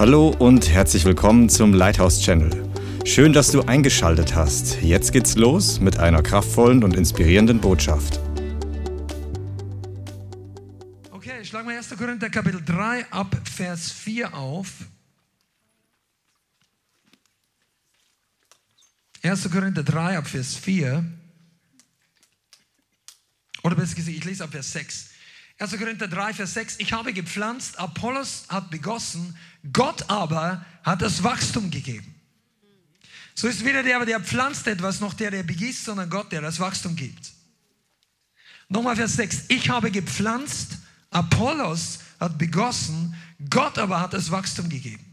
[0.00, 2.72] Hallo und herzlich willkommen zum Lighthouse Channel.
[3.04, 4.80] Schön, dass du eingeschaltet hast.
[4.80, 8.18] Jetzt geht's los mit einer kraftvollen und inspirierenden Botschaft.
[11.10, 11.90] Okay, schlagen wir 1.
[11.98, 14.68] Korinther Kapitel 3 ab Vers 4 auf.
[19.22, 19.50] 1.
[19.50, 21.04] Korinther 3 ab Vers 4.
[23.62, 25.09] Oder besser gesagt, ich lese ab Vers 6.
[25.60, 25.76] 1.
[25.78, 26.76] Korinther 3, Vers 6.
[26.78, 29.36] Ich habe gepflanzt, Apollos hat begossen,
[29.72, 32.14] Gott aber hat das Wachstum gegeben.
[33.34, 36.60] So ist weder der, der pflanzt etwas, noch der, der begießt, sondern Gott, der das
[36.60, 37.32] Wachstum gibt.
[38.70, 39.44] Nochmal Vers 6.
[39.48, 40.78] Ich habe gepflanzt,
[41.10, 43.14] Apollos hat begossen,
[43.50, 45.04] Gott aber hat das Wachstum gegeben.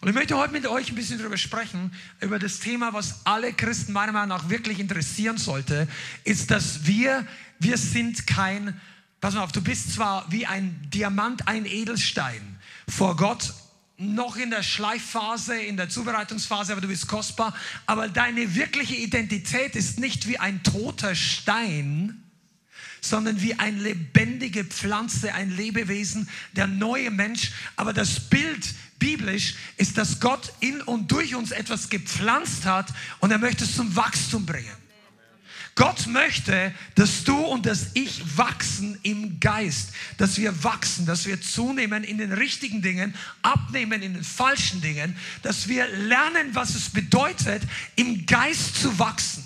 [0.00, 3.52] Und ich möchte heute mit euch ein bisschen darüber sprechen, über das Thema, was alle
[3.52, 5.86] Christen meiner Meinung nach wirklich interessieren sollte,
[6.24, 7.26] ist, dass wir,
[7.58, 8.80] wir sind kein,
[9.24, 13.54] pass mal auf, du bist zwar wie ein Diamant, ein Edelstein vor Gott,
[13.96, 17.54] noch in der Schleifphase, in der Zubereitungsphase, aber du bist kostbar,
[17.86, 22.22] aber deine wirkliche Identität ist nicht wie ein toter Stein,
[23.00, 27.52] sondern wie eine lebendige Pflanze, ein Lebewesen, der neue Mensch.
[27.76, 33.30] Aber das Bild biblisch ist, dass Gott in und durch uns etwas gepflanzt hat und
[33.30, 34.83] er möchte es zum Wachstum bringen.
[35.76, 41.40] Gott möchte, dass du und dass ich wachsen im Geist, dass wir wachsen, dass wir
[41.40, 46.90] zunehmen in den richtigen Dingen, abnehmen in den falschen Dingen, dass wir lernen, was es
[46.90, 47.62] bedeutet,
[47.96, 49.44] im Geist zu wachsen.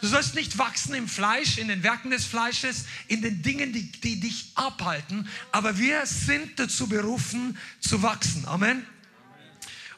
[0.00, 3.90] Du sollst nicht wachsen im Fleisch, in den Werken des Fleisches, in den Dingen, die,
[3.90, 5.28] die dich abhalten.
[5.52, 8.44] Aber wir sind dazu berufen, zu wachsen.
[8.46, 8.84] Amen.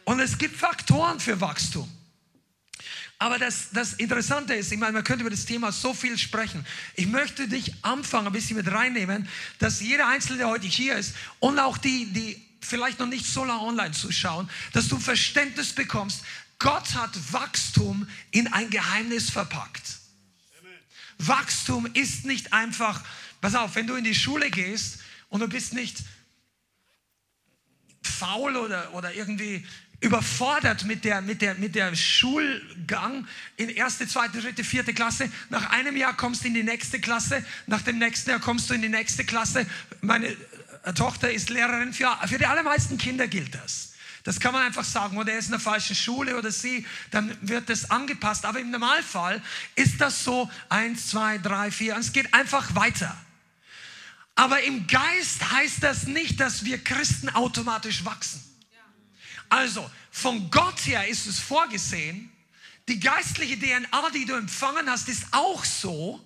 [0.04, 1.90] Und es gibt Faktoren für Wachstum.
[3.18, 6.66] Aber das, das Interessante ist, ich meine, man könnte über das Thema so viel sprechen.
[6.94, 11.14] Ich möchte dich anfangen, ein bisschen mit reinnehmen, dass jeder Einzelne, der heute hier ist
[11.38, 16.24] und auch die, die vielleicht noch nicht so lange online zuschauen, dass du Verständnis bekommst,
[16.58, 19.98] Gott hat Wachstum in ein Geheimnis verpackt.
[21.18, 23.02] Wachstum ist nicht einfach,
[23.40, 24.98] pass auf, wenn du in die Schule gehst
[25.28, 25.98] und du bist nicht
[28.02, 29.66] faul oder, oder irgendwie
[30.04, 33.26] überfordert mit der, mit, der, mit der Schulgang
[33.56, 35.30] in erste, zweite, dritte, vierte Klasse.
[35.48, 38.74] Nach einem Jahr kommst du in die nächste Klasse, nach dem nächsten Jahr kommst du
[38.74, 39.66] in die nächste Klasse.
[40.02, 40.36] Meine
[40.94, 43.94] Tochter ist Lehrerin, für, für die allermeisten Kinder gilt das.
[44.24, 47.36] Das kann man einfach sagen, oder er ist in der falschen Schule oder sie, dann
[47.40, 48.44] wird das angepasst.
[48.44, 49.42] Aber im Normalfall
[49.74, 53.16] ist das so eins, zwei, drei, vier und es geht einfach weiter.
[54.34, 58.42] Aber im Geist heißt das nicht, dass wir Christen automatisch wachsen.
[59.48, 62.30] Also, von Gott her ist es vorgesehen,
[62.88, 66.24] die geistliche DNA, die du empfangen hast, ist auch so,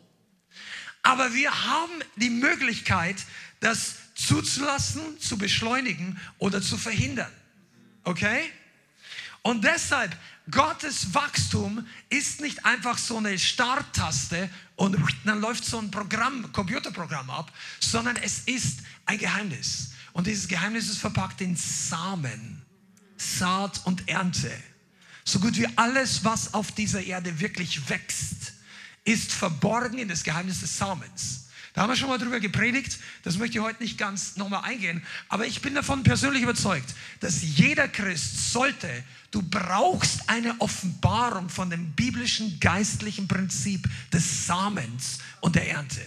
[1.03, 3.17] aber wir haben die Möglichkeit,
[3.61, 7.33] das zuzulassen, zu beschleunigen oder zu verhindern.
[8.05, 8.51] Okay?
[9.43, 10.17] Und deshalb,
[10.51, 17.31] Gottes Wachstum ist nicht einfach so eine Starttaste und dann läuft so ein Programm, Computerprogramm
[17.31, 19.93] ab, sondern es ist ein Geheimnis.
[20.13, 22.58] Und dieses Geheimnis ist verpackt in Samen,
[23.19, 24.51] Saat und Ernte.
[25.25, 28.55] So gut wie alles, was auf dieser Erde wirklich wächst,
[29.05, 31.49] ist verborgen in das Geheimnis des Samens.
[31.75, 32.99] Da haben wir schon mal drüber gepredigt.
[33.23, 35.01] Das möchte ich heute nicht ganz nochmal eingehen.
[35.29, 38.89] Aber ich bin davon persönlich überzeugt, dass jeder Christ sollte,
[39.31, 46.01] du brauchst eine Offenbarung von dem biblischen geistlichen Prinzip des Samens und der Ernte.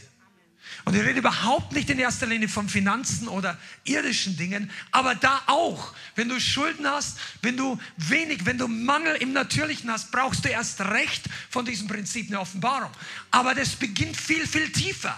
[0.86, 5.42] Und ich rede überhaupt nicht in erster Linie von Finanzen oder irdischen Dingen, aber da
[5.48, 5.94] auch.
[6.16, 10.50] Wenn du Schulden hast, wenn du wenig, wenn du Mangel im Natürlichen hast, brauchst du
[10.50, 12.92] erst recht von diesem Prinzip eine Offenbarung.
[13.30, 15.16] Aber das beginnt viel, viel tiefer.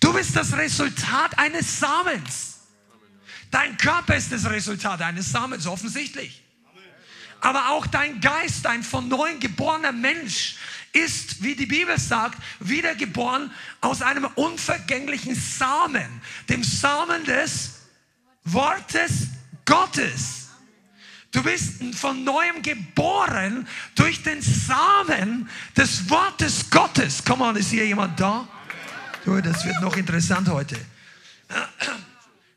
[0.00, 2.60] Du bist das Resultat eines Samens.
[3.50, 6.42] Dein Körper ist das Resultat eines Samens, offensichtlich.
[7.40, 10.56] Aber auch dein Geist, ein von neuem geborener Mensch,
[10.92, 17.80] ist, wie die Bibel sagt, wiedergeboren aus einem unvergänglichen Samen, dem Samen des
[18.44, 19.28] Wortes
[19.64, 20.48] Gottes.
[21.30, 27.24] Du bist von neuem geboren durch den Samen des Wortes Gottes.
[27.24, 28.46] Come on, ist hier jemand da?
[29.24, 30.76] Das wird noch interessant heute.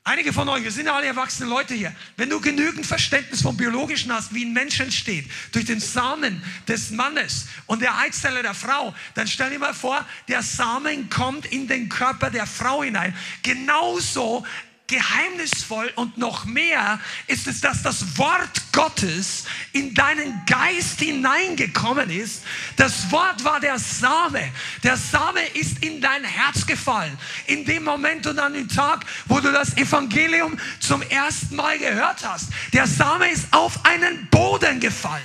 [0.07, 1.91] Einige von euch, wir sind ja alle erwachsene Leute hier.
[2.15, 6.91] Wenn du genügend Verständnis vom Biologischen hast, wie ein Mensch entsteht, durch den Samen des
[6.91, 11.67] Mannes und der Eizelle der Frau, dann stell dir mal vor, der Samen kommt in
[11.67, 13.15] den Körper der Frau hinein.
[13.41, 14.45] Genauso
[14.87, 22.43] geheimnisvoll und noch mehr ist es, dass das Wort Gottes in deinen Geist hineingekommen ist.
[22.75, 24.51] Das Wort war der Same.
[24.83, 27.17] Der Same ist in dein Herz gefallen.
[27.47, 32.23] In dem Moment und an dem Tag, wo du das Evangelium zum ersten Mal gehört
[32.23, 32.49] hast.
[32.73, 35.23] Der Same ist auf einen Boden gefallen.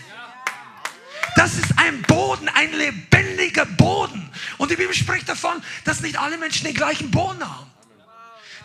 [1.37, 4.31] Das ist ein Boden, ein lebendiger Boden.
[4.59, 7.71] Und die Bibel spricht davon, dass nicht alle Menschen den gleichen Boden haben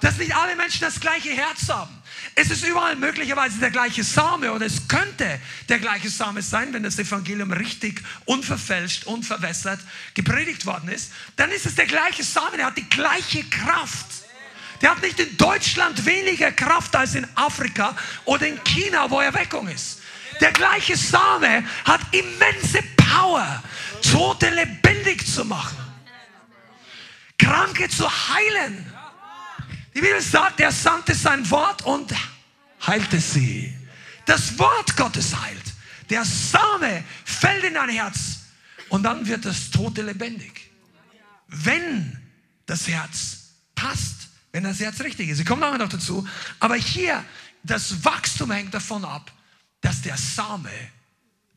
[0.02, 1.96] dass nicht alle Menschen das gleiche Herz haben.
[2.36, 5.40] Es ist überall möglicherweise der gleiche Same oder es könnte
[5.70, 9.80] der gleiche Same sein, wenn das Evangelium richtig unverfälscht, unverwässert
[10.14, 11.12] gepredigt worden ist.
[11.38, 14.06] Dann ist es der gleiche Same, der hat die gleiche Kraft.
[14.82, 17.96] Der hat nicht in Deutschland weniger Kraft als in Afrika
[18.26, 20.02] oder in China, wo Erweckung ist.
[20.42, 23.64] Der gleiche Same hat immense Power,
[24.02, 25.78] Tote lebendig zu machen,
[27.38, 28.95] Kranke zu heilen
[29.96, 32.14] die Bibel sagt, er sandte sein Wort und
[32.86, 33.74] heilte sie.
[34.26, 35.74] Das Wort Gottes heilt.
[36.10, 38.42] Der Same fällt in dein Herz
[38.90, 40.70] und dann wird das Tote lebendig.
[41.48, 42.20] Wenn
[42.66, 45.40] das Herz passt, wenn das Herz richtig ist.
[45.40, 46.28] Ich komme nachher noch dazu.
[46.60, 47.24] Aber hier,
[47.64, 49.32] das Wachstum hängt davon ab,
[49.82, 50.72] dass der Same,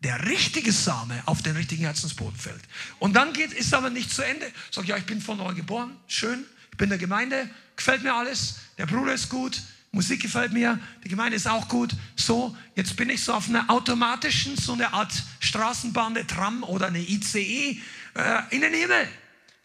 [0.01, 2.63] der richtige Same auf den richtigen Herzensboden fällt.
[2.99, 4.51] Und dann geht, ist aber nicht zu Ende.
[4.71, 6.45] Sag ja, ich bin von neu geboren, schön,
[6.79, 9.61] bin der Gemeinde, gefällt mir alles, der Bruder ist gut,
[9.91, 11.93] Musik gefällt mir, die Gemeinde ist auch gut.
[12.15, 16.89] So, jetzt bin ich so auf einer automatischen, so eine Art Straßenbahn, eine Tram oder
[16.89, 17.81] eine ICE
[18.15, 19.09] äh, in den Himmel.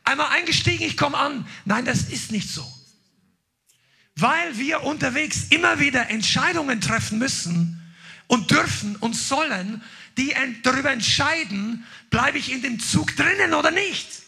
[0.06, 1.46] Einmal eingestiegen, ich komme an.
[1.66, 2.66] Nein, das ist nicht so.
[4.16, 7.82] Weil wir unterwegs immer wieder Entscheidungen treffen müssen
[8.28, 9.82] und dürfen und sollen,
[10.18, 14.23] die darüber entscheiden, bleibe ich in dem Zug drinnen oder nicht.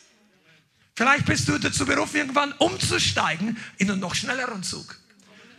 [0.95, 4.97] Vielleicht bist du dazu berufen, irgendwann umzusteigen in einen noch schnelleren Zug.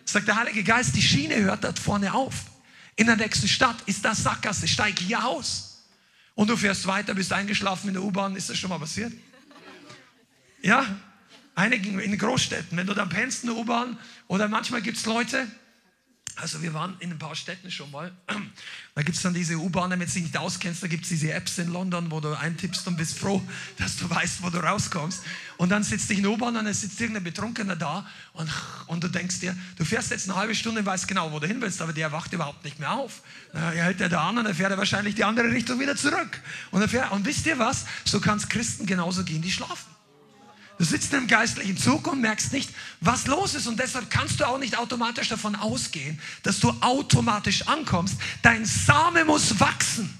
[0.05, 2.35] Sagt der Heilige Geist, die Schiene hört dort vorne auf.
[2.95, 5.85] In der nächsten Stadt ist das Sackgasse, steig hier aus.
[6.35, 8.35] Und du fährst weiter, bist eingeschlafen in der U-Bahn.
[8.37, 9.13] Ist das schon mal passiert?
[10.63, 10.87] Ja,
[11.55, 12.77] einigen in Großstädten.
[12.79, 13.99] Wenn du dann pennst in der U-Bahn
[14.29, 15.47] oder manchmal gibt es Leute,
[16.37, 18.13] also wir waren in ein paar Städten schon mal.
[18.95, 21.31] Da gibt es dann diese U-Bahn, wenn du dich nicht auskennst, da gibt es diese
[21.31, 23.43] Apps in London, wo du eintippst und bist froh,
[23.77, 25.23] dass du weißt, wo du rauskommst.
[25.59, 28.51] Und dann sitzt dich in der U-Bahn und es sitzt irgendein Betrunkener da und,
[28.87, 31.47] und du denkst dir, du fährst jetzt eine halbe Stunde und weißt genau, wo du
[31.47, 33.21] hin willst, aber der wacht überhaupt nicht mehr auf.
[33.53, 36.41] Er hält er da an und dann fährt er wahrscheinlich die andere Richtung wieder zurück.
[36.71, 37.85] Und, fährt, und wisst ihr was?
[38.07, 39.96] So kann es Christen genauso gehen, die schlafen.
[40.79, 42.71] Du sitzt im geistlichen Zug und merkst nicht,
[43.01, 43.67] was los ist.
[43.67, 48.17] Und deshalb kannst du auch nicht automatisch davon ausgehen, dass du automatisch ankommst.
[48.43, 50.19] Dein Same muss wachsen.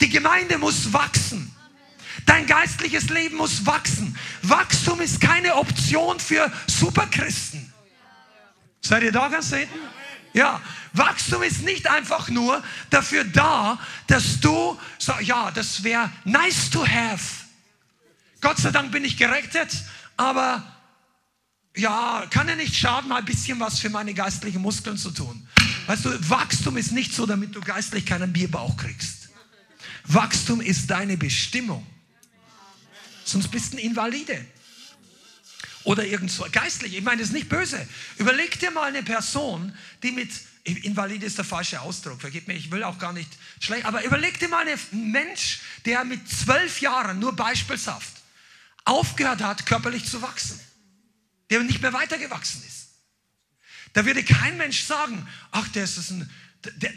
[0.00, 1.54] Die Gemeinde muss wachsen.
[2.24, 4.16] Dein geistliches Leben muss wachsen.
[4.42, 7.72] Wachstum ist keine Option für Superchristen.
[8.80, 9.78] Seid ihr da ganz hinten?
[10.32, 10.60] Ja,
[10.92, 16.86] Wachstum ist nicht einfach nur dafür da, dass du, so, ja, das wäre nice to
[16.86, 17.45] have.
[18.40, 19.70] Gott sei Dank bin ich gerettet,
[20.16, 20.64] aber
[21.76, 25.46] ja, kann ja nicht schaden, mal ein bisschen was für meine geistlichen Muskeln zu tun.
[25.86, 29.28] Weißt du, Wachstum ist nicht so, damit du geistlich keinen Bierbauch kriegst.
[30.04, 31.86] Wachstum ist deine Bestimmung.
[33.24, 34.44] Sonst bist du ein Invalide.
[35.84, 36.96] Oder irgendwo geistlich.
[36.96, 37.86] Ich meine, das ist nicht böse.
[38.16, 40.30] Überleg dir mal eine Person, die mit
[40.66, 43.30] Invalide ist der falsche Ausdruck, vergib mir, ich will auch gar nicht
[43.60, 48.12] schlecht, aber überleg dir mal einen Mensch, der mit zwölf Jahren, nur beispielshaft,
[48.86, 50.58] aufgehört hat, körperlich zu wachsen,
[51.50, 52.86] der nicht mehr weitergewachsen ist.
[53.92, 56.30] Da würde kein Mensch sagen, ach, der ist ein,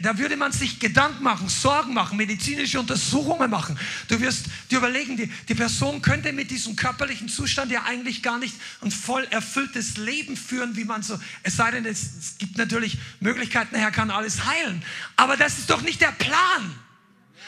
[0.02, 3.78] da würde man sich Gedanken machen, Sorgen machen, medizinische Untersuchungen machen.
[4.08, 8.38] Du wirst dir überlegen, die, die Person könnte mit diesem körperlichen Zustand ja eigentlich gar
[8.38, 12.58] nicht ein voll erfülltes Leben führen, wie man so, es sei denn, es, es gibt
[12.58, 14.82] natürlich Möglichkeiten, er kann alles heilen.
[15.16, 16.74] Aber das ist doch nicht der Plan.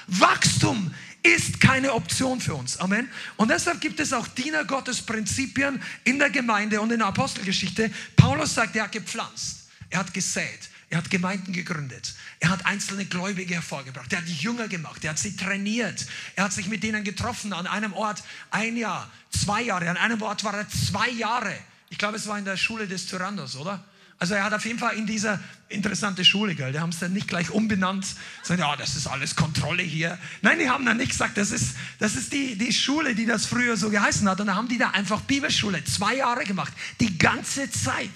[0.06, 2.78] Wachstum ist keine Option für uns.
[2.78, 3.08] Amen.
[3.36, 7.90] Und deshalb gibt es auch Diener Gottes Prinzipien in der Gemeinde und in der Apostelgeschichte.
[8.16, 13.04] Paulus sagt, er hat gepflanzt, er hat gesät, er hat Gemeinden gegründet, er hat einzelne
[13.04, 16.82] Gläubige hervorgebracht, er hat die Jünger gemacht, er hat sie trainiert, er hat sich mit
[16.82, 21.08] denen getroffen an einem Ort ein Jahr, zwei Jahre, an einem Ort war er zwei
[21.08, 21.54] Jahre.
[21.90, 23.84] Ich glaube, es war in der Schule des Tyrannos, oder?
[24.22, 26.70] Also er hat auf jeden Fall in dieser interessante Schule, gell?
[26.70, 28.06] Die haben es dann nicht gleich umbenannt,
[28.44, 30.16] sagen, ja, das ist alles Kontrolle hier.
[30.42, 33.46] Nein, die haben dann nicht gesagt, das ist, das ist die, die Schule, die das
[33.46, 34.40] früher so geheißen hat.
[34.40, 38.12] Und dann haben die da einfach Bibelschule zwei Jahre gemacht, die ganze Zeit.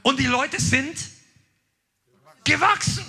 [0.00, 0.96] Und die Leute sind
[2.44, 3.04] gewachsen.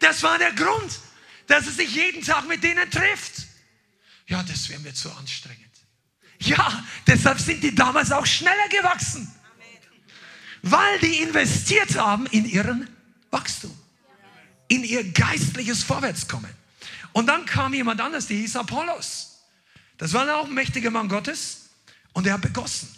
[0.00, 1.00] Das war der Grund,
[1.46, 3.46] dass er sich jeden Tag mit denen trifft.
[4.26, 5.64] Ja, das wäre mir zu anstrengend.
[6.40, 9.32] Ja, deshalb sind die damals auch schneller gewachsen.
[10.62, 12.88] Weil die investiert haben in ihren
[13.30, 13.76] Wachstum,
[14.68, 16.50] in ihr geistliches Vorwärtskommen.
[17.12, 19.44] Und dann kam jemand anders, der hieß Apollos.
[19.96, 21.70] Das war auch ein mächtiger Mann Gottes
[22.12, 22.88] und der hat begossen.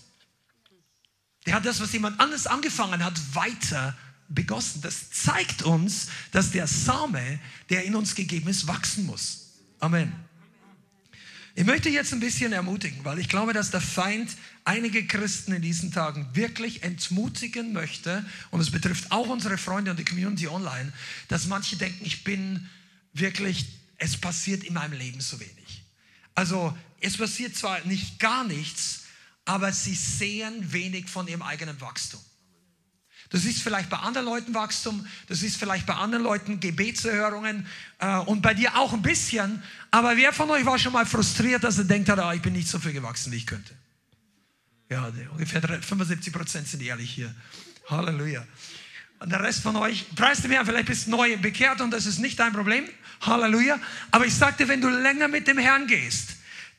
[1.46, 3.96] Der hat das, was jemand anderes angefangen hat, weiter
[4.28, 4.82] begossen.
[4.82, 7.40] Das zeigt uns, dass der Same,
[7.70, 9.58] der in uns gegeben ist, wachsen muss.
[9.80, 10.12] Amen.
[11.54, 15.62] Ich möchte jetzt ein bisschen ermutigen, weil ich glaube, dass der Feind einige Christen in
[15.62, 20.92] diesen Tagen wirklich entmutigen möchte, und es betrifft auch unsere Freunde und die Community online,
[21.28, 22.68] dass manche denken, ich bin
[23.12, 23.66] wirklich,
[23.98, 25.84] es passiert in meinem Leben so wenig.
[26.34, 29.02] Also es passiert zwar nicht gar nichts,
[29.44, 32.20] aber sie sehen wenig von ihrem eigenen Wachstum.
[33.30, 37.64] Du siehst vielleicht bei anderen Leuten Wachstum, du siehst vielleicht bei anderen Leuten Gebetserhörungen
[38.00, 39.62] äh, und bei dir auch ein bisschen.
[39.92, 42.68] Aber wer von euch war schon mal frustriert, dass er denkt, ah, ich bin nicht
[42.68, 43.79] so viel gewachsen, wie ich könnte?
[44.90, 47.32] Ja, ungefähr 75 Prozent sind ehrlich hier.
[47.88, 48.44] Halleluja.
[49.20, 52.18] Und der Rest von euch, preist mir, vielleicht bist du neu bekehrt und das ist
[52.18, 52.88] nicht dein Problem.
[53.20, 53.78] Halleluja.
[54.10, 56.30] Aber ich sagte, wenn du länger mit dem Herrn gehst,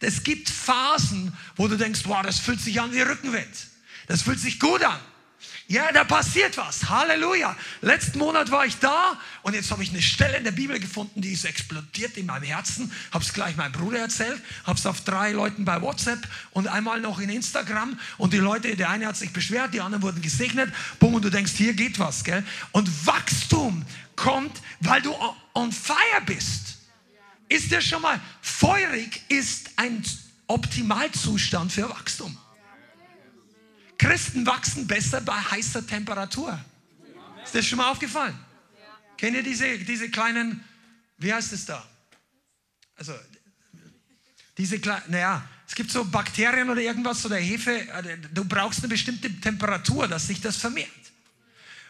[0.02, 3.68] es gibt Phasen, wo du denkst, wow, das fühlt sich an wie Rückenwind.
[4.08, 5.00] Das fühlt sich gut an.
[5.72, 6.90] Ja, da passiert was.
[6.90, 7.56] Halleluja.
[7.80, 11.22] Letzten Monat war ich da und jetzt habe ich eine Stelle in der Bibel gefunden,
[11.22, 12.92] die ist explodiert in meinem Herzen.
[13.14, 17.00] Habe es gleich meinem Bruder erzählt, habe es auf drei Leuten bei WhatsApp und einmal
[17.00, 17.98] noch in Instagram.
[18.18, 20.74] Und die Leute, der eine hat sich beschwert, die anderen wurden gesegnet.
[21.00, 22.26] Bumm, und du denkst, hier geht was.
[22.26, 22.44] Gell?
[22.74, 23.86] Und Wachstum
[24.18, 25.16] kommt, weil du
[25.54, 26.80] on fire bist.
[27.48, 30.04] Ist der schon mal feurig, ist ein
[30.48, 32.38] Optimalzustand für Wachstum.
[34.02, 36.60] Christen wachsen besser bei heißer Temperatur.
[37.44, 38.36] Ist das schon mal aufgefallen?
[39.16, 40.64] Kennt ihr diese, diese kleinen,
[41.20, 41.88] wie heißt es da?
[42.96, 43.14] Also,
[44.58, 48.88] diese kleinen, naja, es gibt so Bakterien oder irgendwas oder Hefe, äh, du brauchst eine
[48.88, 50.90] bestimmte Temperatur, dass sich das vermehrt.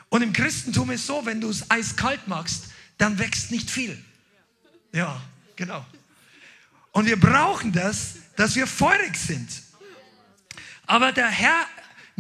[0.10, 2.65] Und im Christentum ist so, wenn du es eiskalt machst,
[2.98, 3.98] dann wächst nicht viel.
[4.91, 5.22] Ja,
[5.56, 5.86] genau.
[6.91, 9.50] Und wir brauchen das, dass wir feurig sind.
[10.86, 11.65] Aber der Herr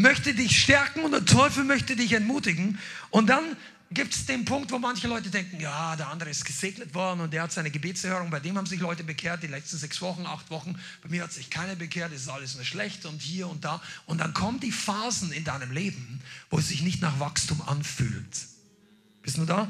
[0.01, 2.79] möchte dich stärken und der Teufel möchte dich entmutigen.
[3.09, 3.55] Und dann
[3.91, 7.33] gibt es den Punkt, wo manche Leute denken, ja, der andere ist gesegnet worden und
[7.33, 10.49] der hat seine Gebetserhörung, bei dem haben sich Leute bekehrt, die letzten sechs Wochen, acht
[10.49, 13.65] Wochen, bei mir hat sich keiner bekehrt, es ist alles nur schlecht und hier und
[13.65, 13.81] da.
[14.05, 18.47] Und dann kommen die Phasen in deinem Leben, wo es sich nicht nach Wachstum anfühlt.
[19.21, 19.69] Bist du da?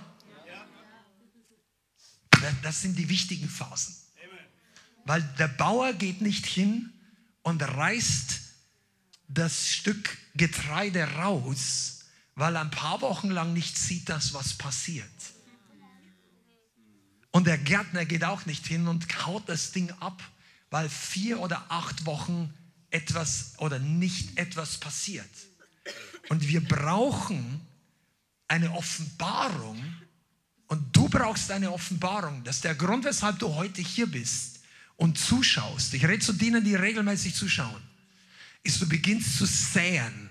[2.64, 3.96] Das sind die wichtigen Phasen.
[5.06, 6.94] Weil der Bauer geht nicht hin
[7.44, 8.40] und reißt
[9.28, 15.10] das Stück Getreide raus, weil ein paar Wochen lang nicht sieht, dass was passiert.
[17.32, 20.22] Und der Gärtner geht auch nicht hin und haut das Ding ab,
[20.70, 22.54] weil vier oder acht Wochen
[22.90, 25.30] etwas oder nicht etwas passiert.
[26.30, 27.62] Und wir brauchen
[28.48, 29.82] eine Offenbarung
[30.68, 32.44] und du brauchst eine Offenbarung.
[32.44, 34.60] Das ist der Grund, weshalb du heute hier bist
[34.98, 35.94] und zuschaust.
[35.94, 37.91] Ich rede zu denen, die regelmäßig zuschauen
[38.64, 40.30] ist, du beginnst zu säen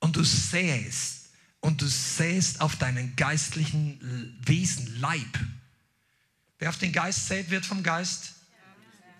[0.00, 1.30] und du säst
[1.60, 5.38] und du säst auf deinen geistlichen Wesen, Leib.
[6.58, 8.34] Wer auf den Geist sät, wird vom Geist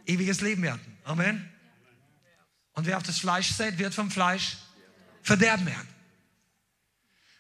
[0.07, 0.97] ewiges Leben ernten.
[1.05, 1.49] Amen.
[2.75, 4.57] Und wer auf das Fleisch sät, wird vom Fleisch
[5.23, 5.95] Verderben ernten.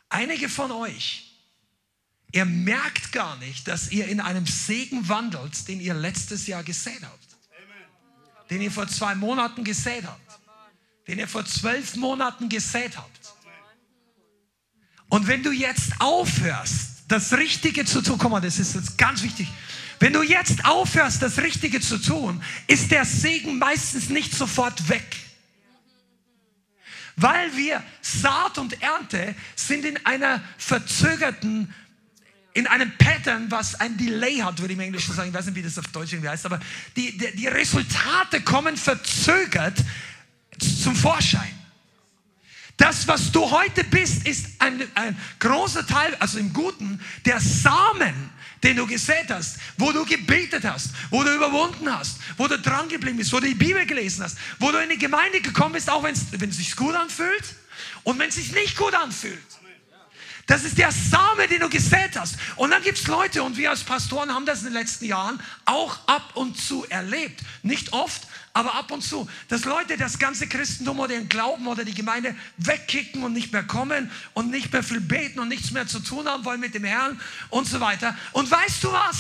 [0.08, 1.32] Einige von euch,
[2.30, 7.02] ihr merkt gar nicht, dass ihr in einem Segen wandelt, den ihr letztes Jahr gesät
[7.02, 7.36] habt.
[8.50, 10.31] Den ihr vor zwei Monaten gesät habt
[11.06, 13.34] den ihr vor zwölf Monaten gesät habt.
[15.08, 19.22] Und wenn du jetzt aufhörst, das Richtige zu tun, komm mal, das ist jetzt ganz
[19.22, 19.48] wichtig.
[19.98, 25.04] Wenn du jetzt aufhörst, das Richtige zu tun, ist der Segen meistens nicht sofort weg.
[27.16, 31.72] Weil wir Saat und Ernte sind in einer verzögerten,
[32.54, 35.28] in einem Pattern, was ein Delay hat, würde ich im Englischen sagen.
[35.28, 36.58] Ich weiß nicht, wie das auf Deutsch irgendwie heißt, aber
[36.96, 39.78] die, die, die Resultate kommen verzögert
[40.62, 41.58] zum Vorschein.
[42.76, 48.30] Das, was du heute bist, ist ein, ein großer Teil, also im Guten, der Samen,
[48.62, 52.88] den du gesät hast, wo du gebetet hast, wo du überwunden hast, wo du dran
[52.88, 55.90] geblieben bist, wo du die Bibel gelesen hast, wo du in die Gemeinde gekommen bist,
[55.90, 57.44] auch wenn es sich gut anfühlt
[58.04, 59.38] und wenn es sich nicht gut anfühlt.
[60.46, 62.36] Das ist der Same, den du gesät hast.
[62.56, 65.40] Und dann gibt es Leute, und wir als Pastoren haben das in den letzten Jahren
[65.64, 67.40] auch ab und zu erlebt.
[67.62, 68.22] Nicht oft,
[68.54, 72.36] aber ab und zu, dass Leute das ganze Christentum oder den Glauben oder die Gemeinde
[72.58, 76.28] wegkicken und nicht mehr kommen und nicht mehr viel beten und nichts mehr zu tun
[76.28, 77.18] haben wollen mit dem Herrn
[77.48, 78.16] und so weiter.
[78.32, 79.16] Und weißt du was?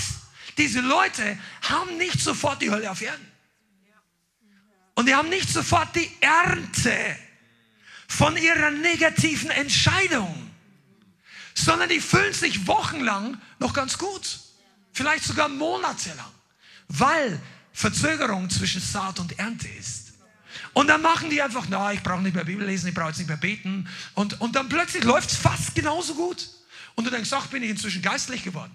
[0.58, 3.26] Diese Leute haben nicht sofort die Hölle auf Erden.
[4.94, 7.16] Und die haben nicht sofort die Ernte
[8.06, 10.50] von ihrer negativen Entscheidung,
[11.54, 14.40] sondern die fühlen sich wochenlang noch ganz gut,
[14.92, 16.30] vielleicht sogar monatelang,
[16.88, 17.40] weil
[17.72, 20.12] Verzögerung zwischen Saat und Ernte ist.
[20.74, 23.18] Und dann machen die einfach, na, ich brauche nicht mehr Bibel lesen, ich brauche jetzt
[23.18, 23.88] nicht mehr beten.
[24.14, 26.48] Und, und dann plötzlich läuft es fast genauso gut.
[26.94, 28.72] Und du denkst, ach, bin ich inzwischen geistlich geworden.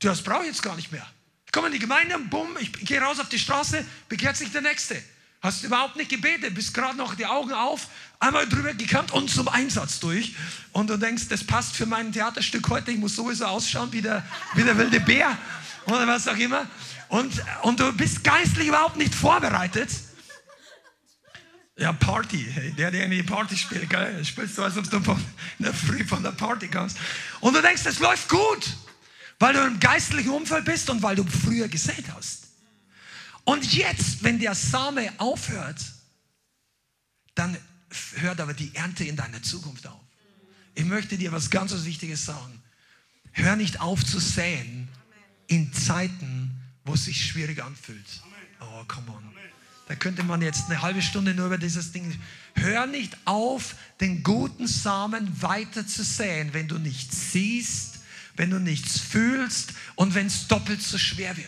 [0.00, 1.06] Das brauche ich jetzt gar nicht mehr.
[1.46, 4.62] Ich komme in die Gemeinde, bumm, ich gehe raus auf die Straße, bekehrt sich der
[4.62, 5.02] Nächste.
[5.42, 7.88] Hast überhaupt nicht gebetet, bist gerade noch die Augen auf,
[8.18, 10.34] einmal drüber gekannt und zum Einsatz durch.
[10.72, 14.24] Und du denkst, das passt für mein Theaterstück heute, ich muss sowieso ausschauen wie der,
[14.54, 15.36] wie der wilde Bär
[15.86, 16.68] oder was auch immer.
[17.10, 19.90] Und, und du bist geistlich überhaupt nicht vorbereitet.
[21.76, 22.46] Ja, Party.
[22.78, 24.24] Der, der in die Party spielt, gell?
[24.24, 25.16] spielst du, als ob du von,
[25.58, 26.96] in der Früh von der Party kommst.
[27.40, 28.76] Und du denkst, es läuft gut,
[29.40, 32.46] weil du im geistlichen Umfeld bist und weil du früher gesät hast.
[33.44, 35.80] Und jetzt, wenn der Same aufhört,
[37.34, 37.56] dann
[38.16, 40.00] hört aber die Ernte in deiner Zukunft auf.
[40.76, 42.62] Ich möchte dir was ganz Wichtiges sagen.
[43.32, 44.88] Hör nicht auf zu säen
[45.48, 46.39] in Zeiten,
[46.90, 48.04] wo es sich schwierig anfühlt.
[48.60, 49.22] Oh, come on.
[49.86, 52.18] Da könnte man jetzt eine halbe Stunde nur über dieses Ding.
[52.54, 58.00] Hör nicht auf, den guten Samen weiter zu säen, wenn du nichts siehst,
[58.34, 61.46] wenn du nichts fühlst und wenn es doppelt so schwer wird.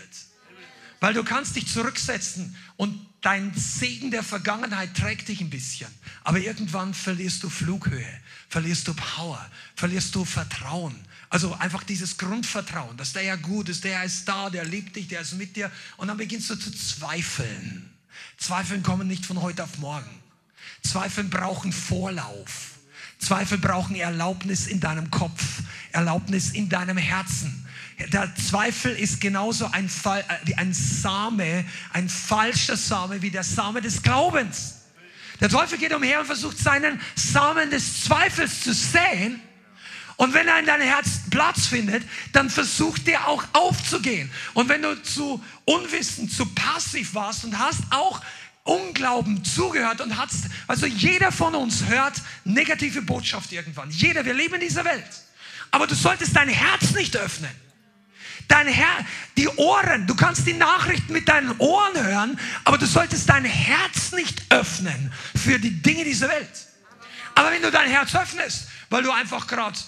[1.00, 5.88] Weil du kannst dich zurücksetzen und dein Segen der Vergangenheit trägt dich ein bisschen.
[6.24, 10.94] Aber irgendwann verlierst du Flughöhe, verlierst du Power, verlierst du Vertrauen.
[11.30, 15.08] Also einfach dieses Grundvertrauen, dass der ja gut ist, der ist da, der liebt dich,
[15.08, 15.70] der ist mit dir.
[15.96, 17.88] Und dann beginnst du zu zweifeln.
[18.36, 20.10] Zweifeln kommen nicht von heute auf morgen.
[20.82, 22.72] Zweifeln brauchen Vorlauf.
[23.22, 25.62] Zweifel brauchen Erlaubnis in deinem Kopf,
[25.92, 27.61] Erlaubnis in deinem Herzen.
[28.12, 33.80] Der Zweifel ist genauso ein, Fall, äh, ein Same, ein falscher Same wie der Same
[33.80, 34.82] des Glaubens.
[35.40, 39.40] Der Teufel geht umher und versucht seinen Samen des Zweifels zu säen.
[40.16, 44.30] Und wenn er in deinem Herz Platz findet, dann versucht er auch aufzugehen.
[44.54, 48.20] Und wenn du zu unwissend, zu passiv warst und hast auch
[48.64, 53.90] Unglauben zugehört und hast, also jeder von uns hört negative Botschaft irgendwann.
[53.90, 55.04] Jeder, wir leben in dieser Welt.
[55.72, 57.50] Aber du solltest dein Herz nicht öffnen.
[58.48, 59.04] Dein Herr,
[59.36, 64.12] die Ohren, du kannst die Nachrichten mit deinen Ohren hören, aber du solltest dein Herz
[64.12, 66.68] nicht öffnen für die Dinge dieser Welt.
[67.34, 69.78] Aber wenn du dein Herz öffnest, weil du einfach gerade,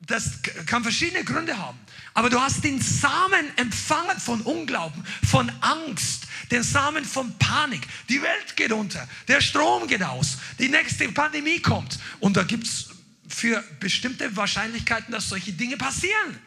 [0.00, 1.78] das kann verschiedene Gründe haben,
[2.14, 7.86] aber du hast den Samen empfangen von Unglauben, von Angst, den Samen von Panik.
[8.08, 12.66] Die Welt geht unter, der Strom geht aus, die nächste Pandemie kommt und da gibt
[12.66, 12.90] es
[13.28, 16.38] für bestimmte Wahrscheinlichkeiten, dass solche Dinge passieren.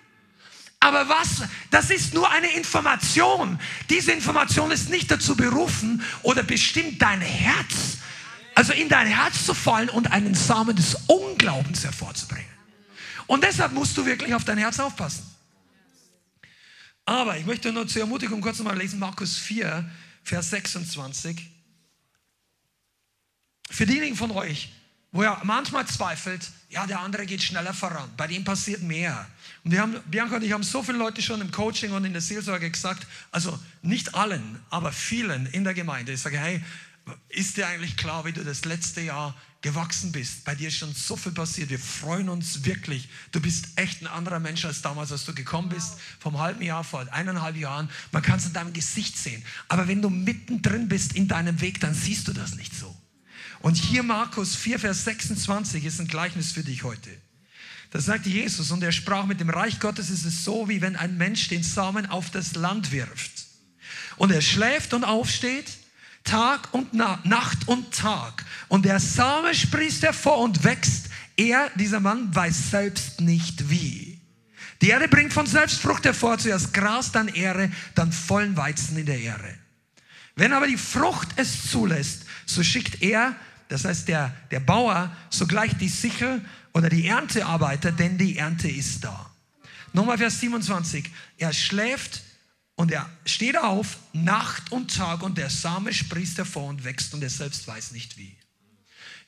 [0.79, 3.59] Aber was, das ist nur eine Information.
[3.89, 7.97] Diese Information ist nicht dazu berufen oder bestimmt dein Herz,
[8.55, 12.47] also in dein Herz zu fallen und einen Samen des Unglaubens hervorzubringen.
[13.27, 15.23] Und deshalb musst du wirklich auf dein Herz aufpassen.
[17.05, 19.89] Aber ich möchte nur zur Ermutigung kurz mal lesen, Markus 4,
[20.23, 21.49] Vers 26.
[23.69, 24.71] Für diejenigen von euch,
[25.11, 29.27] wo ihr manchmal zweifelt, ja, der andere geht schneller voran, bei dem passiert mehr.
[29.69, 32.12] Und wir haben, Bianca und ich haben so viele Leute schon im Coaching und in
[32.12, 36.12] der Seelsorge gesagt, also nicht allen, aber vielen in der Gemeinde.
[36.12, 36.63] Ich sage, hey,
[37.27, 40.43] ist dir eigentlich klar, wie du das letzte Jahr gewachsen bist?
[40.43, 41.69] Bei dir ist schon so viel passiert.
[41.69, 43.10] Wir freuen uns wirklich.
[43.32, 46.84] Du bist echt ein anderer Mensch als damals, als du gekommen bist, vom halben Jahr
[46.84, 47.91] vor eineinhalb Jahren.
[48.12, 49.45] Man kann es in deinem Gesicht sehen.
[49.67, 52.97] Aber wenn du mittendrin bist in deinem Weg, dann siehst du das nicht so.
[53.60, 57.12] Und hier Markus 4, Vers 26 ist ein Gleichnis für dich heute.
[57.91, 60.95] Da sagt Jesus, und er sprach mit dem Reich Gottes ist es so, wie wenn
[60.95, 63.32] ein Mensch den Samen auf das Land wirft.
[64.17, 65.65] Und er schläft und aufsteht,
[66.23, 68.45] Tag und Na Nacht und Tag.
[68.67, 71.10] Und der Same sprießt hervor und wächst.
[71.36, 74.19] Er, dieser Mann, weiß selbst nicht wie.
[74.82, 79.06] Die Erde bringt von selbst Frucht hervor, zuerst Gras, dann Ehre, dann vollen Weizen in
[79.06, 79.56] der Ehre.
[80.36, 83.36] Wenn aber die Frucht es zulässt, so schickt er
[83.69, 89.03] das heißt, der, der Bauer sogleich die Sichel oder die Erntearbeiter, denn die Ernte ist
[89.03, 89.29] da.
[89.93, 91.10] Nochmal Vers 27.
[91.38, 92.21] Er schläft
[92.75, 97.21] und er steht auf, Nacht und Tag und der Same sprießt hervor und wächst und
[97.21, 98.36] er selbst weiß nicht wie.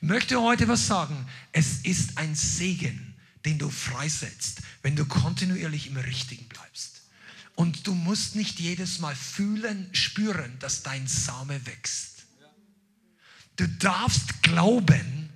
[0.00, 1.26] Ich möchte heute was sagen.
[1.52, 7.02] Es ist ein Segen, den du freisetzt, wenn du kontinuierlich im Richtigen bleibst.
[7.54, 12.11] Und du musst nicht jedes Mal fühlen, spüren, dass dein Same wächst.
[13.62, 15.30] Du darfst glauben,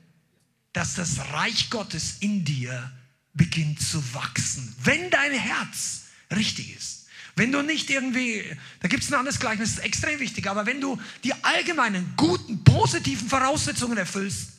[0.72, 2.90] dass das Reich Gottes in dir
[3.34, 7.06] beginnt zu wachsen, wenn dein Herz richtig ist.
[7.36, 8.42] Wenn du nicht irgendwie,
[8.80, 12.14] da gibt es ein anderes Gleichnis, das ist extrem wichtig, aber wenn du die allgemeinen,
[12.16, 14.54] guten, positiven Voraussetzungen erfüllst,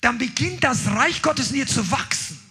[0.00, 2.41] dann beginnt das Reich Gottes in dir zu wachsen.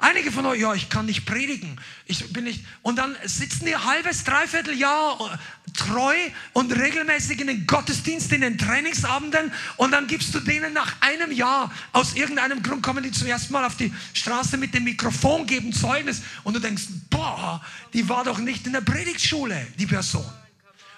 [0.00, 1.80] Einige von euch, ja, ich kann nicht predigen.
[2.06, 2.64] Ich bin nicht.
[2.82, 6.14] Und dann sitzen die ein halbes, dreiviertel Jahr äh, treu
[6.52, 9.52] und regelmäßig in den Gottesdienst, in den Trainingsabenden.
[9.76, 13.52] Und dann gibst du denen nach einem Jahr, aus irgendeinem Grund kommen die zum ersten
[13.52, 16.22] Mal auf die Straße mit dem Mikrofon, geben Zeugnis.
[16.44, 17.60] Und du denkst, boah,
[17.92, 20.24] die war doch nicht in der Predigtschule, die Person.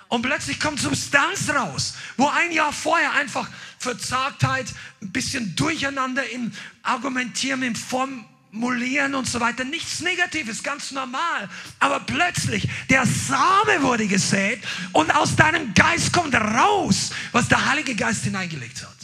[0.09, 4.67] Und plötzlich kommt Substanz raus, wo ein Jahr vorher einfach Verzagtheit,
[5.01, 9.65] ein bisschen Durcheinander im Argumentieren, im Form Molieren und so weiter.
[9.65, 11.49] Nichts Negatives, ganz normal.
[11.79, 14.61] Aber plötzlich, der Same wurde gesät
[14.93, 18.97] und aus deinem Geist kommt raus, was der Heilige Geist hineingelegt hat.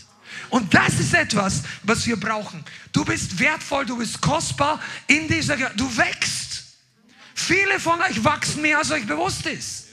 [0.50, 2.64] Und das ist etwas, was wir brauchen.
[2.92, 6.64] Du bist wertvoll, du bist kostbar in dieser, du wächst.
[7.34, 9.86] Viele von euch wachsen mehr, als euch bewusst ist.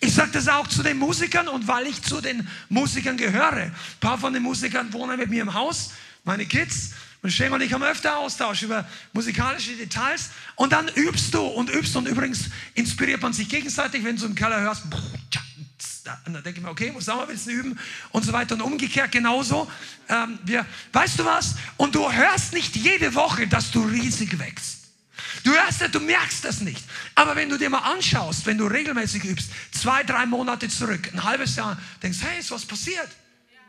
[0.00, 3.52] Ich sage das auch zu den Musikern und weil ich zu den Musikern gehöre.
[3.52, 5.92] Ein paar von den Musikern wohnen mit mir im Haus,
[6.24, 6.90] meine Kids.
[7.26, 10.30] Und Shane und ich haben öfter Austausch über musikalische Details.
[10.54, 11.96] Und dann übst du und übst.
[11.96, 14.84] Und übrigens inspiriert man sich gegenseitig, wenn du im Keller hörst.
[14.84, 14.94] Und
[16.34, 17.78] dann denke ich mir, okay, muss auch mal ein bisschen üben
[18.12, 18.54] und so weiter.
[18.54, 19.68] Und umgekehrt genauso.
[20.08, 21.56] Ähm, wir, weißt du was?
[21.76, 24.84] Und du hörst nicht jede Woche, dass du riesig wächst.
[25.42, 26.84] Du hörst das, du merkst das nicht.
[27.16, 31.24] Aber wenn du dir mal anschaust, wenn du regelmäßig übst, zwei, drei Monate zurück, ein
[31.24, 33.08] halbes Jahr, denkst, hey, ist was passiert?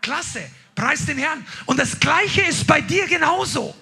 [0.08, 0.50] Klasse.
[0.74, 1.46] Preis den Herrn.
[1.65, 3.76] Und das Gleiche ist bei dir genauso.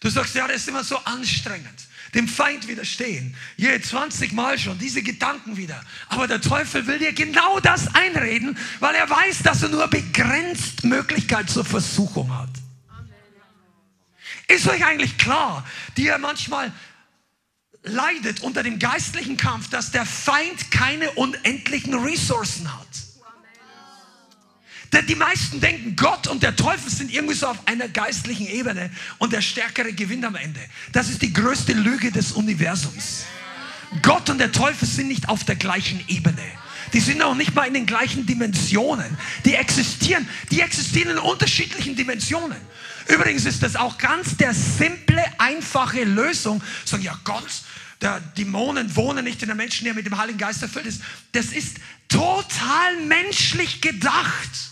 [0.00, 1.88] Du sagst, ja, das ist immer so anstrengend.
[2.12, 3.34] Dem Feind widerstehen.
[3.56, 5.82] Je 20 Mal schon, diese Gedanken wieder.
[6.08, 10.84] Aber der Teufel will dir genau das einreden, weil er weiß, dass er nur begrenzt
[10.84, 12.50] Möglichkeit zur Versuchung hat.
[14.48, 16.70] Ist euch eigentlich klar, die er manchmal
[17.82, 22.91] leidet unter dem geistlichen Kampf, dass der Feind keine unendlichen Ressourcen hat?
[25.00, 29.32] Die meisten denken, Gott und der Teufel sind irgendwie so auf einer geistlichen Ebene und
[29.32, 30.60] der Stärkere gewinnt am Ende.
[30.92, 33.24] Das ist die größte Lüge des Universums.
[34.02, 36.42] Gott und der Teufel sind nicht auf der gleichen Ebene.
[36.92, 39.16] Die sind auch nicht mal in den gleichen Dimensionen.
[39.44, 42.58] Die existieren, die existieren in unterschiedlichen Dimensionen.
[43.08, 46.62] Übrigens ist das auch ganz der simple, einfache Lösung.
[46.84, 47.62] Sagen, ja Gott,
[48.02, 51.02] der Dämonen wohnen nicht in der Menschen, der mit dem Heiligen Geist erfüllt ist.
[51.32, 51.78] Das ist
[52.08, 54.71] total menschlich gedacht.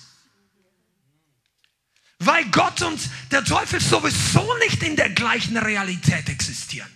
[2.20, 6.88] Weil Gott und der Teufel sowieso nicht in der gleichen Realität existieren.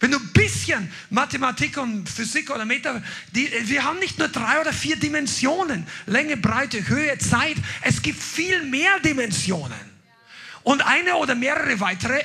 [0.00, 4.60] Wenn du ein bisschen Mathematik und Physik oder Meta, die, wir haben nicht nur drei
[4.60, 9.98] oder vier Dimensionen, Länge, Breite, Höhe, Zeit, es gibt viel mehr Dimensionen.
[10.62, 12.22] Und eine oder mehrere weitere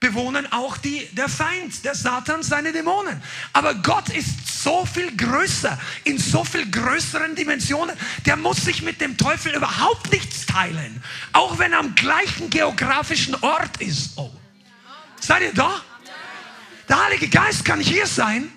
[0.00, 3.22] bewohnen auch die, der Feind, der Satan, seine Dämonen.
[3.52, 7.96] Aber Gott ist so viel größer, in so viel größeren Dimensionen.
[8.26, 11.02] Der muss sich mit dem Teufel überhaupt nichts teilen.
[11.32, 14.12] Auch wenn er am gleichen geografischen Ort ist.
[14.16, 14.30] Oh.
[15.20, 15.80] Seid ihr da?
[16.88, 18.52] Der Heilige Geist kann hier sein.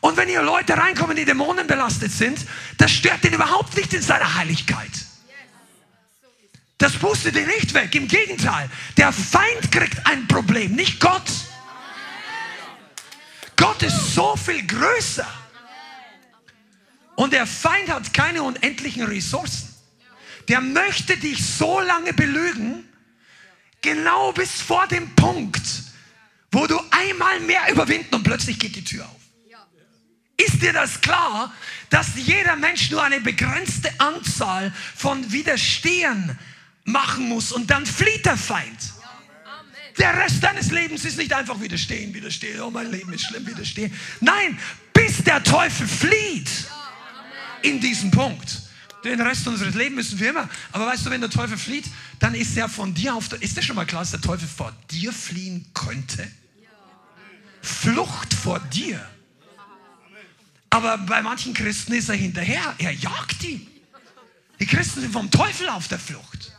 [0.00, 2.40] Und wenn hier Leute reinkommen, die Dämonen belastet sind,
[2.76, 4.90] das stört ihn überhaupt nicht in seiner Heiligkeit.
[6.82, 7.94] Das pustet ihn nicht weg.
[7.94, 11.22] Im Gegenteil, der Feind kriegt ein Problem, nicht Gott.
[13.54, 15.28] Gott ist so viel größer.
[17.14, 19.72] Und der Feind hat keine unendlichen Ressourcen.
[20.48, 22.88] Der möchte dich so lange belügen,
[23.80, 25.62] genau bis vor dem Punkt,
[26.50, 29.20] wo du einmal mehr überwinden und plötzlich geht die Tür auf.
[30.36, 31.54] Ist dir das klar,
[31.90, 36.36] dass jeder Mensch nur eine begrenzte Anzahl von Widerstehen
[36.84, 38.92] machen muss und dann flieht der Feind.
[39.98, 43.92] Der Rest deines Lebens ist nicht einfach widerstehen, widerstehen, oh mein Leben ist schlimm, widerstehen.
[44.20, 44.58] Nein,
[44.92, 46.50] bis der Teufel flieht
[47.62, 48.62] in diesem Punkt.
[49.04, 50.48] Den Rest unseres Lebens müssen wir immer.
[50.70, 51.86] Aber weißt du, wenn der Teufel flieht,
[52.20, 53.42] dann ist er von dir auf der.
[53.42, 56.30] Ist dir schon mal klar, dass der Teufel vor dir fliehen könnte?
[57.60, 59.04] Flucht vor dir.
[60.70, 62.74] Aber bei manchen Christen ist er hinterher.
[62.78, 63.66] Er jagt ihn.
[64.60, 66.52] Die Christen sind vom Teufel auf der Flucht.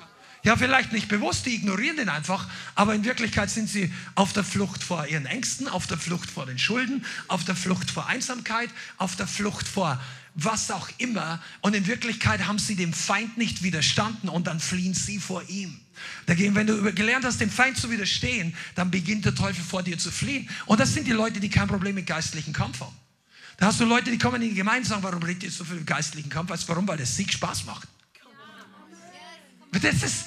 [0.44, 4.44] Ja, vielleicht nicht bewusst, die ignorieren den einfach, aber in Wirklichkeit sind sie auf der
[4.44, 8.70] Flucht vor ihren Ängsten, auf der Flucht vor den Schulden, auf der Flucht vor Einsamkeit,
[8.98, 10.02] auf der Flucht vor
[10.36, 11.42] was auch immer.
[11.62, 15.80] Und in Wirklichkeit haben sie dem Feind nicht widerstanden und dann fliehen sie vor ihm.
[16.26, 19.98] Dagegen, wenn du gelernt hast, dem Feind zu widerstehen, dann beginnt der Teufel vor dir
[19.98, 20.50] zu fliehen.
[20.66, 22.96] Und das sind die Leute, die kein Problem mit geistlichen Kampf haben.
[23.58, 25.64] Da hast du Leute, die kommen in die Gemeinde und sagen, warum redet ihr so
[25.64, 26.52] viel geistlichen Kampf?
[26.68, 26.88] Warum?
[26.88, 27.88] Weil der Sieg Spaß macht.
[29.84, 30.26] Das ist,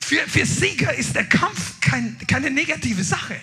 [0.00, 3.36] für, für Sieger ist der Kampf kein, keine negative Sache.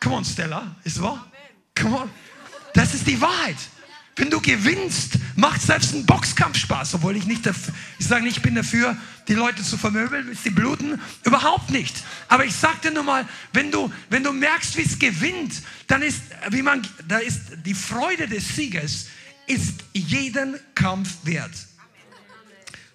[0.00, 1.30] Come on, Stella, ist wahr?
[1.74, 2.10] Come on.
[2.74, 3.56] Das ist die Wahrheit.
[4.16, 8.38] Wenn du gewinnst, macht selbst ein Boxkampf Spaß, obwohl ich nicht dafür, ich sage nicht,
[8.38, 8.96] ich bin dafür,
[9.28, 12.02] die Leute zu vermöbeln, bis sie bluten, überhaupt nicht.
[12.26, 16.02] Aber ich sage dir nur mal, wenn du, wenn du merkst, wie es gewinnt, dann
[16.02, 19.06] ist, wie man, da ist die Freude des Siegers,
[19.46, 21.54] ist jeden Kampf wert.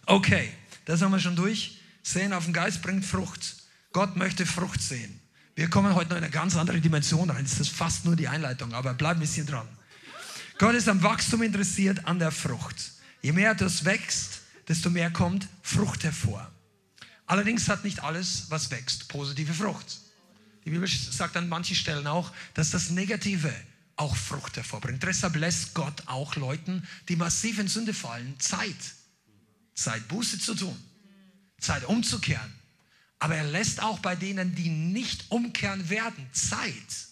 [0.06, 0.52] Okay,
[0.86, 1.80] das haben wir schon durch.
[2.02, 3.56] Sehen auf den Geist bringt Frucht.
[3.93, 5.19] Gott möchte Frucht sehen.
[5.56, 7.43] Wir kommen heute noch in eine ganz andere Dimension rein.
[7.43, 9.67] Das ist fast nur die Einleitung, aber bleib ein bisschen dran.
[10.58, 12.76] Gott ist am Wachstum interessiert, an der Frucht.
[13.22, 16.52] Je mehr das wächst, desto mehr kommt Frucht hervor.
[17.26, 20.00] Allerdings hat nicht alles, was wächst, positive Frucht.
[20.65, 23.54] Die Bibel sagt an manchen Stellen auch, dass das Negative
[23.96, 25.04] auch Frucht hervorbringt.
[25.04, 28.76] Deshalb lässt Gott auch Leuten, die massiv in Sünde fallen, Zeit.
[29.76, 30.78] Zeit, Buße zu tun.
[31.60, 32.54] Zeit, umzukehren.
[33.20, 37.08] Aber er lässt auch bei denen, die nicht umkehren werden, Zeit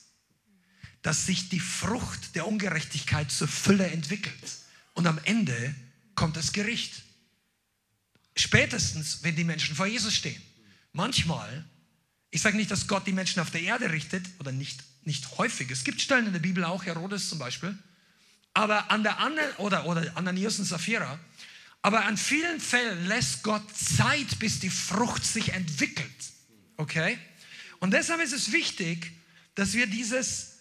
[1.02, 4.58] dass sich die Frucht der Ungerechtigkeit zur Fülle entwickelt.
[4.94, 5.76] Und am Ende
[6.16, 7.04] kommt das Gericht.
[8.36, 10.42] Spätestens, wenn die Menschen vor Jesus stehen.
[10.94, 11.66] Manchmal,
[12.30, 15.72] ich sage nicht, dass Gott die Menschen auf der Erde richtet, oder nicht, nicht häufig.
[15.72, 17.78] Es gibt Stellen in der Bibel auch, Herodes zum Beispiel,
[18.54, 21.20] aber an der anderen, oder, oder Ananias und Sapphira,
[21.82, 26.12] aber an vielen Fällen lässt Gott Zeit, bis die Frucht sich entwickelt.
[26.78, 27.18] Okay?
[27.80, 29.12] Und deshalb ist es wichtig,
[29.56, 30.60] dass wir dieses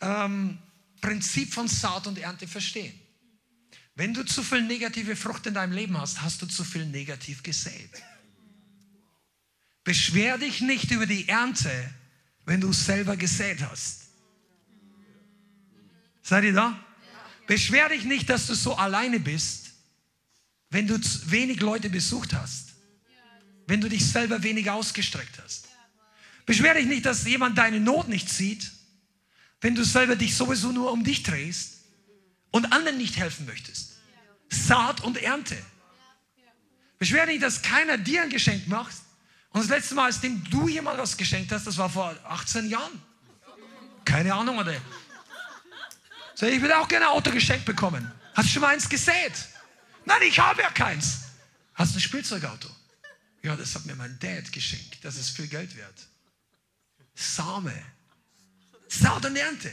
[0.00, 0.58] ähm,
[1.00, 2.98] Prinzip von Saat und Ernte verstehen.
[3.94, 7.42] Wenn du zu viel negative Frucht in deinem Leben hast, hast du zu viel negativ
[7.42, 7.90] gesät.
[9.84, 11.70] Beschwer dich nicht über die Ernte,
[12.46, 14.08] wenn du selber gesät hast.
[16.22, 16.82] Seid ihr da?
[17.46, 19.63] Beschwer dich nicht, dass du so alleine bist,
[20.74, 22.70] wenn du wenig Leute besucht hast.
[23.68, 25.68] Wenn du dich selber wenig ausgestreckt hast.
[26.46, 28.72] Beschwer dich nicht, dass jemand deine Not nicht sieht,
[29.60, 31.84] wenn du selber dich sowieso nur um dich drehst
[32.50, 33.92] und anderen nicht helfen möchtest.
[34.50, 35.56] Saat und Ernte.
[36.98, 38.96] Beschwer dich, dass keiner dir ein Geschenk macht.
[39.50, 42.68] Und das letzte Mal, als dem du jemand was geschenkt hast, das war vor 18
[42.68, 43.00] Jahren.
[44.04, 44.74] Keine Ahnung, oder?
[46.34, 48.10] So, ich will auch gerne ein Auto geschenkt bekommen.
[48.34, 49.53] Hast du schon mal eins gesät?
[50.04, 51.20] Nein, ich habe ja keins.
[51.74, 52.68] Hast du ein Spielzeugauto?
[53.42, 54.98] Ja, das hat mir mein Dad geschenkt.
[55.02, 56.08] Das ist viel Geld wert.
[57.14, 57.74] Same.
[58.88, 59.70] Saat und Ernte.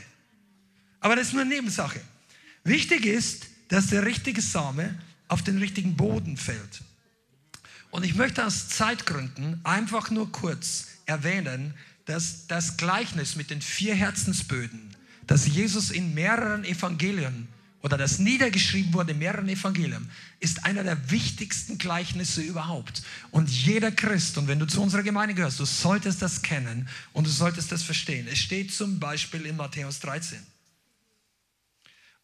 [1.00, 2.02] Aber das ist nur eine Nebensache.
[2.64, 6.82] Wichtig ist, dass der richtige Same auf den richtigen Boden fällt.
[7.90, 11.74] Und ich möchte aus Zeitgründen einfach nur kurz erwähnen,
[12.06, 14.96] dass das Gleichnis mit den vier Herzensböden,
[15.28, 17.48] das Jesus in mehreren Evangelien
[17.82, 23.02] oder das niedergeschrieben wurde in mehreren Evangelien, ist einer der wichtigsten Gleichnisse überhaupt.
[23.32, 27.26] Und jeder Christ, und wenn du zu unserer Gemeinde gehörst, du solltest das kennen und
[27.26, 28.28] du solltest das verstehen.
[28.32, 30.40] Es steht zum Beispiel in Matthäus 13.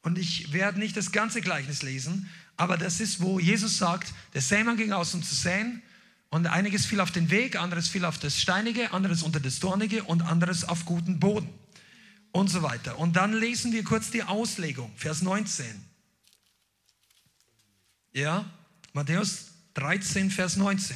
[0.04, 4.42] Und ich werde nicht das ganze Gleichnis lesen, aber das ist, wo Jesus sagt, der
[4.42, 5.82] Sämann ging aus, um zu säen,
[6.30, 10.04] und einiges fiel auf den Weg, anderes fiel auf das Steinige, anderes unter das Dornige
[10.04, 11.48] und anderes auf guten Boden
[12.38, 12.98] und so weiter.
[13.00, 15.66] Und dann lesen wir kurz die Auslegung, Vers 19.
[18.14, 18.46] Ja,
[18.94, 20.96] Matthäus 13, Vers 19.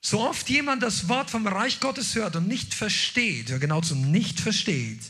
[0.00, 4.10] So oft jemand das Wort vom Reich Gottes hört und nicht versteht, ja genau zum
[4.10, 5.00] nicht versteht,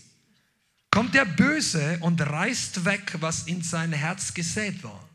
[0.90, 5.08] kommt der Böse und reißt weg, was in sein Herz gesät war.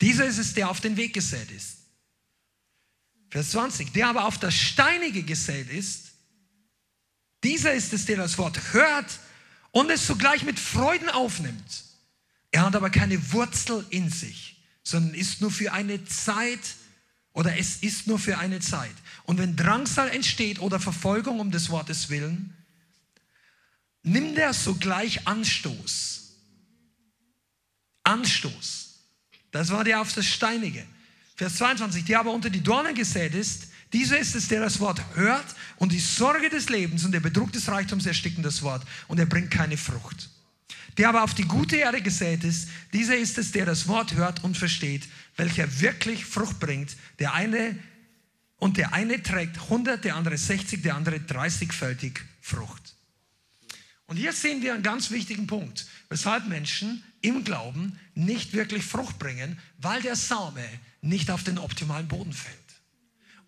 [0.00, 1.78] Dieser ist es, der auf den Weg gesät ist.
[3.30, 3.92] Vers 20.
[3.92, 6.07] Der aber auf das Steinige gesät ist,
[7.44, 9.20] dieser ist es, der das Wort hört
[9.70, 11.84] und es sogleich mit Freuden aufnimmt.
[12.50, 16.76] Er hat aber keine Wurzel in sich, sondern ist nur für eine Zeit
[17.32, 18.94] oder es ist nur für eine Zeit.
[19.24, 22.56] Und wenn Drangsal entsteht oder Verfolgung um des Wortes willen,
[24.02, 26.34] nimmt er sogleich Anstoß.
[28.04, 28.94] Anstoß.
[29.50, 30.84] Das war der auf das Steinige.
[31.36, 35.00] Vers 22, der aber unter die Dornen gesät ist, dieser ist es, der das Wort
[35.14, 39.18] hört und die Sorge des Lebens und der Betrug des Reichtums ersticken das Wort und
[39.18, 40.28] er bringt keine Frucht.
[40.98, 44.42] Der aber auf die gute Erde gesät ist, dieser ist es, der das Wort hört
[44.42, 46.96] und versteht, welcher wirklich Frucht bringt.
[47.20, 47.78] Der eine
[48.58, 52.94] und der eine trägt 100, der andere 60, der andere 30-fältig Frucht.
[54.06, 59.18] Und hier sehen wir einen ganz wichtigen Punkt, weshalb Menschen im Glauben nicht wirklich Frucht
[59.18, 60.64] bringen, weil der Same
[61.00, 62.57] nicht auf den optimalen Boden fällt.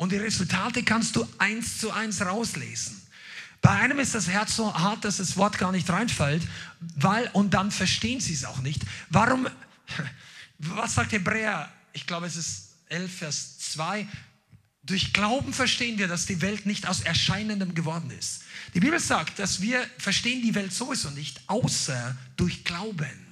[0.01, 3.03] Und die Resultate kannst du eins zu eins rauslesen.
[3.61, 6.43] Bei einem ist das Herz so hart, dass das Wort gar nicht reinfällt,
[6.97, 8.81] weil, und dann verstehen sie es auch nicht.
[9.11, 9.47] Warum,
[10.59, 11.71] was sagt Hebräer?
[11.93, 14.09] Ich glaube, es ist 11, Vers 2.
[14.85, 18.41] Durch Glauben verstehen wir, dass die Welt nicht aus Erscheinendem geworden ist.
[18.73, 23.27] Die Bibel sagt, dass wir verstehen die Welt sowieso nicht, außer durch Glauben.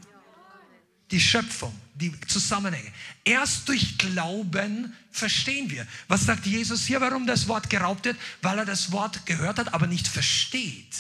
[1.11, 2.93] die Schöpfung, die Zusammenhänge.
[3.25, 5.87] Erst durch Glauben verstehen wir.
[6.09, 8.17] Was sagt Jesus hier, warum das Wort geraubt wird?
[8.43, 10.97] Weil er das Wort gehört hat, aber nicht versteht.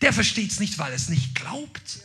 [0.00, 2.00] Der versteht es nicht, weil er es nicht glaubt.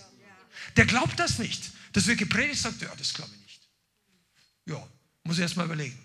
[0.78, 1.72] Der glaubt das nicht.
[1.94, 3.62] Das wird gepredigt, sagt, ja, das glaube ich nicht.
[4.66, 4.88] Ja,
[5.24, 6.00] muss ich erst mal überlegen.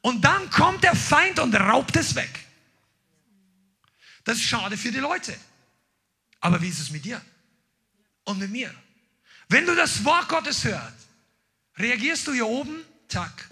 [0.00, 2.46] Und dann kommt der Feind und raubt es weg.
[4.24, 5.36] Das ist schade für die Leute.
[6.40, 7.20] Aber wie ist es mit dir?
[8.24, 8.74] Und mit mir?
[9.48, 11.06] Wenn du das Wort Gottes hörst,
[11.76, 13.48] reagierst du hier oben, zack,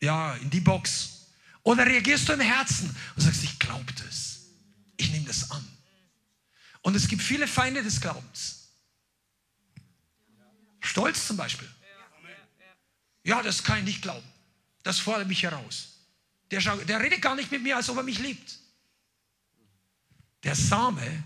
[0.00, 1.26] ja, in die Box.
[1.62, 4.46] Oder reagierst du im Herzen und sagst, ich glaube das.
[4.96, 5.66] Ich nehme das an.
[6.82, 8.68] Und es gibt viele Feinde des Glaubens.
[10.80, 11.68] Stolz zum Beispiel.
[13.24, 14.26] Ja, das kann ich nicht glauben.
[14.82, 15.98] Das fordert mich heraus.
[16.50, 18.58] Der, der redet gar nicht mit mir, als ob er mich liebt.
[20.44, 21.24] Der Same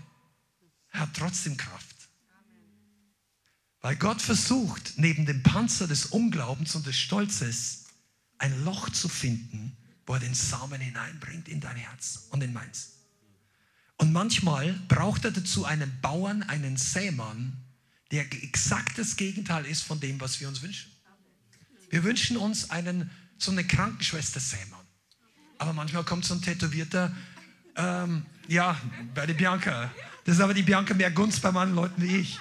[0.89, 1.95] hat trotzdem Kraft.
[3.79, 7.82] Weil Gott versucht, neben dem Panzer des Unglaubens und des Stolzes
[8.43, 9.75] ein Loch zu finden,
[10.05, 12.91] wo er den Samen hineinbringt in dein Herz und in meins.
[13.97, 17.55] Und manchmal braucht er dazu einen Bauern, einen Sämann,
[18.11, 20.91] der exakt das Gegenteil ist von dem, was wir uns wünschen.
[21.89, 24.85] Wir wünschen uns einen, so eine Krankenschwester-Sämann.
[25.57, 27.15] Aber manchmal kommt so ein tätowierter,
[27.77, 28.77] ähm, ja,
[29.15, 29.89] bei der Bianca.
[30.25, 32.39] Das ist aber die Bianca mehr Gunst bei manchen Leuten wie ich.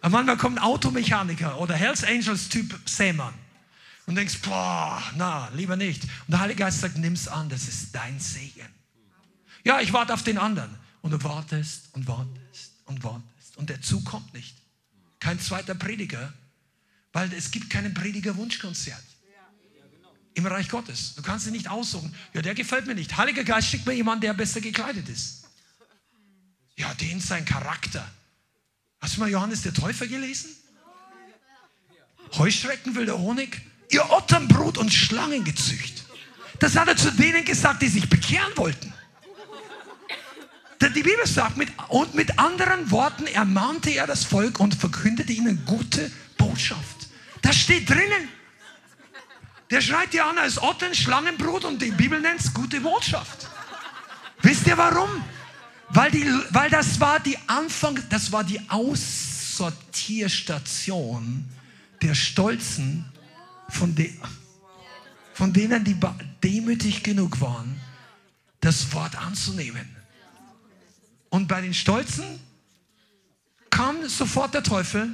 [0.00, 3.34] Aber manchmal kommt ein Automechaniker oder Hells Angels Typ Sämann
[4.08, 6.02] und denkst, boah, na, lieber nicht.
[6.02, 8.66] Und der Heilige Geist sagt, nimm's an, das ist dein Segen.
[9.64, 10.74] Ja, ich warte auf den anderen.
[11.02, 13.58] Und du wartest und wartest und wartest.
[13.58, 14.56] Und der Zug kommt nicht.
[15.20, 16.32] Kein zweiter Prediger,
[17.12, 19.04] weil es gibt keinen Prediger-Wunschkonzert
[20.32, 21.14] im Reich Gottes.
[21.14, 22.14] Du kannst ihn nicht aussuchen.
[22.32, 23.14] Ja, der gefällt mir nicht.
[23.18, 25.44] Heiliger Geist schickt mir jemanden, der besser gekleidet ist.
[26.76, 28.10] Ja, den sein Charakter.
[29.00, 30.48] Hast du mal Johannes der Täufer gelesen?
[32.38, 36.04] Heuschrecken will der Honig, ihr Otternbrut und Schlangen gezücht.
[36.58, 38.92] Das hat er zu denen gesagt, die sich bekehren wollten.
[40.80, 45.64] Die Bibel sagt, mit, und mit anderen Worten ermahnte er das Volk und verkündete ihnen
[45.64, 47.08] gute Botschaft.
[47.42, 48.28] Das steht drinnen.
[49.70, 53.48] Der schreit dir an als Ottern, Schlangenbrut und die Bibel nennt es gute Botschaft.
[54.40, 55.08] Wisst ihr warum?
[55.90, 61.44] Weil, die, weil das war die Anfang, das war die Aussortierstation
[62.02, 63.04] der Stolzen,
[63.68, 64.12] von, de,
[65.34, 65.96] von denen, die
[66.42, 67.80] demütig genug waren,
[68.60, 69.96] das Wort anzunehmen.
[71.30, 72.24] Und bei den Stolzen
[73.70, 75.10] kam sofort der Teufel,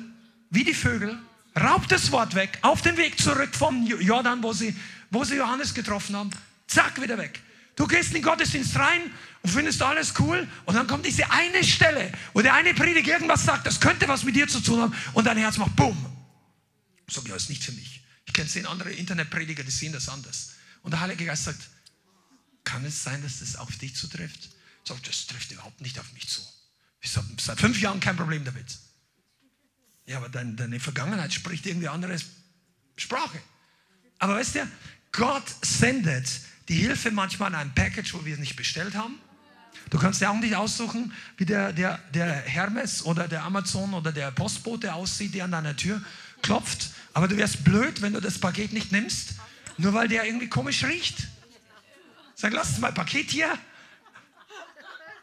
[0.50, 1.18] wie die Vögel,
[1.60, 4.74] raubt das Wort weg, auf dem Weg zurück vom Jordan, wo sie,
[5.10, 6.30] wo sie Johannes getroffen haben,
[6.66, 7.40] zack, wieder weg.
[7.76, 9.02] Du gehst in den Gottesdienst rein
[9.42, 13.44] und findest alles cool und dann kommt diese eine Stelle, wo der eine Prediger irgendwas
[13.44, 15.96] sagt, das könnte was mit dir zu tun haben und dein Herz macht Bumm.
[17.08, 18.03] So, ja, ist nicht für mich.
[18.34, 20.54] Ich kenne zehn andere Internetprediger, die sehen das anders.
[20.82, 21.60] Und der Heilige Geist sagt,
[22.64, 24.48] kann es sein, dass das auf dich zutrifft?
[24.82, 26.42] Sagt, das trifft überhaupt nicht auf mich zu.
[27.00, 28.66] Ich habe seit fünf Jahren kein Problem damit.
[30.06, 32.18] Ja, aber dein, deine Vergangenheit spricht irgendwie andere
[32.96, 33.40] Sprache.
[34.18, 34.68] Aber weißt du,
[35.12, 36.28] Gott sendet
[36.68, 39.14] die Hilfe manchmal in einem Package, wo wir es nicht bestellt haben.
[39.90, 44.10] Du kannst ja auch nicht aussuchen, wie der, der, der Hermes oder der Amazon oder
[44.10, 46.02] der Postbote aussieht, der an deiner Tür
[46.44, 46.90] klopft.
[47.12, 49.34] Aber du wärst blöd, wenn du das Paket nicht nimmst,
[49.76, 51.26] nur weil der irgendwie komisch riecht.
[52.36, 53.58] Sag, lass mal Paket hier.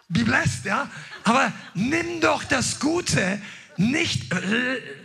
[0.10, 0.90] Be blessed, ja.
[1.24, 3.42] Aber nimm doch das Gute
[3.78, 4.34] nicht,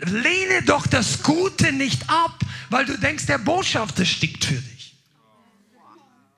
[0.05, 4.97] lehne doch das Gute nicht ab, weil du denkst, der Botschafter stickt für dich.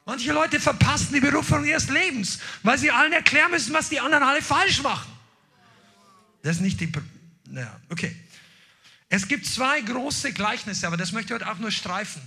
[0.04, 4.24] Manche Leute verpassen die Berufung ihres Lebens, weil sie allen erklären müssen, was die anderen
[4.24, 5.10] alle falsch machen.
[6.42, 6.90] Das ist nicht die.
[7.50, 8.16] Naja, okay.
[9.08, 12.20] Es gibt zwei große Gleichnisse, aber das möchte ich heute auch nur streifen.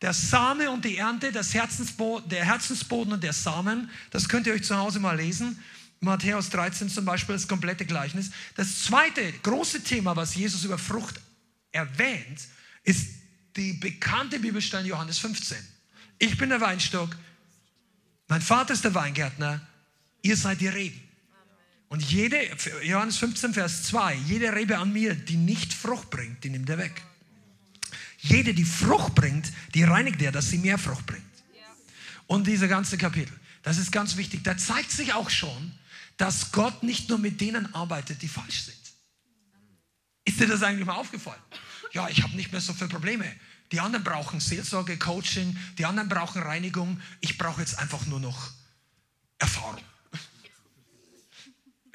[0.00, 4.52] Der Same und die Ernte, das Herzensboden, der Herzensboden und der Samen, das könnt ihr
[4.52, 5.62] euch zu Hause mal lesen.
[6.00, 8.30] Matthäus 13 zum Beispiel, das komplette Gleichnis.
[8.54, 11.20] Das zweite große Thema, was Jesus über Frucht
[11.72, 12.40] erwähnt,
[12.84, 13.08] ist
[13.56, 15.56] die bekannte Bibelstelle Johannes 15.
[16.20, 17.10] Ich bin der Weinstock,
[18.28, 19.60] mein Vater ist der Weingärtner,
[20.22, 21.07] ihr seid die Reben.
[21.88, 22.38] Und jede,
[22.82, 26.78] Johannes 15, Vers 2, jede Rebe an mir, die nicht Frucht bringt, die nimmt er
[26.78, 27.02] weg.
[28.18, 31.24] Jede, die Frucht bringt, die reinigt er, dass sie mehr Frucht bringt.
[32.26, 34.44] Und diese ganze Kapitel, das ist ganz wichtig.
[34.44, 35.72] Da zeigt sich auch schon,
[36.18, 38.76] dass Gott nicht nur mit denen arbeitet, die falsch sind.
[40.24, 41.40] Ist dir das eigentlich mal aufgefallen?
[41.92, 43.24] Ja, ich habe nicht mehr so viele Probleme.
[43.72, 47.00] Die anderen brauchen Seelsorge, Coaching, die anderen brauchen Reinigung.
[47.20, 48.50] Ich brauche jetzt einfach nur noch
[49.38, 49.82] Erfahrung.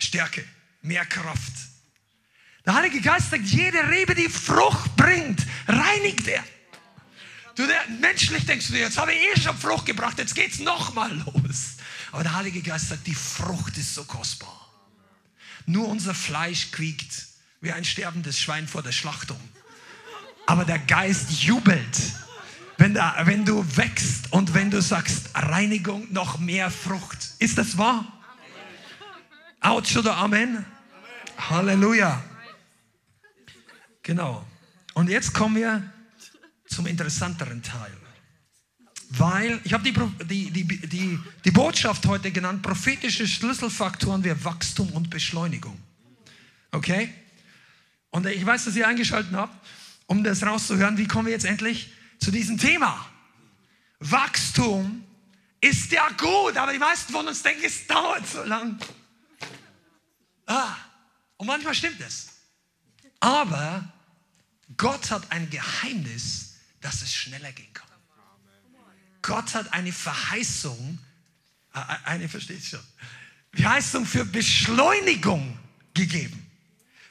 [0.04, 0.44] Stärke,
[0.82, 1.54] mehr Kraft.
[2.66, 6.44] Der Heilige Geist sagt, jede Rebe, die Frucht bringt, reinigt er.
[7.56, 10.54] Du, der, menschlich denkst du dir, jetzt habe ich eh schon Frucht gebracht, jetzt geht
[10.54, 11.76] es nochmal los.
[12.12, 14.60] Aber der Heilige Geist sagt, die Frucht ist so kostbar.
[15.66, 17.28] Nur unser Fleisch quiekt
[17.62, 19.40] wie ein sterbendes Schwein vor der Schlachtung.
[20.46, 21.98] Aber der Geist jubelt,
[22.78, 27.36] wenn, da, wenn du wächst und wenn du sagst, Reinigung, noch mehr Frucht.
[27.40, 28.13] Ist das wahr?
[29.64, 30.66] Autsch oder Amen?
[31.38, 32.22] Halleluja.
[34.04, 34.46] Genau.
[34.94, 35.92] Und jetzt kommen wir
[36.68, 37.92] zum interessanteren Teil.
[39.10, 39.94] Weil, ich habe die,
[40.26, 45.80] die, die, die, Botschaft heute genannt, prophetische Schlüsselfaktoren wie Wachstum und Beschleunigung.
[46.72, 47.14] Okay?
[48.10, 49.56] Und ich weiß, dass ihr eingeschaltet habt,
[50.08, 50.98] um das rauszuhören.
[50.98, 53.06] Wie kommen wir jetzt endlich zu diesem Thema?
[54.00, 55.04] Wachstum
[55.62, 58.78] ist ja gut, aber die meisten von uns denken, es dauert so lang.
[60.46, 60.76] Ah,
[61.38, 62.28] und manchmal stimmt es.
[63.20, 63.92] Aber
[64.78, 67.88] Gott hat ein Geheimnis, dass es schneller gehen kann.
[69.22, 71.00] Gott hat eine Verheißung,
[71.74, 72.82] äh, äh, eine versteht schon,
[73.54, 75.58] Verheißung für Beschleunigung
[75.94, 76.46] gegeben.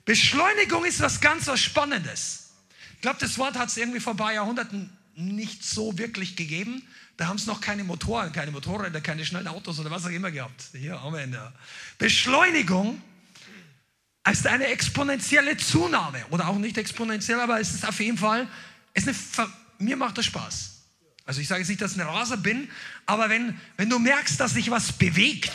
[0.04, 2.50] Beschleunigung ist was ganz was Spannendes.
[2.96, 6.86] Ich glaube, das Wort hat es irgendwie vor ein paar Jahrhunderten nicht so wirklich gegeben.
[7.16, 10.30] Da haben es noch keine Motoren, keine Motorräder, keine schnellen Autos oder was auch immer
[10.30, 10.64] gehabt.
[10.72, 11.32] Hier, Amen.
[11.32, 11.52] Ja.
[11.98, 13.00] Beschleunigung
[14.30, 16.24] ist eine exponentielle Zunahme.
[16.30, 18.48] Oder auch nicht exponentiell, aber es ist auf jeden Fall,
[18.94, 19.16] ist eine,
[19.78, 20.72] mir macht das Spaß.
[21.24, 22.68] Also ich sage jetzt nicht, dass ich ein Raser bin,
[23.06, 25.52] aber wenn, wenn du merkst, dass sich was bewegt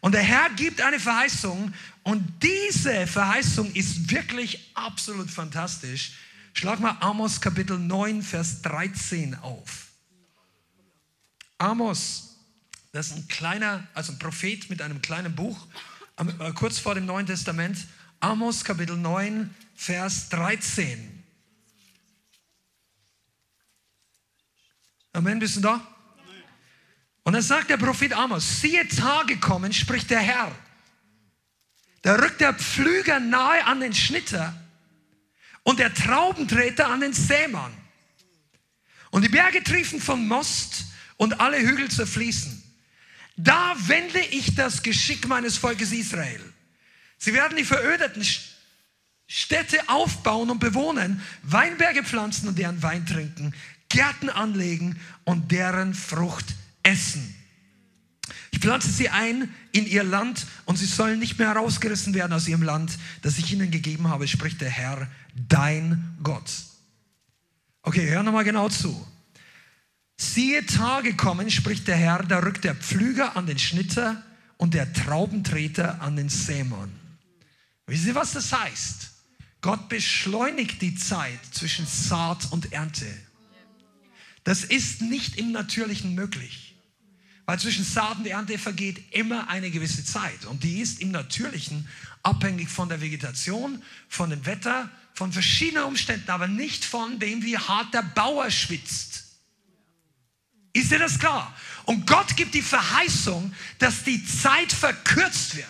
[0.00, 1.72] und der Herr gibt eine Verheißung
[2.02, 6.12] und diese Verheißung ist wirklich absolut fantastisch,
[6.52, 9.88] schlag mal Amos Kapitel 9, Vers 13 auf.
[11.58, 12.36] Amos,
[12.92, 15.66] das ist ein kleiner, also ein Prophet mit einem kleinen Buch,
[16.54, 17.86] kurz vor dem Neuen Testament.
[18.20, 21.24] Amos Kapitel 9, Vers 13.
[25.12, 25.86] Amen, bist du da?
[27.22, 30.50] Und dann sagt der Prophet Amos, siehe Tage kommen, spricht der Herr.
[32.02, 34.54] Da rückt der Pflüger nahe an den Schnitter
[35.62, 37.72] und der Traubentreter an den Sämann.
[39.10, 42.57] Und die Berge triefen vom Most und alle Hügel zerfließen.
[43.38, 46.40] Da wende ich das Geschick meines Volkes Israel.
[47.18, 48.26] Sie werden die verödeten
[49.28, 53.54] Städte aufbauen und bewohnen, Weinberge pflanzen und deren Wein trinken.
[53.88, 56.46] Gärten anlegen und deren Frucht
[56.82, 57.34] essen.
[58.50, 62.48] Ich pflanze sie ein in ihr Land und sie sollen nicht mehr herausgerissen werden aus
[62.48, 65.08] ihrem Land, das ich ihnen gegeben habe, spricht der Herr,
[65.48, 66.50] dein Gott.
[67.82, 69.06] Okay, hör nochmal genau zu.
[70.20, 74.20] Siehe Tage kommen, spricht der Herr, da rückt der Pflüger an den Schnitter
[74.56, 76.90] und der Traubentreter an den Sämann.
[77.86, 79.10] Wisst ihr, was das heißt?
[79.60, 83.06] Gott beschleunigt die Zeit zwischen Saat und Ernte.
[84.42, 86.74] Das ist nicht im Natürlichen möglich.
[87.46, 90.44] Weil zwischen Saat und Ernte vergeht immer eine gewisse Zeit.
[90.46, 91.88] Und die ist im Natürlichen
[92.22, 97.56] abhängig von der Vegetation, von dem Wetter, von verschiedenen Umständen, aber nicht von dem, wie
[97.56, 99.27] hart der Bauer schwitzt.
[100.78, 101.54] Ist dir das klar?
[101.84, 105.66] Und Gott gibt die Verheißung, dass die Zeit verkürzt wird.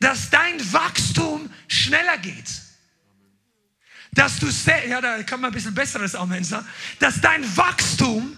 [0.00, 2.66] Dass dein Wachstum schneller geht
[4.16, 4.48] dass du,
[4.88, 6.66] ja, da kann man ein bisschen besseres Amen sagen,
[6.98, 8.36] dass dein Wachstum,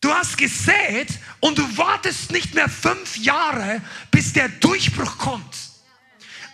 [0.00, 1.08] du hast gesät
[1.40, 3.80] und du wartest nicht mehr fünf Jahre,
[4.10, 5.63] bis der Durchbruch kommt.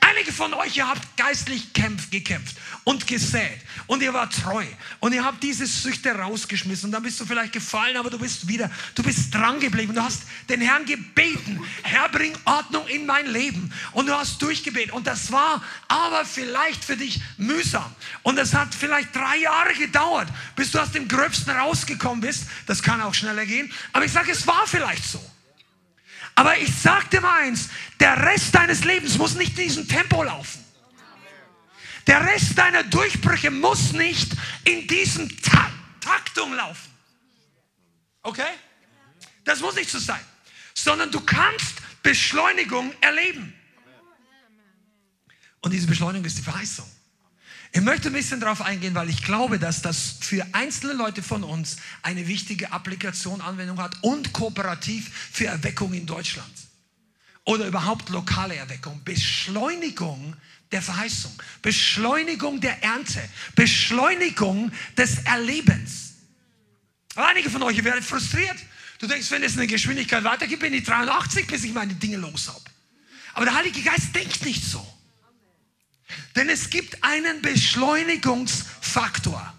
[0.01, 4.65] Einige von euch, ihr habt geistlich kämpft, gekämpft und gesät und ihr wart treu
[4.99, 8.49] und ihr habt diese Süchte rausgeschmissen und dann bist du vielleicht gefallen, aber du bist
[8.49, 9.95] wieder, du bist dran geblieben.
[9.95, 14.93] Du hast den Herrn gebeten, Herr, bring Ordnung in mein Leben und du hast durchgebetet
[14.93, 20.29] und das war aber vielleicht für dich mühsam und es hat vielleicht drei Jahre gedauert,
[20.57, 22.45] bis du aus dem Gröbsten rausgekommen bist.
[22.67, 25.21] Das kann auch schneller gehen, aber ich sage, es war vielleicht so.
[26.41, 27.69] Aber ich sag dir mal eins,
[28.01, 30.65] der Rest deines Lebens muss nicht in diesem Tempo laufen.
[32.07, 34.33] Der Rest deiner Durchbrüche muss nicht
[34.65, 35.71] in diesem Ta
[36.01, 36.91] Taktung laufen.
[38.23, 38.55] Okay?
[39.45, 40.25] Das muss nicht so sein.
[40.73, 43.53] Sondern du kannst Beschleunigung erleben.
[45.61, 46.91] Und diese Beschleunigung ist die Verheißung.
[47.73, 51.45] Ich möchte ein bisschen darauf eingehen, weil ich glaube, dass das für einzelne Leute von
[51.45, 56.51] uns eine wichtige Applikation, Anwendung hat und kooperativ für Erweckung in Deutschland.
[57.45, 59.01] Oder überhaupt lokale Erweckung.
[59.05, 60.37] Beschleunigung
[60.73, 63.21] der Verheißung, Beschleunigung der Ernte,
[63.55, 66.15] Beschleunigung des Erlebens.
[67.17, 68.57] Einige von euch werden frustriert.
[68.99, 72.49] Du denkst, wenn es eine Geschwindigkeit weitergibt, bin ich 83, bis ich meine Dinge los
[72.49, 72.65] habe.
[73.35, 74.87] Aber der Heilige Geist denkt nicht so.
[76.37, 79.53] Denn es gibt einen Beschleunigungsfaktor.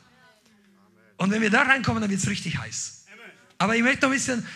[1.17, 3.05] Und wenn wir da reinkommen, dann wird es richtig heiß.
[3.57, 4.47] Aber ich möchte noch ein bisschen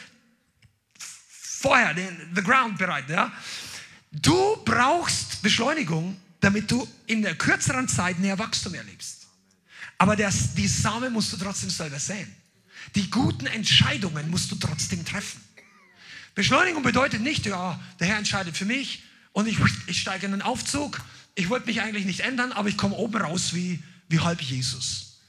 [0.98, 3.12] vorher den the ground bereiten.
[3.12, 3.34] Ja?
[4.12, 9.28] Du brauchst Beschleunigung, damit du in der kürzeren Zeit mehr Wachstum erlebst.
[9.98, 12.34] Aber das, die Samen musst du trotzdem selber säen.
[12.96, 15.42] Die guten Entscheidungen musst du trotzdem treffen.
[16.36, 20.42] Beschleunigung bedeutet nicht, ja, der Herr entscheidet für mich und ich, ich steige in den
[20.42, 21.02] Aufzug.
[21.36, 25.20] Ich wollte mich eigentlich nicht ändern, aber ich komme oben raus wie, wie halb Jesus.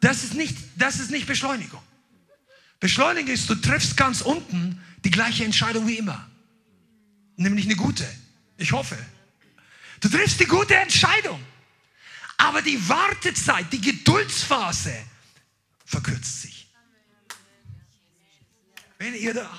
[0.00, 1.82] Das ist, nicht, das ist nicht Beschleunigung.
[2.78, 6.28] Beschleunigung ist, du triffst ganz unten die gleiche Entscheidung wie immer.
[7.36, 8.06] Nämlich eine gute.
[8.58, 8.98] Ich hoffe.
[10.00, 11.42] Du triffst die gute Entscheidung.
[12.36, 14.94] Aber die Wartezeit, die Geduldsphase
[15.86, 16.68] verkürzt sich.
[18.98, 19.50] Wenn ihr da,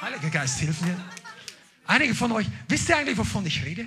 [0.00, 0.96] Heiliger Geist, hilf mir.
[1.86, 3.86] Einige von euch, wisst ihr eigentlich, wovon ich rede?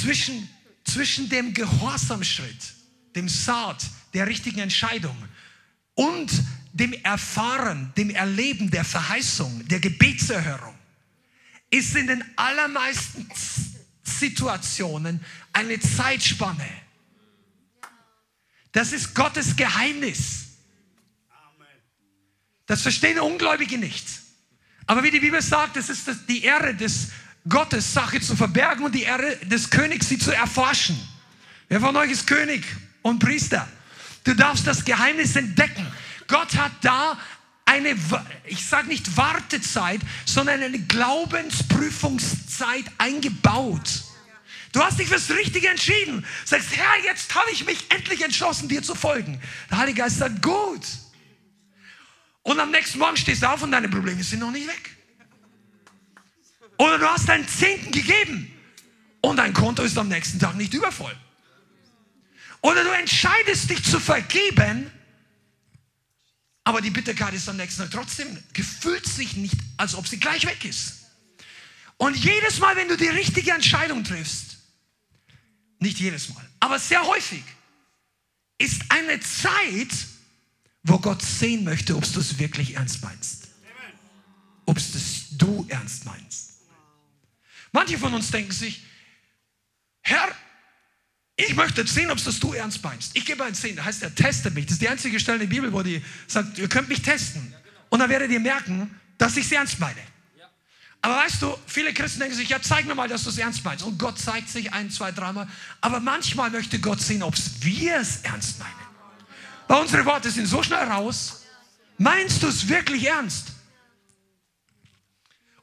[0.00, 0.48] Zwischen,
[0.84, 2.74] zwischen dem Gehorsamschritt,
[3.14, 3.84] dem Saat
[4.14, 5.16] der richtigen Entscheidung
[5.94, 6.30] und
[6.72, 10.74] dem Erfahren, dem Erleben der Verheißung, der Gebetserhörung,
[11.70, 13.28] ist in den allermeisten
[14.02, 16.68] Situationen eine Zeitspanne.
[18.72, 20.46] Das ist Gottes Geheimnis.
[22.66, 24.06] Das verstehen Ungläubige nicht.
[24.86, 27.08] Aber wie die Bibel sagt, es ist die Ehre des
[27.48, 30.96] Gottes, Sache zu verbergen und die Ehre des Königs, sie zu erforschen.
[31.68, 32.64] Wer von euch ist König
[33.02, 33.68] und Priester?
[34.24, 35.86] Du darfst das Geheimnis entdecken.
[36.26, 37.18] Gott hat da
[37.64, 37.96] eine,
[38.46, 44.02] ich sage nicht Wartezeit, sondern eine Glaubensprüfungszeit eingebaut.
[44.72, 46.26] Du hast dich fürs Richtige entschieden.
[46.44, 49.40] Sagst, Herr, jetzt habe ich mich endlich entschlossen, dir zu folgen.
[49.70, 50.82] Der Heilige Geist sagt, gut.
[52.42, 54.95] Und am nächsten Morgen stehst du auf und deine Probleme sind noch nicht weg.
[56.78, 58.52] Oder du hast deinen Zehnten gegeben
[59.20, 61.16] und dein Konto ist am nächsten Tag nicht übervoll.
[62.60, 64.90] Oder du entscheidest dich zu vergeben,
[66.64, 70.46] aber die Bitterkeit ist am nächsten Tag trotzdem, gefühlt sich nicht, als ob sie gleich
[70.46, 70.94] weg ist.
[71.96, 74.58] Und jedes Mal, wenn du die richtige Entscheidung triffst,
[75.78, 77.42] nicht jedes Mal, aber sehr häufig
[78.58, 79.92] ist eine Zeit,
[80.82, 83.48] wo Gott sehen möchte, ob du es wirklich ernst meinst.
[84.66, 86.45] Ob es du ernst meinst.
[87.76, 88.80] Manche von uns denken sich,
[90.00, 90.34] Herr,
[91.36, 93.14] ich möchte sehen, ob es du ernst meinst.
[93.14, 94.64] Ich gebe ein Zehn, heißt er, teste mich.
[94.64, 97.54] Das ist die einzige Stelle in der Bibel, wo die sagt, ihr könnt mich testen.
[97.90, 100.00] Und dann werdet ihr merken, dass ich es ernst meine.
[101.02, 103.62] Aber weißt du, viele Christen denken sich, ja, zeig mir mal, dass du es ernst
[103.62, 103.84] meinst.
[103.84, 105.46] Und Gott zeigt sich ein, zwei, dreimal.
[105.82, 108.72] Aber manchmal möchte Gott sehen, ob wir es ernst meinen.
[109.68, 111.42] Weil unsere Worte sind so schnell raus.
[111.98, 113.48] Meinst du es wirklich ernst?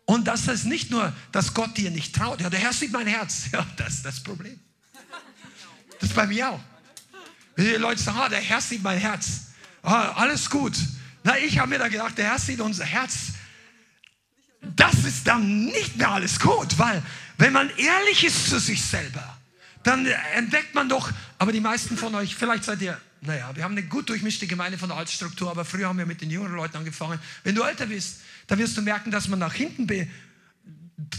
[0.05, 2.41] Und das ist nicht nur, dass Gott dir nicht traut.
[2.41, 3.45] Ja, der Herr sieht mein Herz.
[3.51, 4.59] Ja, das ist das Problem.
[5.99, 6.59] Das ist bei mir auch.
[7.55, 9.45] Wenn die Leute sagen, ah, der Herr sieht mein Herz.
[9.81, 10.73] Ah, alles gut.
[11.23, 13.33] Na, ich habe mir da gedacht, der Herr sieht unser Herz
[14.75, 17.01] das ist dann nicht mehr alles gut, weil
[17.37, 19.37] wenn man ehrlich ist zu sich selber,
[19.83, 23.73] dann entdeckt man doch, aber die meisten von euch, vielleicht seid ihr, naja, wir haben
[23.73, 26.77] eine gut durchmischte Gemeinde von der Altstruktur, aber früher haben wir mit den jüngeren Leuten
[26.77, 27.19] angefangen.
[27.43, 30.07] Wenn du älter bist, dann wirst du merken, dass man nach hinten, be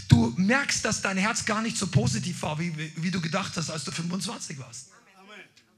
[0.07, 3.69] du merkst, dass dein Herz gar nicht so positiv war, wie, wie du gedacht hast,
[3.69, 4.89] als du 25 warst.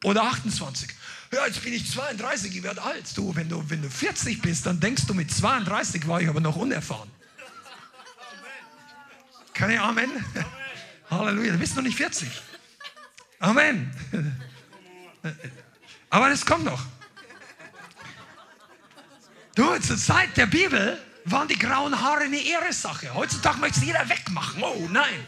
[0.03, 0.89] Oder 28.
[1.33, 3.05] Ja, jetzt bin ich 32, ich werde alt.
[3.17, 6.39] Du, wenn du, wenn du 40 bist, dann denkst du, mit 32 war ich aber
[6.39, 7.09] noch unerfahren.
[9.53, 10.09] Kann ich Amen?
[10.11, 10.45] Amen.
[11.09, 12.29] Halleluja, du bist noch nicht 40.
[13.39, 13.91] Amen.
[16.09, 16.85] Aber das kommt noch.
[19.55, 20.99] Du, zur Zeit der Bibel
[21.31, 23.13] waren die grauen Haare eine Ehrensache.
[23.13, 24.63] Heutzutage möchte es jeder wegmachen.
[24.63, 25.25] Oh nein.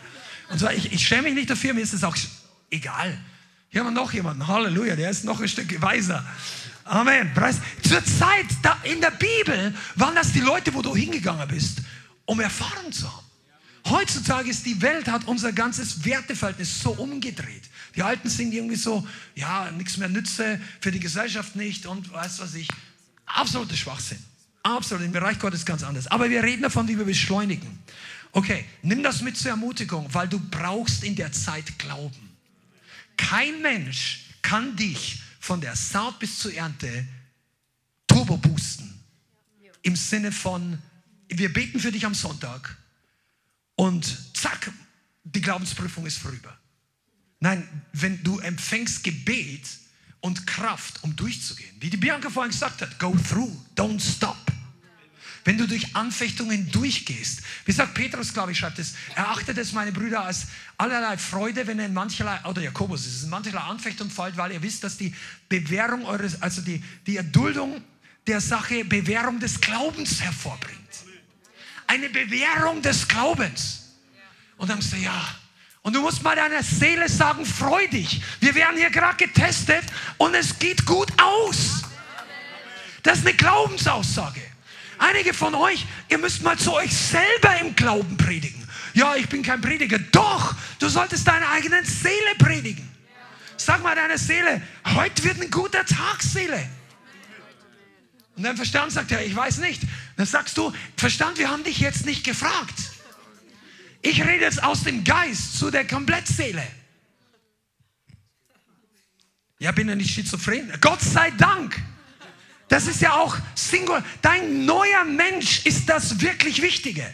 [0.50, 2.16] Und so, ich, ich schäme mich nicht dafür, mir ist es auch
[2.70, 3.18] egal.
[3.70, 4.48] Hier haben wir noch jemanden.
[4.48, 6.26] Halleluja, der ist noch ein Stück weiser.
[6.86, 7.32] Amen.
[7.88, 11.80] Zur Zeit da in der Bibel waren das die Leute, wo du hingegangen bist,
[12.26, 13.26] um Erfahrung zu haben.
[13.90, 17.64] Heutzutage ist die Welt, hat unser ganzes Werteverhältnis so umgedreht.
[17.96, 22.40] Die Alten sind irgendwie so, ja, nichts mehr nütze, für die Gesellschaft nicht und weiß
[22.40, 22.68] was ich.
[23.26, 24.24] Absoluter Schwachsinn.
[24.64, 26.08] Absolut, im Bereich Gottes ganz anders.
[26.08, 27.80] Aber wir reden davon, wie wir beschleunigen.
[28.32, 32.30] Okay, nimm das mit zur Ermutigung, weil du brauchst in der Zeit Glauben.
[33.18, 37.08] Kein Mensch kann dich von der Saat bis zur Ernte
[38.08, 38.94] turbo boosten.
[39.82, 40.78] Im Sinne von,
[41.28, 42.78] wir beten für dich am Sonntag
[43.76, 44.72] und zack,
[45.24, 46.58] die Glaubensprüfung ist vorüber.
[47.40, 49.62] Nein, wenn du empfängst Gebet
[50.22, 54.38] und Kraft, um durchzugehen, wie die Bianca vorhin gesagt hat, go through, don't stop.
[55.46, 57.42] wenn du durch Anfechtungen durchgehst.
[57.66, 60.48] Wie sagt Petrus, glaube ich, schreibt es, erachtet es, meine Brüder, als
[60.78, 64.52] allerlei Freude, wenn ihr in mancherlei, oder Jakobus ist es, in mancherlei Anfechtung fällt, weil
[64.52, 65.14] ihr wisst, dass die
[65.48, 67.82] Bewährung eures, also die, die Erduldung
[68.28, 70.78] der Sache Bewährung des Glaubens hervorbringt.
[71.88, 73.96] Eine Bewährung des Glaubens.
[74.58, 75.36] Und dann sagst du, ja,
[75.82, 78.22] und du musst mal deiner Seele sagen, freu dich.
[78.40, 79.84] Wir werden hier gerade getestet
[80.18, 81.84] und es geht gut aus.
[83.04, 84.42] Das ist eine Glaubensaussage.
[84.98, 88.68] Einige von euch, ihr müsst mal zu euch selber im Glauben predigen.
[88.94, 89.98] Ja, ich bin kein Prediger.
[89.98, 92.88] Doch, du solltest deiner eigenen Seele predigen.
[93.56, 96.68] Sag mal deiner Seele, heute wird ein guter Tag, Seele.
[98.36, 99.82] Und dein Verstand sagt ja, ich weiß nicht.
[100.18, 102.89] Dann sagst du, Verstand, wir haben dich jetzt nicht gefragt.
[104.02, 106.66] Ich rede jetzt aus dem Geist zu der Komplettseele.
[109.60, 110.72] Ja, bin ja nicht schizophren.
[110.80, 111.82] Gott sei Dank.
[112.70, 114.04] Das ist ja auch Singular.
[114.22, 117.06] Dein neuer Mensch ist das wirklich Wichtige.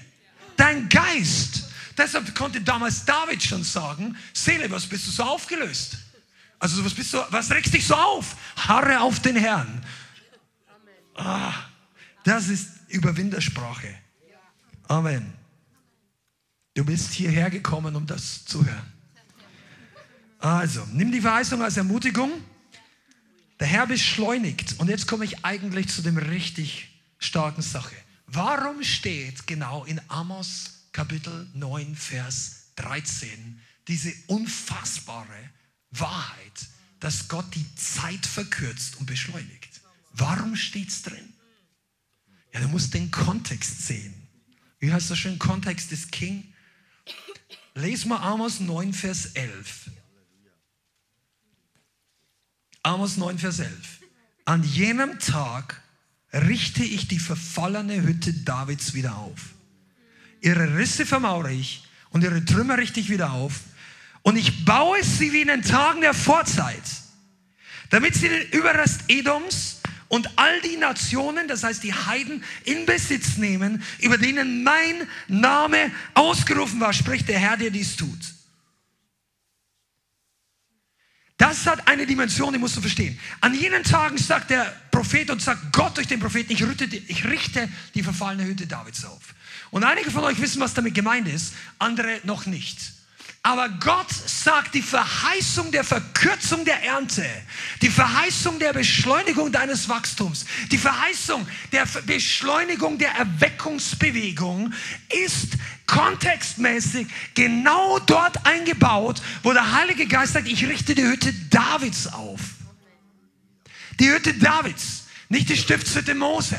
[0.55, 1.63] Dein Geist.
[1.97, 5.97] Deshalb konnte damals David schon sagen, Seele, was bist du so aufgelöst?
[6.59, 8.36] Also was bist du, was regst dich so auf?
[8.57, 9.83] Harre auf den Herrn.
[11.15, 11.53] Ah,
[12.23, 13.95] das ist Überwindersprache.
[14.88, 15.34] Amen.
[16.76, 18.93] Du bist hierher gekommen, um das zu hören.
[20.39, 22.30] Also, nimm die Verheißung als Ermutigung.
[23.61, 24.76] Der Herr beschleunigt.
[24.78, 27.95] Und jetzt komme ich eigentlich zu dem richtig starken Sache.
[28.28, 35.49] Warum steht genau in Amos Kapitel 9, Vers 13 diese unfassbare
[35.91, 36.67] Wahrheit,
[36.99, 39.82] dass Gott die Zeit verkürzt und beschleunigt?
[40.11, 41.34] Warum steht es drin?
[42.53, 44.13] Ja, du musst den Kontext sehen.
[44.80, 45.39] Wie heißt das schön?
[45.39, 46.51] Kontext ist King.
[47.76, 49.91] Les mal Amos 9, Vers 11.
[52.84, 53.69] Amos 9, Vers 11.
[54.45, 55.82] An jenem Tag
[56.32, 59.55] richte ich die verfallene Hütte Davids wieder auf.
[60.39, 63.61] Ihre Risse vermauere ich und ihre Trümmer richte ich wieder auf.
[64.21, 66.84] Und ich baue sie wie in den Tagen der Vorzeit,
[67.89, 69.74] damit sie den Überrest Edoms
[70.08, 75.91] und all die Nationen, das heißt die Heiden, in Besitz nehmen, über denen mein Name
[76.14, 78.36] ausgerufen war, spricht der Herr, der dies tut.
[81.38, 83.20] Das hat eine Dimension, die musst du verstehen.
[83.41, 87.26] An jenen Tagen sagt der Prophet und sagt Gott durch den Propheten, ich, richte, ich
[87.26, 89.36] richte die verfallene Hütte Davids auf.
[89.72, 92.95] Und einige von euch wissen, was damit gemeint ist, andere noch nicht.
[93.46, 97.24] Aber Gott sagt die Verheißung der Verkürzung der Ernte,
[97.84, 104.74] die Verheißung der Beschleunigung deines Wachstums, die Verheißung der Beschleunigung der Erweckungsbewegung
[105.28, 112.08] ist kontextmäßig genau dort eingebaut, wo der Heilige Geist sagt, ich richte die Hütte Davids
[112.08, 112.39] auf.
[114.00, 116.58] Die Hütte Davids, nicht die Stiftshütte Mose,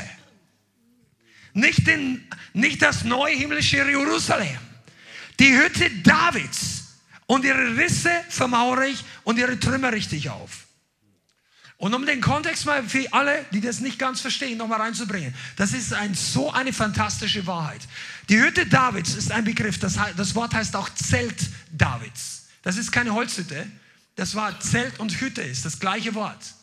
[1.51, 4.57] nicht, den, nicht das neue himmlische Jerusalem,
[5.37, 6.76] die Hütte Davids
[7.27, 10.67] und ihre Risse vermauere ich und ihre Trümmer richte ich auf.
[11.77, 15.35] Und um den Kontext mal für alle, die das nicht ganz verstehen, nochmal reinzubringen.
[15.57, 17.81] Das ist ein, so eine fantastische Wahrheit.
[18.29, 21.37] Die Hütte Davids ist ein Begriff, das, das Wort heißt auch Zelt
[21.71, 22.47] Davids.
[22.63, 23.67] Das ist keine Holzhütte,
[24.15, 26.55] das war Zelt und Hütte ist das gleiche Wort.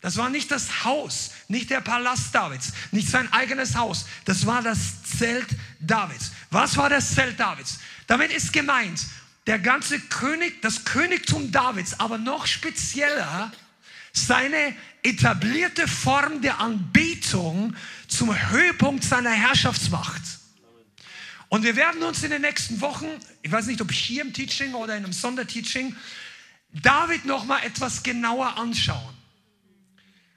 [0.00, 4.06] Das war nicht das Haus, nicht der Palast Davids, nicht sein eigenes Haus.
[4.24, 5.46] Das war das Zelt
[5.80, 6.30] Davids.
[6.50, 7.78] Was war das Zelt Davids?
[8.06, 9.00] Damit ist gemeint,
[9.46, 13.52] der ganze König, das Königtum Davids, aber noch spezieller
[14.12, 17.74] seine etablierte Form der Anbetung
[18.08, 20.22] zum Höhepunkt seiner Herrschaftsmacht.
[21.48, 23.06] Und wir werden uns in den nächsten Wochen,
[23.42, 25.94] ich weiß nicht, ob hier im Teaching oder in einem Sonderteaching,
[26.72, 29.14] David noch mal etwas genauer anschauen.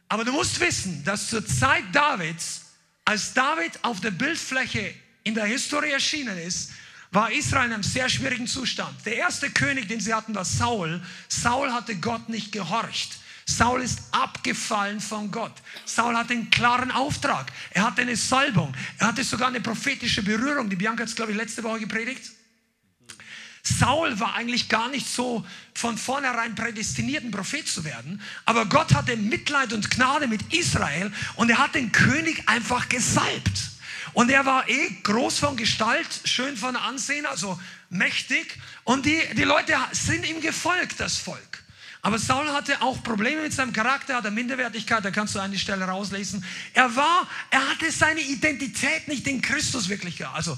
[0.10, 2.66] Aber du musst wissen, dass zur Zeit Davids,
[3.05, 4.93] als David auf der Bildfläche
[5.24, 6.72] in der Historie erschienen ist,
[7.12, 9.05] war Israel in einem sehr schwierigen Zustand.
[9.05, 11.01] Der erste König, den sie hatten, war Saul.
[11.28, 13.20] Saul hatte Gott nicht gehorcht.
[13.45, 15.53] Saul ist abgefallen von Gott.
[15.86, 17.51] Saul hatte einen klaren Auftrag.
[17.72, 18.74] Er hatte eine Salbung.
[18.97, 20.70] Er hatte sogar eine prophetische Berührung.
[20.70, 22.32] Die Bianca hat es, glaube ich, letzte Woche gepredigt.
[23.64, 28.22] Saul war eigentlich gar nicht so von vornherein prädestiniert, ein Prophet zu werden.
[28.45, 33.72] Aber Gott hatte Mitleid und Gnade mit Israel und er hat den König einfach gesalbt.
[34.18, 37.59] Und er war eh groß von Gestalt, schön von Ansehen, also
[37.91, 38.57] mächtig.
[38.84, 41.63] Und die, die Leute sind ihm gefolgt, das Volk.
[42.01, 45.86] Aber Saul hatte auch Probleme mit seinem Charakter, hatte Minderwertigkeit, da kannst du eine Stelle
[45.86, 46.43] rauslesen.
[46.74, 50.57] Er war, er hatte seine Identität nicht in Christus wirklich, also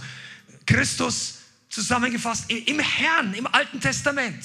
[0.66, 4.42] Christus zusammengefasst im Herrn, im Alten Testament.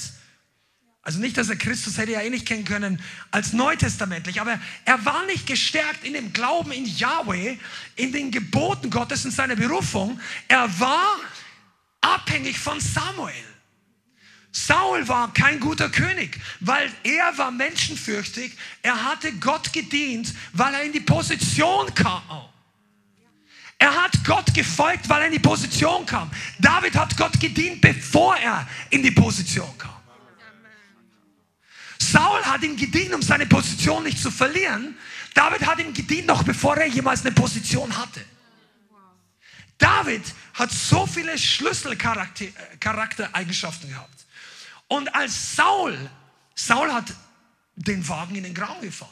[1.04, 2.98] Also nicht, dass er Christus hätte ja eh nicht kennen können
[3.30, 7.58] als neutestamentlich, aber er war nicht gestärkt in dem Glauben in Yahweh,
[7.94, 10.18] in den Geboten Gottes, in seiner Berufung.
[10.48, 11.16] Er war
[12.00, 13.34] abhängig von Samuel.
[14.50, 18.56] Saul war kein guter König, weil er war menschenfürchtig.
[18.82, 22.22] Er hatte Gott gedient, weil er in die Position kam.
[23.78, 26.30] Er hat Gott gefolgt, weil er in die Position kam.
[26.60, 29.90] David hat Gott gedient, bevor er in die Position kam.
[32.12, 34.98] Saul hat ihm gedient, um seine Position nicht zu verlieren.
[35.34, 38.22] David hat ihm gedient, noch bevor er jemals eine Position hatte.
[39.78, 40.22] David
[40.54, 44.24] hat so viele Schlüsselcharaktereigenschaften gehabt.
[44.88, 46.10] Und als Saul,
[46.54, 47.12] Saul hat
[47.74, 49.10] den Wagen in den Grauen gefahren.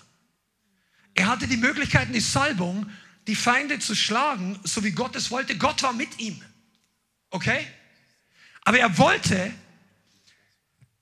[1.14, 2.88] Er hatte die Möglichkeit, die Salbung,
[3.26, 5.58] die Feinde zu schlagen, so wie Gott es wollte.
[5.58, 6.42] Gott war mit ihm.
[7.30, 7.66] Okay?
[8.62, 9.52] Aber er wollte,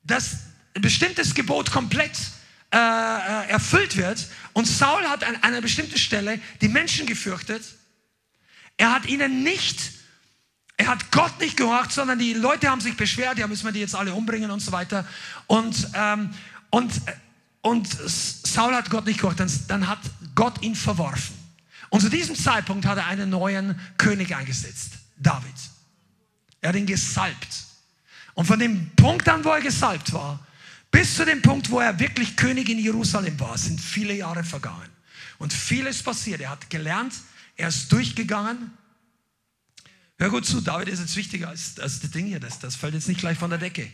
[0.03, 2.17] dass bestimmtes Gebot komplett
[2.73, 4.29] äh, äh erfüllt wird.
[4.53, 7.63] Und Saul hat an einer bestimmten Stelle die Menschen gefürchtet.
[8.77, 10.01] Er hat ihnen nicht
[10.81, 13.81] er hat Gott nicht gehorcht, sondern die Leute haben sich beschwert, ja, müssen wir die
[13.81, 15.07] jetzt alle umbringen und so weiter.
[15.47, 16.31] Und, ähm,
[16.71, 16.91] und,
[17.61, 19.99] und Saul hat Gott nicht gehorcht, dann, dann hat
[20.35, 21.37] Gott ihn verworfen.
[21.91, 25.53] Und zu diesem Zeitpunkt hat er einen neuen König eingesetzt, David.
[26.63, 27.67] Er hat ihn gesalbt.
[28.33, 30.41] Und von dem Punkt an, wo er gesalbt war,
[30.91, 34.89] bis zu dem Punkt, wo er wirklich König in Jerusalem war, sind viele Jahre vergangen.
[35.39, 36.41] Und vieles passiert.
[36.41, 37.15] Er hat gelernt,
[37.57, 38.73] er ist durchgegangen,
[40.21, 42.93] Hör gut zu, David ist jetzt wichtiger als, als das Ding hier, das, das fällt
[42.93, 43.91] jetzt nicht gleich von der Decke.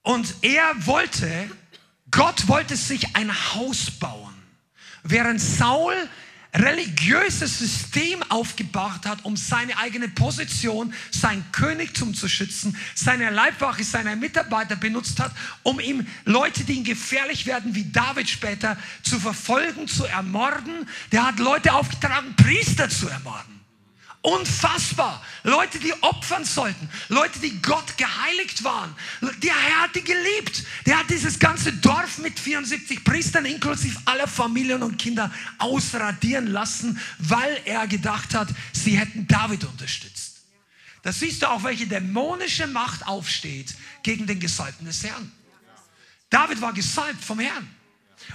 [0.00, 1.50] Und er wollte,
[2.10, 4.32] Gott wollte sich ein Haus bauen,
[5.02, 5.94] während Saul
[6.54, 14.14] religiöses System aufgebaut hat, um seine eigene Position, sein Königtum zu schützen, seine Leibwache, seine
[14.16, 15.32] Mitarbeiter benutzt hat,
[15.62, 20.88] um ihm Leute, die ihm gefährlich werden, wie David später, zu verfolgen, zu ermorden.
[21.10, 23.53] Der hat Leute aufgetragen, Priester zu ermorden.
[24.24, 25.22] Unfassbar.
[25.42, 26.88] Leute, die opfern sollten.
[27.10, 28.96] Leute, die Gott geheiligt waren.
[29.42, 30.64] Der Herr hat die geliebt.
[30.86, 36.98] Der hat dieses ganze Dorf mit 74 Priestern inklusive aller Familien und Kinder ausradieren lassen,
[37.18, 40.40] weil er gedacht hat, sie hätten David unterstützt.
[41.02, 45.30] Da siehst du auch, welche dämonische Macht aufsteht gegen den Gesalbten des Herrn.
[46.30, 47.68] David war gesalbt vom Herrn.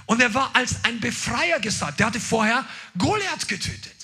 [0.06, 1.98] Und er war als ein Befreier gesalbt.
[1.98, 2.64] Der hatte vorher
[2.96, 3.99] Goliath getötet.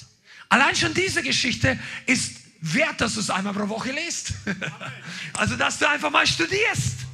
[0.49, 4.33] Allein schon diese Geschichte ist wert, dass du es einmal pro Woche liest.
[5.35, 7.07] also, dass du einfach mal studierst.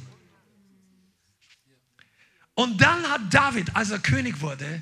[2.55, 4.81] Und dann hat David, als er König wurde,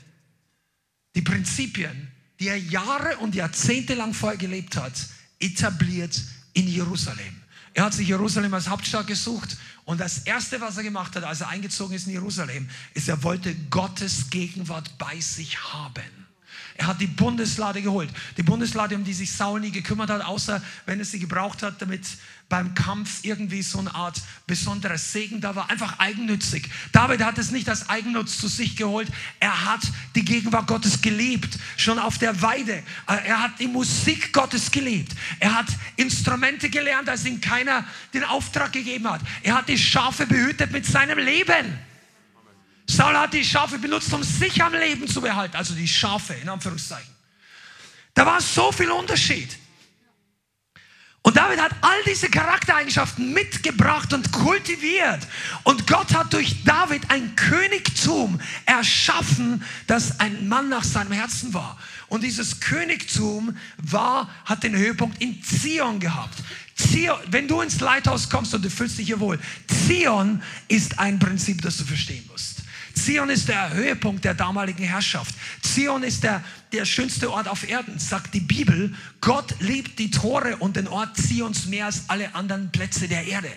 [1.16, 4.94] die Prinzipien, die er Jahre und Jahrzehnte lang vorher gelebt hat,
[5.40, 6.20] etabliert
[6.54, 7.42] in Jerusalem.
[7.74, 11.42] Er hat sich Jerusalem als Hauptstadt gesucht und das Erste, was er gemacht hat, als
[11.42, 16.21] er eingezogen ist in Jerusalem, ist, er wollte Gottes Gegenwart bei sich haben.
[16.82, 18.10] Er hat die Bundeslade geholt.
[18.38, 21.80] Die Bundeslade, um die sich Saul nie gekümmert hat, außer wenn er sie gebraucht hat,
[21.80, 22.08] damit
[22.50, 25.70] beim Kampf irgendwie so eine Art besonderer Segen da war.
[25.70, 26.68] Einfach eigennützig.
[26.92, 29.10] David hat es nicht als Eigennutz zu sich geholt.
[29.40, 29.82] Er hat
[30.16, 31.60] die Gegenwart Gottes geliebt.
[31.78, 32.82] Schon auf der Weide.
[33.06, 35.16] Er hat die Musik Gottes geliebt.
[35.40, 35.68] Er hat
[35.98, 39.22] Instrumente gelernt, als ihm keiner den Auftrag gegeben hat.
[39.44, 41.91] Er hat die Schafe behütet mit seinem Leben.
[42.88, 45.56] Saul hat die Schafe benutzt, um sich am Leben zu behalten.
[45.56, 47.14] Also die Schafe, in Anführungszeichen.
[48.14, 49.58] Da war so viel Unterschied.
[51.24, 55.28] Und David hat all diese Charaktereigenschaften mitgebracht und kultiviert.
[55.64, 61.78] Und Gott hat durch David ein Königtum erschaffen, das ein Mann nach seinem Herzen war.
[62.08, 66.40] Und dieses Königtum war, hat den Höhepunkt in Zion gehabt.
[66.76, 71.20] Zion, wenn du ins Leithaus kommst und du fühlst dich hier wohl, Zion ist ein
[71.20, 72.51] Prinzip, das du verstehen musst.
[73.04, 75.34] Zion ist der Höhepunkt der damaligen Herrschaft.
[75.64, 78.94] Zion ist der, der schönste Ort auf Erden, sagt die Bibel.
[79.22, 83.52] Gott liebt die Tore und den Ort Zions mehr als alle anderen Plätze der Erde.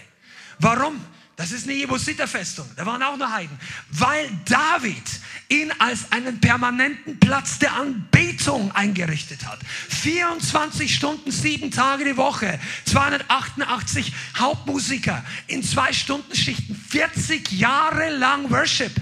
[0.61, 0.99] Warum?
[1.37, 2.65] Das ist eine Jebusiterfestung.
[2.77, 3.59] Da waren auch noch Heiden.
[3.91, 5.03] Weil David
[5.49, 9.59] ihn als einen permanenten Platz der Anbetung eingerichtet hat.
[9.91, 18.49] 24 Stunden, sieben Tage die Woche, 288 Hauptmusiker in zwei Stunden Schichten, 40 Jahre lang
[18.51, 18.93] Worship.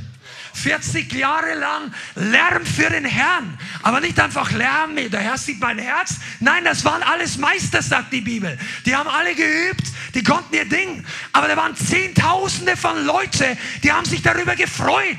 [0.55, 3.59] 40 Jahre lang Lärm für den Herrn.
[3.83, 6.17] Aber nicht einfach Lärm, der Herr sieht mein Herz.
[6.41, 8.59] Nein, das waren alles Meister, sagt die Bibel.
[8.87, 9.85] Die haben alle geübt,
[10.15, 11.05] die konnten ihr Ding.
[11.33, 15.19] Aber da waren Zehntausende von Leute, die haben sich darüber gefreut.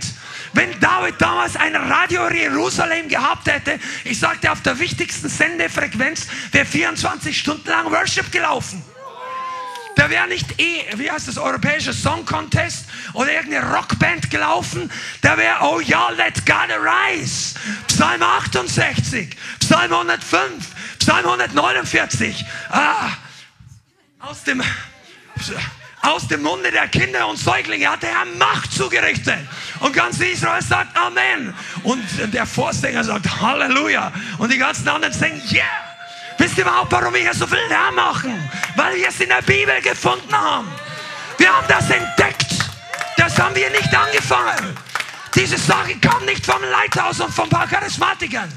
[0.54, 6.66] Wenn David damals ein Radio Jerusalem gehabt hätte, ich sagte, auf der wichtigsten Sendefrequenz wäre
[6.66, 8.84] 24 Stunden lang Worship gelaufen.
[9.96, 14.92] Da wäre nicht eh, wie heißt das, europäische Song Contest oder irgendeine Rockband gelaufen.
[15.22, 17.56] Da wäre, oh ja, let God arise.
[17.88, 20.66] Psalm 68, Psalm 105,
[21.00, 22.46] Psalm 149.
[22.70, 23.12] Ah,
[24.20, 24.64] aus dem,
[26.02, 29.40] aus dem Munde der Kinder und Säuglinge hat der Herr Macht zugerichtet.
[29.80, 31.54] Und ganz Israel sagt Amen.
[31.84, 34.12] Und der Vorsänger sagt Halleluja.
[34.38, 35.93] Und die ganzen anderen sagen, yeah.
[36.38, 38.50] Wisst ihr überhaupt, warum wir hier so viel Lärm machen?
[38.76, 40.68] Weil wir es in der Bibel gefunden haben.
[41.38, 42.54] Wir haben das entdeckt.
[43.18, 44.76] Das haben wir nicht angefangen.
[45.36, 48.52] Diese Sache kam nicht vom Leithaus und von ein paar Charismatikern.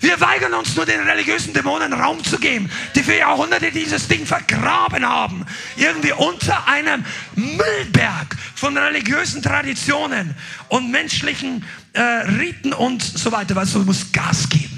[0.00, 4.26] Wir weigern uns nur den religiösen Dämonen Raum zu geben, die für Jahrhunderte dieses Ding
[4.26, 5.44] vergraben haben.
[5.76, 7.04] Irgendwie unter einem
[7.34, 10.36] Müllberg von religiösen Traditionen
[10.68, 13.56] und menschlichen äh, Riten und so weiter.
[13.56, 14.77] Weil du musst Gas geben.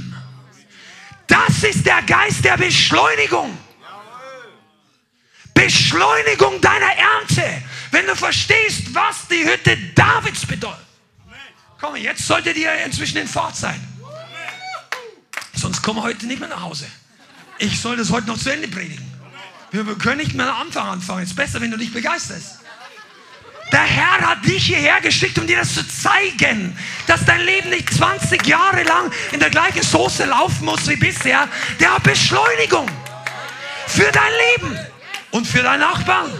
[1.30, 3.56] Das ist der Geist der Beschleunigung.
[5.54, 7.62] Beschleunigung deiner Ernte.
[7.92, 10.84] Wenn du verstehst, was die Hütte Davids bedeutet.
[11.80, 13.80] Komm, jetzt solltet ihr inzwischen in Fahrt sein.
[15.54, 16.86] Sonst kommen wir heute nicht mehr nach Hause.
[17.58, 19.06] Ich soll das heute noch zu Ende predigen.
[19.70, 21.22] Wir können nicht mehr am Anfang anfangen.
[21.22, 22.59] Es ist besser, wenn du dich begeisterst.
[23.72, 27.92] Der Herr hat dich hierher geschickt, um dir das zu zeigen, dass dein Leben nicht
[27.92, 31.48] 20 Jahre lang in der gleichen Soße laufen muss wie bisher.
[31.78, 32.88] Der hat Beschleunigung
[33.86, 34.78] für dein Leben
[35.30, 36.30] und für deinen Nachbarn.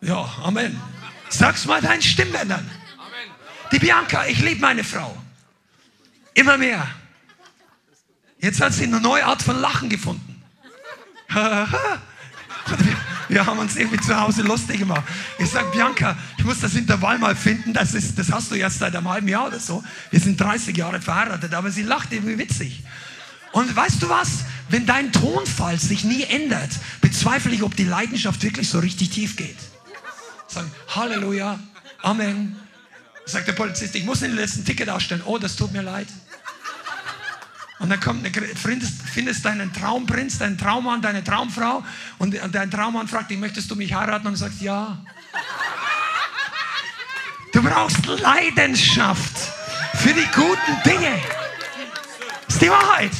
[0.00, 0.80] Ja, Amen.
[1.28, 2.70] Sag's mal deinen Stimmbändern.
[3.72, 5.16] Die Bianca, ich liebe meine Frau.
[6.34, 6.86] Immer mehr.
[8.38, 10.42] Jetzt hat sie eine neue Art von Lachen gefunden.
[13.44, 15.02] haben uns irgendwie zu Hause lustig gemacht.
[15.38, 17.72] Ich sage, Bianca, ich muss das Intervall mal finden.
[17.72, 19.82] Das, ist, das hast du jetzt seit einem halben Jahr oder so.
[20.10, 22.84] Wir sind 30 Jahre verheiratet, aber sie lacht irgendwie witzig.
[23.52, 24.44] Und weißt du was?
[24.68, 26.70] Wenn dein Tonfall sich nie ändert,
[27.00, 29.56] bezweifle ich, ob die Leidenschaft wirklich so richtig tief geht.
[30.48, 31.58] Sagen, Halleluja,
[32.02, 32.56] Amen.
[33.24, 35.22] Sagt der Polizist, ich muss den letzten Ticket ausstellen.
[35.24, 36.06] Oh, das tut mir leid.
[37.78, 41.84] Und dann kommt eine, findest, findest deinen Traumprinz, deinen Traummann, deine Traumfrau
[42.18, 44.26] und dein Traummann fragt dich, möchtest du mich heiraten?
[44.26, 44.98] Und du sagst, ja.
[47.52, 49.36] Du brauchst Leidenschaft
[49.96, 51.20] für die guten Dinge.
[52.48, 53.12] Ist die Wahrheit.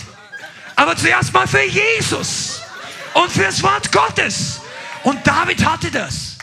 [0.74, 2.60] Aber zuerst mal für Jesus
[3.14, 4.60] und für das Wort Gottes.
[5.02, 6.36] Und David hatte das.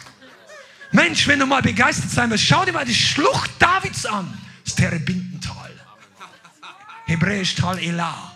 [0.92, 4.40] Mensch, wenn du mal begeistert sein willst, schau dir mal die Schlucht Davids an.
[4.64, 5.33] Das Terebintental.
[7.06, 8.32] Hebräisch Tal Elah.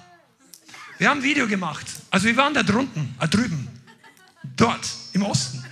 [0.97, 1.85] Wir haben ein Video gemacht.
[2.09, 3.67] Also wir waren da drunten, da drüben,
[4.55, 5.63] dort im Osten.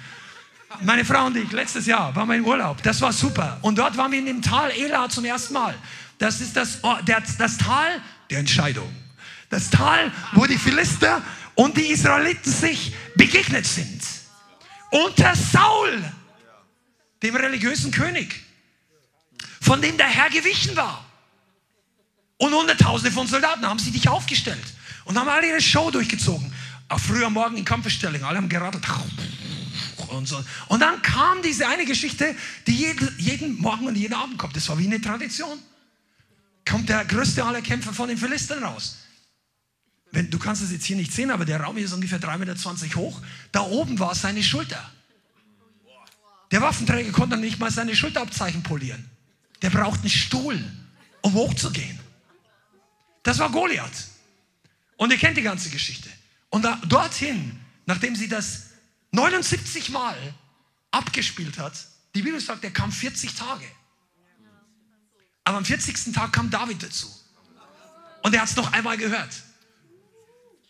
[0.81, 2.81] Meine Frau und ich, letztes Jahr waren wir im Urlaub.
[2.83, 3.57] Das war super.
[3.61, 5.75] Und dort waren wir in dem Tal Elah zum ersten Mal.
[6.17, 8.93] Das ist das, das, das Tal der Entscheidung.
[9.49, 11.21] Das Tal, wo die Philister
[11.55, 14.01] und die Israeliten sich begegnet sind.
[14.91, 16.03] Unter Saul,
[17.23, 18.43] dem religiösen König,
[19.61, 21.04] von dem der Herr gewichen war.
[22.37, 24.73] Und Hunderttausende von Soldaten haben sich dich aufgestellt
[25.05, 26.51] und haben alle ihre Show durchgezogen.
[26.89, 28.83] Auch früher Morgen in Kampfstellung, alle haben geradelt.
[30.09, 30.43] Und, so.
[30.67, 32.35] und dann kam diese eine Geschichte,
[32.67, 34.55] die jeden, jeden Morgen und jeden Abend kommt.
[34.55, 35.57] Das war wie eine Tradition.
[36.67, 38.97] Kommt der größte aller Kämpfer von den Philistern raus.
[40.11, 42.37] Wenn, du kannst es jetzt hier nicht sehen, aber der Raum hier ist ungefähr 3,20
[42.37, 43.21] Meter hoch.
[43.51, 44.89] Da oben war seine Schulter.
[46.51, 49.09] Der Waffenträger konnte nicht mal seine Schulterabzeichen polieren.
[49.61, 50.63] Der braucht einen Stuhl,
[51.21, 51.99] um hochzugehen.
[53.25, 54.07] Das war Goliath.
[54.97, 56.09] Und ihr kennt die ganze Geschichte.
[56.49, 58.67] Und da, dorthin, nachdem sie das
[59.11, 60.15] 79 Mal
[60.91, 61.73] abgespielt hat,
[62.13, 63.65] die Bibel sagt, er kam 40 Tage.
[65.43, 66.13] Aber am 40.
[66.13, 67.07] Tag kam David dazu.
[68.21, 69.33] Und er hat es noch einmal gehört.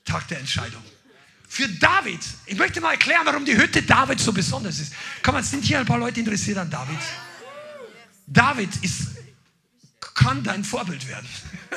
[0.06, 0.84] Tag der Entscheidung.
[1.48, 4.94] Für David, ich möchte mal erklären, warum die Hütte David so besonders ist.
[5.22, 7.00] Komm, mal, sind hier ein paar Leute interessiert an David?
[8.28, 9.10] David ist,
[10.16, 11.28] kann dein Vorbild werden.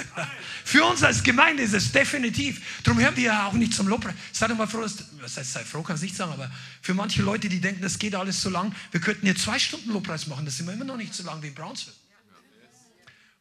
[0.65, 2.83] Für uns als Gemeinde ist es definitiv.
[2.85, 4.15] Darum hören wir ja auch nicht zum Lobpreis.
[4.33, 6.95] Sei doch mal froh, dass, was heißt, sei froh, kann ich nicht sagen, aber für
[6.95, 10.27] manche Leute, die denken, das geht alles so lang, wir könnten hier zwei Stunden Lobpreis
[10.29, 11.95] machen, das sind wir immer noch nicht so lang wie in Brownsville.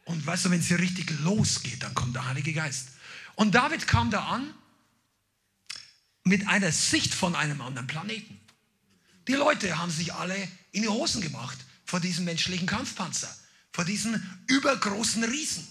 [0.06, 2.89] Und weißt du, wenn es hier richtig losgeht, dann kommt der Heilige Geist.
[3.36, 4.54] Und David kam da an
[6.24, 8.39] mit einer Sicht von einem anderen Planeten.
[9.28, 10.36] Die Leute haben sich alle
[10.72, 13.34] in die Hosen gemacht vor diesem menschlichen Kampfpanzer,
[13.78, 15.67] vor diesen übergroßen Riesen.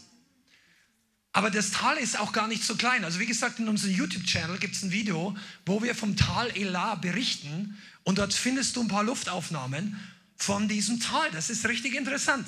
[1.32, 3.04] Aber das Tal ist auch gar nicht so klein.
[3.04, 5.36] Also wie gesagt, in unserem YouTube-Channel gibt es ein Video,
[5.66, 9.98] wo wir vom Tal Elah berichten und dort findest du ein paar Luftaufnahmen
[10.36, 11.28] von diesem Tal.
[11.32, 12.46] Das ist richtig interessant.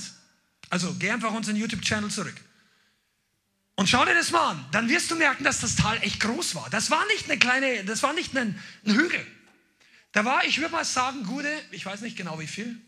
[0.71, 2.41] Also geh einfach unseren YouTube-Channel zurück.
[3.75, 4.65] Und schau dir das mal an.
[4.71, 6.71] Dann wirst du merken, dass das Tal echt groß war.
[6.71, 8.57] Das war nicht eine kleine, das war nicht ein,
[8.87, 9.27] ein Hügel.
[10.13, 12.81] Da war, ich würde mal sagen, gute, ich weiß nicht genau wie viel,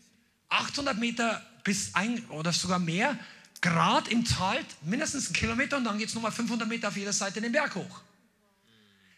[0.47, 3.17] 800 Meter bis ein oder sogar mehr
[3.61, 7.13] Grad im Tal, mindestens einen Kilometer und dann geht es nochmal 500 Meter auf jeder
[7.13, 8.01] Seite den Berg hoch.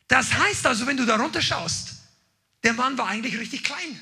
[0.08, 1.96] Das heißt also, wenn du da runter schaust,
[2.64, 4.00] der Mann war eigentlich richtig klein.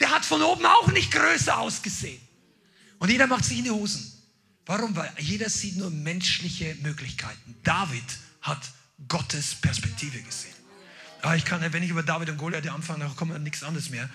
[0.00, 2.20] Der hat von oben auch nicht größer ausgesehen.
[2.98, 4.12] Und jeder macht sich in die Hosen.
[4.66, 4.94] Warum?
[4.96, 7.56] Weil jeder sieht nur menschliche Möglichkeiten.
[7.62, 8.04] David
[8.42, 8.60] hat
[9.08, 10.54] Gottes Perspektive gesehen.
[11.22, 14.08] Aber ich kann, wenn ich über David und Goliath anfange, dann kommt nichts anderes mehr.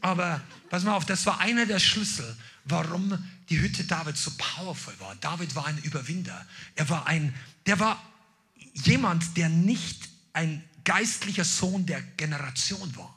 [0.00, 0.40] Aber
[0.70, 3.18] pass mal auf, das war einer der Schlüssel, warum
[3.48, 5.14] die Hütte Davids so powerful war.
[5.16, 6.46] David war ein Überwinder.
[6.74, 7.34] Er war ein,
[7.66, 8.02] der war
[8.74, 13.14] jemand, der nicht ein geistlicher Sohn der Generation war.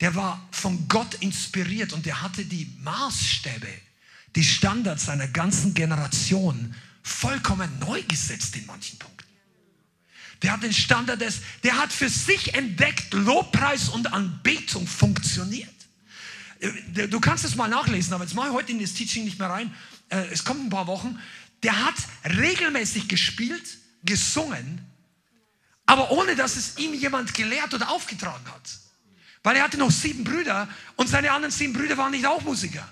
[0.00, 3.68] Der war von Gott inspiriert und der hatte die Maßstäbe,
[4.34, 9.19] die Standards seiner ganzen Generation vollkommen neu gesetzt in manchen Punkten.
[10.42, 15.68] Der hat den Standard des, der hat für sich entdeckt, Lobpreis und Anbetung funktioniert.
[16.60, 19.38] Äh, du kannst es mal nachlesen, aber jetzt mache ich heute in das Teaching nicht
[19.38, 19.74] mehr rein.
[20.08, 21.18] Äh, es kommt ein paar Wochen.
[21.62, 24.80] Der hat regelmäßig gespielt, gesungen,
[25.84, 28.78] aber ohne dass es ihm jemand gelehrt oder aufgetragen hat.
[29.42, 32.86] Weil er hatte noch sieben Brüder und seine anderen sieben Brüder waren nicht auch Musiker.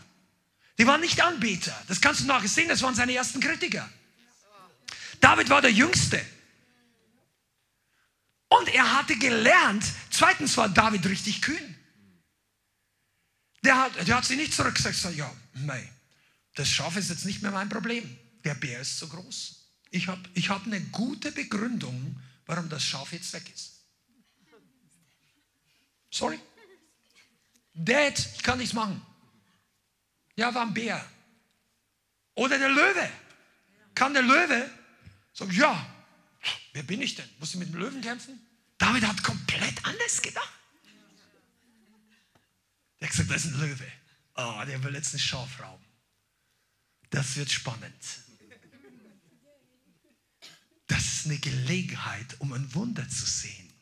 [0.79, 1.77] Die waren nicht Anbeter.
[1.89, 3.89] Das kannst du nachher sehen, das waren seine ersten Kritiker.
[5.21, 6.21] David war der Jüngste.
[8.49, 11.77] Und er hatte gelernt, zweitens war David richtig kühn.
[13.63, 15.87] Der hat, der hat sich nicht zurückgesagt, ja, mei,
[16.55, 18.19] das Schaf ist jetzt nicht mehr mein Problem.
[18.45, 19.57] Der Bär ist zu groß.
[19.91, 23.83] Ich habe ich hab eine gute Begründung, warum das Schaf jetzt weg ist.
[26.11, 26.39] Sorry.
[27.75, 29.05] Dad, ich kann nichts machen.
[30.37, 31.05] Ja, war ein Bär.
[32.35, 33.11] Oder der Löwe.
[33.95, 34.71] Kann der Löwe
[35.33, 35.87] sagen, ja,
[36.79, 37.29] wer bin ich denn?
[37.41, 38.39] Muss ich mit dem Löwen kämpfen?
[38.79, 40.53] David hat komplett anders gedacht.
[43.01, 43.93] Der hat gesagt, das ist ein Löwe.
[44.37, 45.85] Oh, der will jetzt ein Schaf rauben.
[47.11, 48.05] Das wird spannend.
[50.87, 53.73] Das ist eine Gelegenheit, um ein Wunder zu sehen.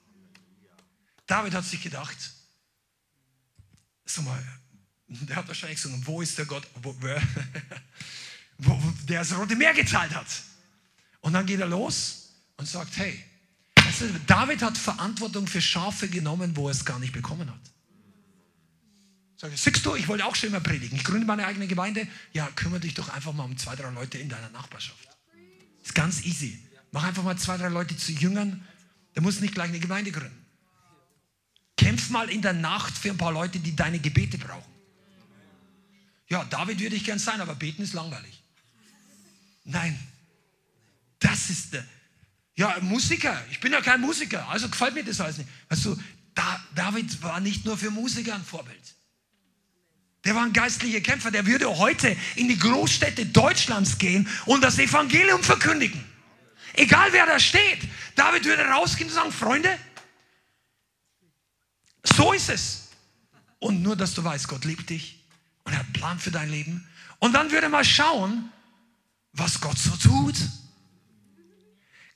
[1.26, 2.16] David hat sich gedacht,
[4.06, 4.42] sag mal,
[5.06, 6.96] der hat wahrscheinlich gesagt, wo ist der Gott, wo,
[8.58, 10.42] wo, der das Rote Meer gezahlt hat.
[11.20, 12.25] Und dann geht er los
[12.56, 13.22] und sagt, hey,
[14.26, 17.60] David hat Verantwortung für Schafe genommen, wo er es gar nicht bekommen hat.
[19.36, 20.96] Sag siehst du, ich wollte auch schon immer predigen.
[20.96, 22.08] Ich gründe meine eigene Gemeinde.
[22.32, 25.06] Ja, kümmere dich doch einfach mal um zwei, drei Leute in deiner Nachbarschaft.
[25.84, 26.58] Ist ganz easy.
[26.90, 28.66] Mach einfach mal zwei, drei Leute zu Jüngern.
[29.14, 30.46] Der muss nicht gleich eine Gemeinde gründen.
[31.76, 34.72] Kämpf mal in der Nacht für ein paar Leute, die deine Gebete brauchen.
[36.28, 38.42] Ja, David würde ich gern sein, aber beten ist langweilig.
[39.64, 39.98] Nein,
[41.18, 41.84] das ist der.
[42.56, 43.40] Ja, Musiker.
[43.50, 45.48] Ich bin ja kein Musiker, also gefällt mir das alles nicht.
[45.68, 45.96] Weißt du,
[46.34, 48.94] da, David war nicht nur für Musiker ein Vorbild.
[50.24, 54.78] Der war ein geistlicher Kämpfer, der würde heute in die Großstädte Deutschlands gehen und das
[54.78, 56.04] Evangelium verkündigen.
[56.74, 57.78] Egal wer da steht.
[58.16, 59.78] David würde rausgehen und sagen, Freunde,
[62.02, 62.88] so ist es.
[63.58, 65.22] Und nur, dass du weißt, Gott liebt dich
[65.64, 66.88] und er hat einen Plan für dein Leben.
[67.18, 68.50] Und dann würde mal schauen,
[69.32, 70.36] was Gott so tut.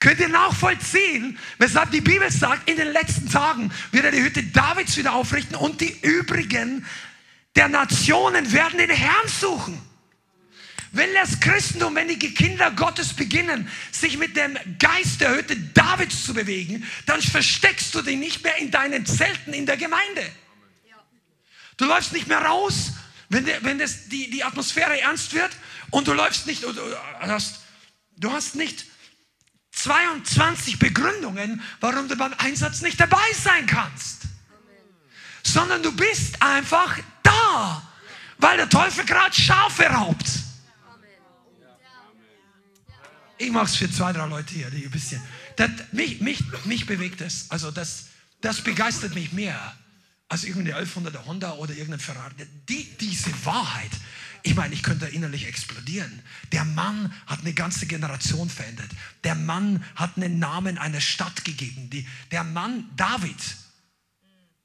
[0.00, 4.42] Könnt ihr nachvollziehen, weshalb die Bibel sagt, in den letzten Tagen wird er die Hütte
[4.42, 6.86] Davids wieder aufrichten und die übrigen
[7.54, 9.78] der Nationen werden den Herrn suchen.
[10.92, 16.24] Wenn das Christentum, wenn die Kinder Gottes beginnen, sich mit dem Geist der Hütte Davids
[16.24, 20.22] zu bewegen, dann versteckst du dich nicht mehr in deinen Zelten in der Gemeinde.
[21.76, 22.92] Du läufst nicht mehr raus,
[23.28, 25.50] wenn, de, wenn das, die, die Atmosphäre ernst wird
[25.90, 26.72] und du läufst nicht, du
[27.20, 27.60] hast,
[28.16, 28.86] du hast nicht
[29.72, 34.22] 22 Begründungen, warum du beim Einsatz nicht dabei sein kannst.
[35.42, 37.82] Sondern du bist einfach da,
[38.38, 40.26] weil der Teufel gerade Schafe raubt.
[43.38, 45.22] Ich mache es für zwei, drei Leute hier, die ein bisschen.
[45.56, 47.50] Das, mich, mich, mich bewegt es.
[47.50, 48.06] Also das,
[48.42, 49.74] das begeistert mich mehr
[50.28, 52.34] als irgendeine 1100er Honda oder irgendein Ferrari.
[52.68, 53.90] Die, diese Wahrheit,
[54.42, 56.22] ich meine, ich könnte innerlich explodieren.
[56.52, 58.90] Der Mann hat eine ganze Generation verändert.
[59.24, 61.90] Der Mann hat einen Namen einer Stadt gegeben.
[61.90, 63.36] Die, der Mann David,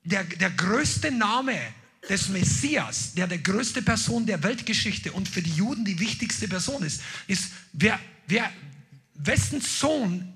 [0.04, 1.58] der, der größte Name
[2.10, 6.84] des Messias, der der größte Person der Weltgeschichte und für die Juden die wichtigste Person
[6.84, 8.52] ist, ist, wer, wer,
[9.16, 10.32] wessen Sohn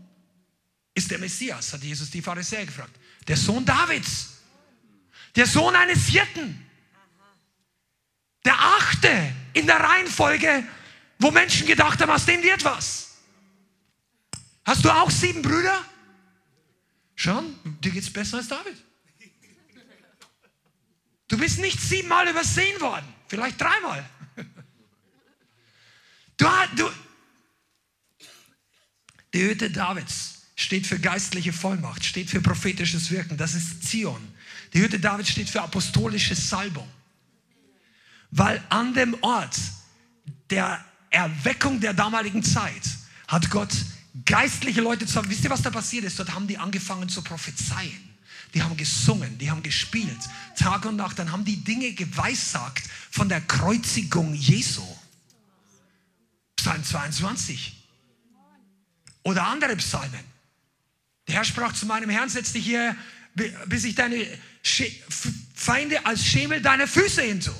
[0.93, 2.95] ist der Messias, hat Jesus die Pharisäer gefragt.
[3.27, 4.39] Der Sohn Davids,
[5.35, 6.65] der Sohn eines Hirten,
[8.45, 10.63] der achte in der Reihenfolge
[11.19, 13.17] wo Menschen gedacht haben, aus dem wird was.
[14.65, 15.85] Hast du auch sieben Brüder?
[17.15, 18.77] Schon, dir geht es besser als David.
[21.27, 24.09] Du bist nicht siebenmal übersehen worden, vielleicht dreimal.
[26.37, 26.89] Du, du,
[29.33, 33.37] die Hütte Davids steht für geistliche Vollmacht, steht für prophetisches Wirken.
[33.37, 34.33] Das ist Zion.
[34.73, 36.89] Die Hütte Davids steht für apostolische Salbung.
[38.31, 39.57] Weil an dem Ort
[40.49, 42.83] der Erweckung der damaligen Zeit
[43.27, 43.73] hat Gott
[44.25, 45.29] geistliche Leute zusammen.
[45.29, 46.19] Wisst ihr, was da passiert ist?
[46.19, 48.09] Dort haben die angefangen zu prophezeien.
[48.53, 50.17] Die haben gesungen, die haben gespielt,
[50.55, 51.19] Tag und Nacht.
[51.19, 54.83] Dann haben die Dinge geweissagt von der Kreuzigung Jesu.
[56.55, 57.75] Psalm 22.
[59.23, 60.23] Oder andere Psalmen.
[61.27, 62.95] Der Herr sprach zu meinem Herrn, setz dich hier,
[63.67, 64.25] bis ich deine
[65.53, 67.53] Feinde als Schemel deiner Füße hinzu.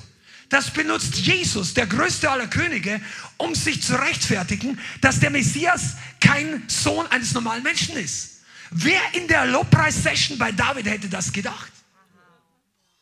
[0.50, 3.00] Das benutzt Jesus, der größte aller Könige,
[3.36, 8.40] um sich zu rechtfertigen, dass der Messias kein Sohn eines normalen Menschen ist.
[8.72, 11.70] Wer in der Lobpreis-Session bei David hätte das gedacht?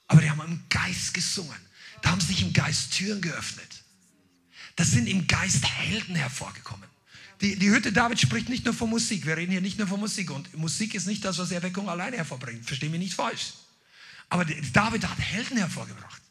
[0.09, 1.57] Aber die haben im Geist gesungen.
[2.03, 3.83] Da haben sich im Geist Türen geöffnet.
[4.77, 6.89] Da sind im Geist Helden hervorgekommen.
[7.41, 9.25] Die, die Hütte David spricht nicht nur von Musik.
[9.25, 10.31] Wir reden hier nicht nur von Musik.
[10.31, 12.67] Und Musik ist nicht das, was Erweckung alleine hervorbringt.
[12.67, 13.55] Verstehen wir nicht falsch.
[14.29, 16.23] Aber David hat Helden hervorgebracht.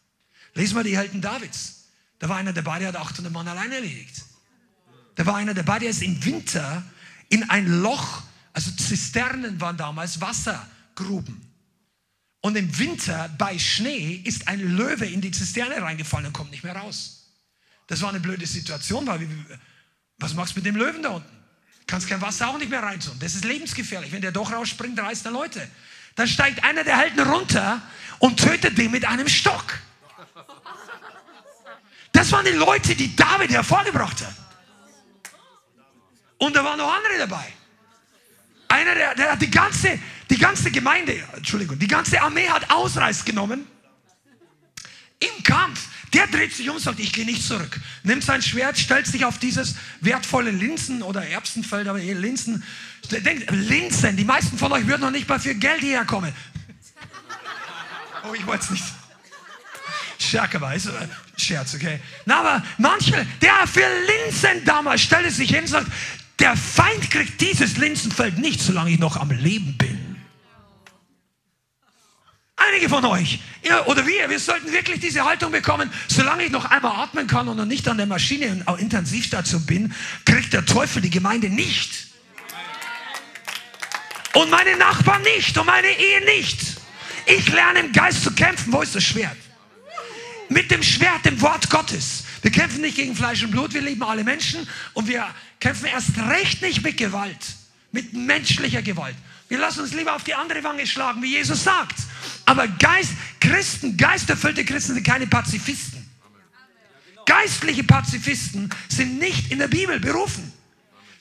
[0.58, 1.84] Lesen wir die Helden Davids.
[2.18, 4.24] Da war einer dabei, der hat 800 Mann allein erledigt.
[5.14, 6.84] Da war einer dabei, der ist im Winter
[7.30, 11.40] in ein Loch, also Zisternen waren damals Wassergruben.
[12.42, 16.64] Und im Winter bei Schnee ist ein Löwe in die Zisterne reingefallen und kommt nicht
[16.64, 17.28] mehr raus.
[17.86, 19.28] Das war eine blöde Situation, weil
[20.18, 21.38] was machst du mit dem Löwen da unten?
[21.86, 24.12] Kannst kein Wasser auch nicht mehr rein Das ist lebensgefährlich.
[24.12, 25.68] Wenn der doch rausspringt, reißt er Leute.
[26.16, 27.80] Dann steigt einer der Helden runter
[28.18, 29.80] und tötet den mit einem Stock.
[32.12, 34.34] Das waren die Leute, die David hervorgebracht hat.
[36.40, 37.54] Und da waren noch andere dabei.
[38.70, 43.24] Einer, der, der hat die ganze, die ganze Gemeinde, Entschuldigung, die ganze Armee hat Ausreiß
[43.24, 43.66] genommen
[45.20, 45.88] im Kampf.
[46.14, 47.80] Der dreht sich um und sagt, ich gehe nicht zurück.
[48.04, 52.64] Nimmt sein Schwert, stellt sich auf dieses wertvolle Linsen- oder Erbsenfeld, aber Linsen.
[53.12, 56.34] Denkt, Linsen, die meisten von euch würden noch nicht mal für Geld hierher kommen.
[58.24, 58.84] Oh, ich wollte es nicht.
[60.20, 60.94] Stärkerweise,
[61.38, 62.00] Scherz, okay.
[62.26, 63.86] Na, aber manche, der für
[64.26, 65.88] Linsen damals stellte sich hin und sagt,
[66.40, 70.08] der Feind kriegt dieses Linsenfeld nicht, solange ich noch am Leben bin.
[72.56, 76.66] Einige von euch, ja, oder wir, wir sollten wirklich diese Haltung bekommen, solange ich noch
[76.66, 79.94] einmal atmen kann und noch nicht an der Maschine in Intensivstation bin,
[80.26, 82.08] kriegt der Teufel die Gemeinde nicht.
[84.34, 86.60] Und meine Nachbarn nicht und meine Ehe nicht.
[87.28, 88.72] Ich lerne im Geist zu kämpfen.
[88.74, 89.38] Wo ist das Schwert?
[90.50, 92.24] Mit dem Schwert, dem Wort Gottes.
[92.42, 95.28] Wir kämpfen nicht gegen Fleisch und Blut, wir lieben alle Menschen und wir
[95.60, 97.56] kämpfen erst recht nicht mit Gewalt,
[97.92, 99.16] mit menschlicher Gewalt.
[99.50, 101.96] Wir lassen uns lieber auf die andere Wange schlagen, wie Jesus sagt.
[102.46, 106.06] Aber Geist, Christen, geisterfüllte Christen sind keine Pazifisten.
[107.26, 110.54] Geistliche Pazifisten sind nicht in der Bibel berufen.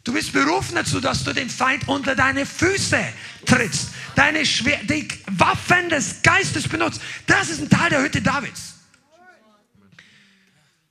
[0.05, 2.97] Du bist berufen dazu, dass du den Feind unter deine Füße
[3.45, 7.01] trittst, deine Schwer die Waffen des Geistes benutzt.
[7.27, 8.76] Das ist ein Teil der Hütte Davids.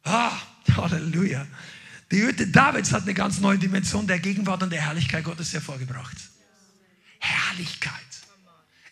[0.05, 0.37] Ah,
[0.77, 1.45] Halleluja.
[2.11, 6.15] Die Hütte Davids hat eine ganz neue Dimension der Gegenwart und der Herrlichkeit Gottes hervorgebracht.
[7.19, 7.93] Herrlichkeit.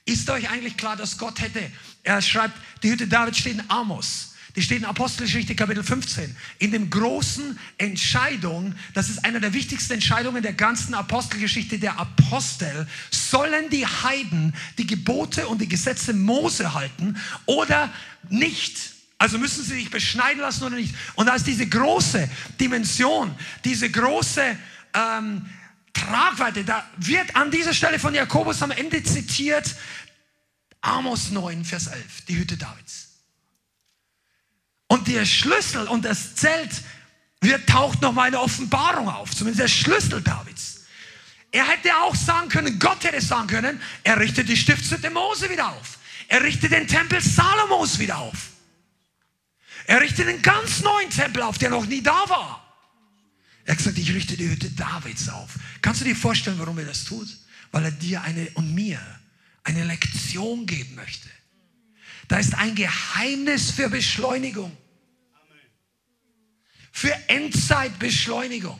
[0.05, 4.31] Ist euch eigentlich klar, dass Gott hätte, er schreibt, die Hütte David steht in Amos.
[4.55, 6.35] Die steht in Apostelgeschichte Kapitel 15.
[6.59, 12.87] In dem großen Entscheidung, das ist eine der wichtigsten Entscheidungen der ganzen Apostelgeschichte der Apostel,
[13.09, 17.91] sollen die Heiden die Gebote und die Gesetze Mose halten oder
[18.29, 18.92] nicht?
[19.23, 20.93] Also müssen sie sich beschneiden lassen oder nicht?
[21.15, 24.57] Und da ist diese große Dimension, diese große
[24.93, 25.49] ähm,
[25.93, 29.75] Tragweite, da wird an dieser Stelle von Jakobus am Ende zitiert,
[30.81, 33.11] Amos 9, Vers 11, die Hütte Davids.
[34.87, 36.81] Und der Schlüssel und das Zelt
[37.39, 40.81] wird, taucht nochmal eine Offenbarung auf, zumindest der Schlüssel Davids.
[41.53, 45.69] Er hätte auch sagen können, Gott hätte sagen können, er richtet die Stiftshütte Mose wieder
[45.69, 45.97] auf.
[46.27, 48.52] Er richtet den Tempel Salomos wieder auf.
[49.85, 52.59] Er richtet einen ganz neuen Tempel auf, der noch nie da war.
[53.65, 55.55] Er hat gesagt, ich richte die Hütte Davids auf.
[55.81, 57.27] Kannst du dir vorstellen, warum er das tut?
[57.71, 58.99] Weil er dir eine und mir
[59.63, 61.29] eine Lektion geben möchte.
[62.27, 64.75] Da ist ein Geheimnis für Beschleunigung.
[66.91, 68.79] Für Endzeitbeschleunigung.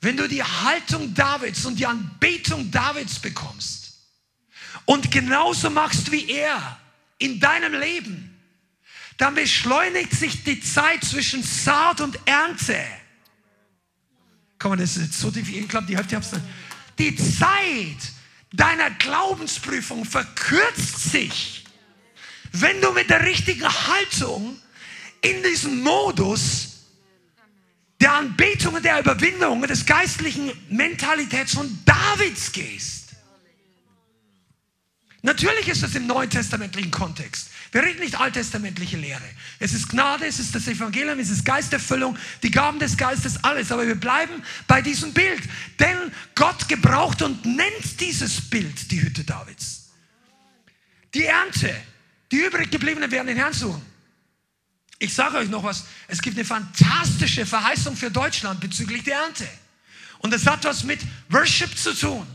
[0.00, 3.98] Wenn du die Haltung Davids und die Anbetung Davids bekommst
[4.84, 6.78] und genauso machst wie er
[7.18, 8.35] in deinem Leben,
[9.18, 12.78] dann beschleunigt sich die Zeit zwischen Saat und Ernte
[14.58, 15.50] Komm mal, das ist jetzt so tief.
[15.50, 16.44] Ich glaube, die Hälfte hab's nicht.
[16.98, 18.12] Die Zeit
[18.52, 21.64] deiner Glaubensprüfung verkürzt sich,
[22.52, 24.58] wenn du mit der richtigen Haltung
[25.20, 26.72] in diesen Modus
[28.00, 33.10] der Anbetung und der Überwindung des geistlichen Mentalitäts von Davids gehst.
[35.22, 37.50] Natürlich ist das im neuen testamentlichen Kontext.
[37.76, 39.20] Wir reden nicht alttestamentliche Lehre.
[39.58, 43.70] Es ist Gnade, es ist das Evangelium, es ist Geisterfüllung, die Gaben des Geistes, alles.
[43.70, 45.42] Aber wir bleiben bei diesem Bild.
[45.78, 49.90] Denn Gott gebraucht und nennt dieses Bild die Hütte Davids.
[51.12, 51.76] Die Ernte,
[52.32, 53.84] die übrig gebliebenen werden den Herrn suchen.
[54.98, 59.46] Ich sage euch noch was, es gibt eine fantastische Verheißung für Deutschland bezüglich der Ernte.
[60.20, 62.26] Und das hat was mit Worship zu tun.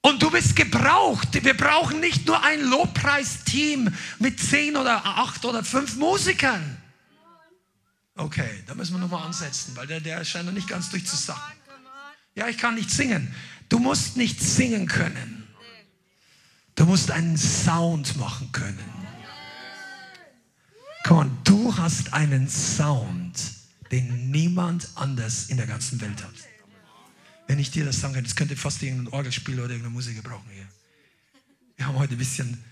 [0.00, 1.44] Und du bist gebraucht.
[1.44, 6.76] Wir brauchen nicht nur ein Lobpreisteam mit zehn oder acht oder fünf Musikern.
[8.14, 11.56] Okay, da müssen wir nochmal ansetzen, weil der, der scheint noch nicht ganz durchzusacken.
[12.34, 13.34] Ja, ich kann nicht singen.
[13.68, 15.46] Du musst nicht singen können.
[16.74, 18.78] Du musst einen Sound machen können.
[21.04, 23.40] Komm on, du hast einen Sound,
[23.90, 26.34] den niemand anders in der ganzen Welt hat.
[27.48, 30.48] Wenn ich dir das sagen kann, das könnte fast irgendein Orgelspieler oder irgendeine Musiker brauchen
[30.52, 30.68] hier.
[31.76, 32.62] Wir haben heute ein bisschen.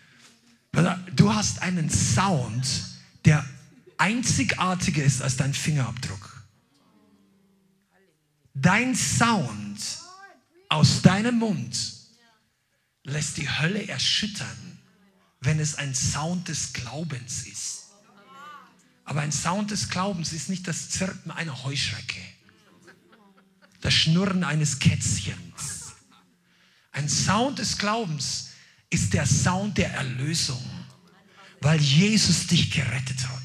[1.14, 2.84] Du hast einen Sound,
[3.24, 3.44] der
[3.96, 6.44] einzigartiger ist als dein Fingerabdruck.
[8.52, 9.80] Dein Sound
[10.68, 11.78] aus deinem Mund
[13.04, 14.78] lässt die Hölle erschüttern,
[15.40, 17.84] wenn es ein Sound des Glaubens ist.
[19.04, 22.35] Aber ein Sound des Glaubens ist nicht das Zirpen einer Heuschrecke
[23.86, 25.94] das Schnurren eines Kätzchens.
[26.90, 28.50] Ein Sound des Glaubens
[28.90, 30.60] ist der Sound der Erlösung,
[31.60, 33.42] weil Jesus dich gerettet hat.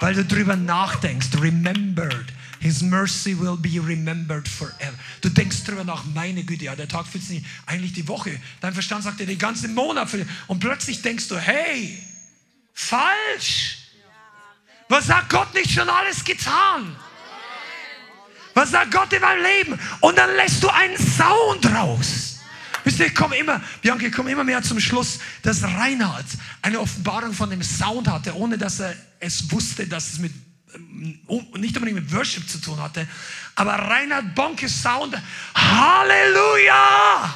[0.00, 2.32] Weil du drüber nachdenkst, remembered.
[2.58, 4.98] His mercy will be remembered forever.
[5.20, 8.40] Du denkst drüber nach, meine Güte, ja, der Tag fühlt sich eigentlich die Woche.
[8.60, 10.08] Dein Verstand sagt dir den ganzen Monat.
[10.48, 12.02] Und plötzlich denkst du, hey,
[12.72, 13.78] falsch.
[14.88, 16.96] Was hat Gott nicht schon alles getan?
[18.54, 19.80] Was sagt Gott in meinem Leben?
[20.00, 22.40] Und dann lässt du einen Sound raus.
[22.84, 26.26] Wisst ihr, ich komme immer, Bianca, ich komme immer mehr zum Schluss, dass Reinhard
[26.62, 30.32] eine Offenbarung von dem Sound hatte, ohne dass er es wusste, dass es mit
[30.74, 31.20] ähm,
[31.58, 33.06] nicht unbedingt mit Worship zu tun hatte,
[33.54, 35.16] aber Reinhard Bonkes Sound,
[35.54, 37.34] Halleluja!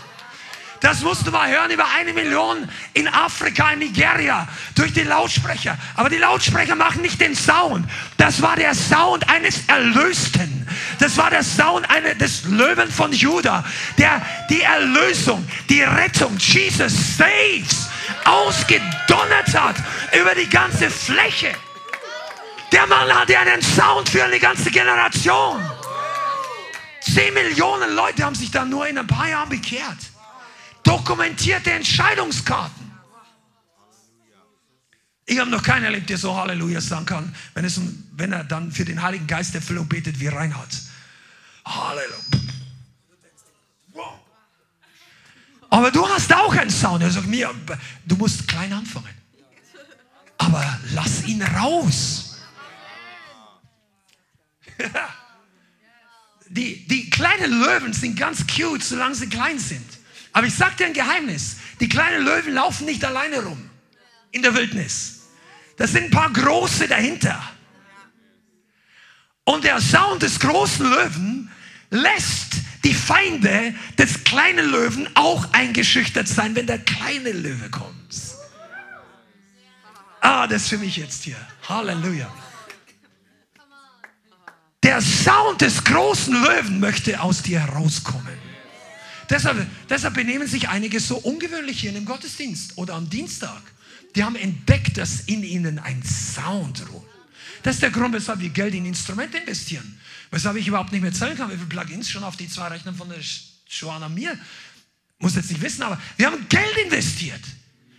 [0.80, 5.76] Das musst du mal hören, über eine Million in Afrika, in Nigeria, durch die Lautsprecher.
[5.94, 7.88] Aber die Lautsprecher machen nicht den Sound.
[8.18, 10.68] Das war der Sound eines Erlösten.
[10.98, 13.64] Das war der Sound eines, des Löwen von Juda,
[13.98, 14.20] der
[14.50, 17.88] die Erlösung, die Rettung, Jesus saves,
[18.24, 19.76] ausgedonnert hat
[20.18, 21.52] über die ganze Fläche.
[22.72, 25.64] Der Mann hatte einen Sound für eine ganze Generation.
[27.00, 29.96] Zehn Millionen Leute haben sich dann nur in ein paar Jahren bekehrt
[30.86, 32.86] dokumentierte Entscheidungskarten.
[35.26, 37.80] Ich habe noch keinen erlebt, der so Halleluja sagen kann, wenn, es,
[38.12, 40.82] wenn er dann für den Heiligen Geist Erfüllung betet wie Reinhard.
[41.64, 42.46] Halleluja.
[45.68, 47.02] Aber du hast auch einen Sound.
[47.02, 47.52] Er sagt mir,
[48.06, 49.14] du musst klein anfangen.
[50.38, 52.36] Aber lass ihn raus.
[56.48, 59.95] Die, die kleinen Löwen sind ganz cute, solange sie klein sind.
[60.36, 61.56] Aber ich sage dir ein Geheimnis.
[61.80, 63.70] Die kleinen Löwen laufen nicht alleine rum
[64.32, 65.28] in der Wildnis.
[65.78, 67.42] Das sind ein paar große dahinter.
[69.44, 71.50] Und der Sound des großen Löwen
[71.88, 78.14] lässt die Feinde des kleinen Löwen auch eingeschüchtert sein, wenn der kleine Löwe kommt.
[80.20, 81.38] Ah, das ist für mich jetzt hier.
[81.66, 82.30] Halleluja.
[84.82, 88.45] Der Sound des großen Löwen möchte aus dir herauskommen.
[89.28, 93.62] Deshalb, deshalb benehmen sich einige so ungewöhnlich hier dem Gottesdienst oder am Dienstag.
[94.14, 97.06] Die haben entdeckt, dass in ihnen ein Sound ruht.
[97.62, 100.00] Das ist der Grund, weshalb wir Geld in Instrumente investieren.
[100.30, 102.94] Weshalb ich überhaupt nicht mehr zählen kann, wie viele Plugins schon auf die zwei Rechner
[102.94, 103.18] von der
[103.68, 104.38] Joanna mir.
[105.18, 107.40] Muss jetzt nicht wissen, aber wir haben Geld investiert.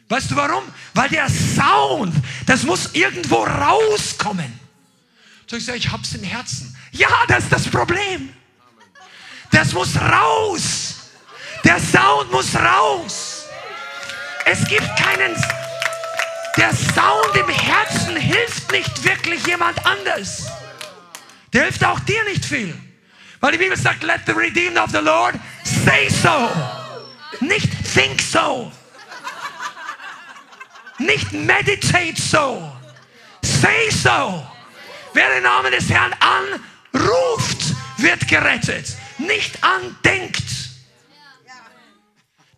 [0.10, 0.64] Weißt du warum?
[0.94, 4.52] Weil der Sound, das muss irgendwo rauskommen.
[5.48, 6.76] So ich sage, ich hab's im Herzen.
[6.92, 8.30] Ja, das ist das Problem.
[9.52, 10.87] Das muss raus.
[11.64, 13.46] Der Sound muss raus.
[14.46, 15.36] Es gibt keinen.
[16.56, 20.48] Der Sound im Herzen hilft nicht wirklich jemand anders.
[21.54, 22.74] Der hilft auch dir nicht viel.
[23.40, 26.50] Weil die Bibel sagt, let the redeemed of the Lord say so.
[27.40, 28.72] Nicht think so.
[30.98, 32.72] Nicht meditate so.
[33.42, 34.46] Say so.
[35.14, 40.44] Wer den Namen des Herrn anruft, wird gerettet, nicht andenkt.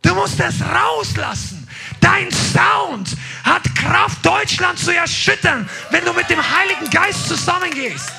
[0.01, 1.67] Du musst es rauslassen.
[1.99, 3.09] Dein Sound
[3.43, 8.11] hat Kraft, Deutschland zu erschüttern, wenn du mit dem Heiligen Geist zusammengehst.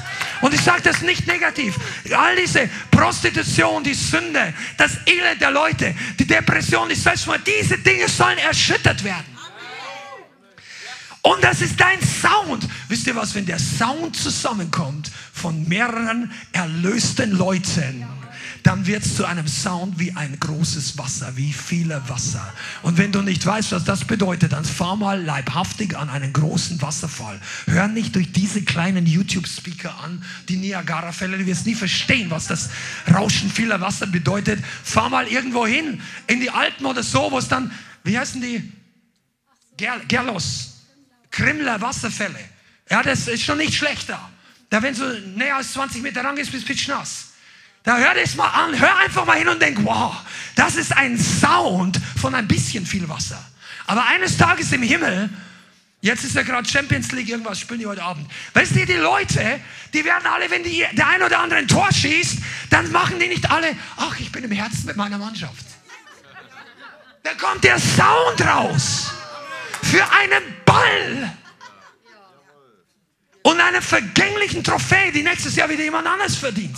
[0.43, 1.77] Und ich sage das nicht negativ.
[2.17, 8.09] All diese Prostitution, die Sünde, das Elend der Leute, die Depression, die Selbstmord, diese Dinge
[8.09, 9.39] sollen erschüttert werden.
[11.23, 12.67] Und das ist dein Sound.
[12.89, 18.07] Wisst ihr was, wenn der Sound zusammenkommt von mehreren erlösten Leuten,
[18.63, 22.53] dann wird es zu einem Sound wie ein großes Wasser, wie viele Wasser.
[22.83, 26.81] Und wenn du nicht weißt, was das bedeutet, dann fahr mal leibhaftig an einen großen
[26.83, 27.41] Wasserfall.
[27.67, 31.39] Hör nicht durch diese kleinen YouTube-Speaker an, die Niagara-Fälle.
[31.39, 32.71] Du wirst nie verstehen, was das
[33.13, 34.63] Rauschen vieler Wasser bedeutet.
[34.85, 37.71] Fahr mal irgendwo hin, in die Alpen oder so, wo es dann,
[38.05, 38.73] wie heißen die?
[39.77, 40.83] Ger Gerlos,
[41.31, 42.39] Krimler Wasserfälle.
[42.91, 44.31] Ja, das ist schon nicht schlechter.
[44.69, 47.30] Da, wenn du näher als 20 Meter rangehst, bist du pitschnass.
[47.83, 50.15] Da hör das mal an, hör einfach mal hin und denk, wow,
[50.55, 53.43] das ist ein Sound von ein bisschen viel Wasser.
[53.87, 55.31] Aber eines Tages im Himmel,
[56.03, 58.31] jetzt ist ja gerade Champions League, irgendwas spielen die heute Abend.
[58.53, 59.61] Weißt du, die Leute,
[59.95, 62.39] die werden alle, wenn die, der ein oder andere ein Tor schießt,
[62.69, 65.65] dann machen die nicht alle, ach, ich bin im Herzen mit meiner Mannschaft.
[67.23, 69.11] Da kommt der Sound raus
[69.83, 71.37] für einen Ball
[73.43, 76.77] und eine vergänglichen Trophäe, die nächstes Jahr wieder jemand anderes verdient.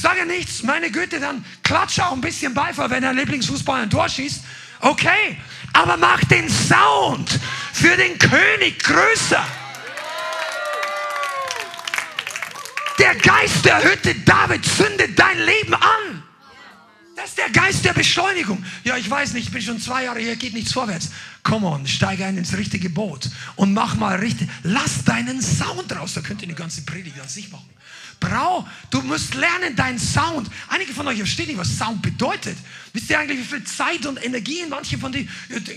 [0.00, 4.08] Sage nichts, meine Güte, dann klatsche auch ein bisschen Beifall, wenn dein Lieblingsfußballer ein Tor
[4.08, 4.42] schießt.
[4.80, 5.36] Okay,
[5.74, 7.38] aber mach den Sound
[7.72, 9.44] für den König größer.
[12.98, 16.22] Der Geist der Hütte David zündet dein Leben an.
[17.16, 18.64] Das ist der Geist der Beschleunigung.
[18.84, 21.10] Ja, ich weiß nicht, ich bin schon zwei Jahre hier, geht nichts vorwärts.
[21.42, 24.48] Come on, steige ein ins richtige Boot und mach mal richtig.
[24.62, 26.14] Lass deinen Sound raus.
[26.14, 27.68] Da könnt ihr eine ganze Predigt an sich machen.
[28.20, 30.48] Brau, du musst lernen, deinen Sound.
[30.68, 32.56] Einige von euch verstehen nicht, was Sound bedeutet.
[32.92, 35.28] Wisst ihr eigentlich, wie viel Zeit und Energie manche von denen,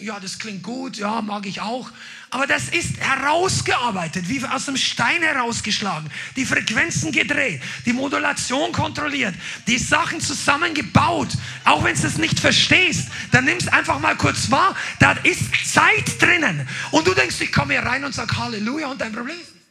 [0.02, 1.90] ja, das klingt gut, ja, mag ich auch.
[2.32, 9.36] Aber das ist herausgearbeitet, wie aus dem Stein herausgeschlagen, die Frequenzen gedreht, die Modulation kontrolliert,
[9.68, 11.30] die Sachen zusammengebaut.
[11.64, 16.22] Auch wenn du es nicht verstehst, dann nimmst einfach mal kurz wahr, da ist Zeit
[16.22, 16.68] drinnen.
[16.92, 19.63] Und du denkst, ich komme hier rein und sage Halleluja und dein Problem ist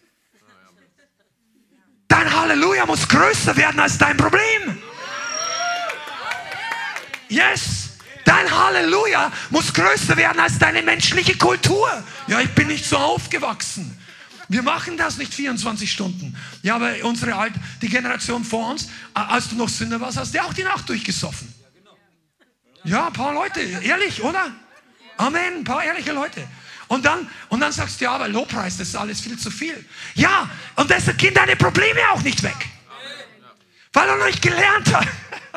[2.13, 4.83] Dein Halleluja muss größer werden als dein Problem.
[7.31, 7.93] Yes.
[8.27, 11.89] Dein Halleluja muss größer werden als deine menschliche Kultur.
[12.27, 13.99] Ja, ich bin nicht so aufgewachsen.
[14.51, 16.37] Wir machen das nicht 24 Stunden.
[16.61, 20.43] Ja, aber unsere Alt, die Generation vor uns, als du noch Sünder warst, hast du
[20.43, 21.51] auch die Nacht durchgesoffen.
[22.85, 24.51] Ja, ein paar Leute, ehrlich, oder?
[25.17, 26.47] Amen, ein paar ehrliche Leute.
[26.93, 29.83] Und dann, und dann sagst du, ja, aber Lobpreis, das ist alles viel zu viel.
[30.15, 32.69] Ja, und deshalb gehen deine Probleme auch nicht weg.
[33.95, 35.09] Weil er noch nicht gelernt hat.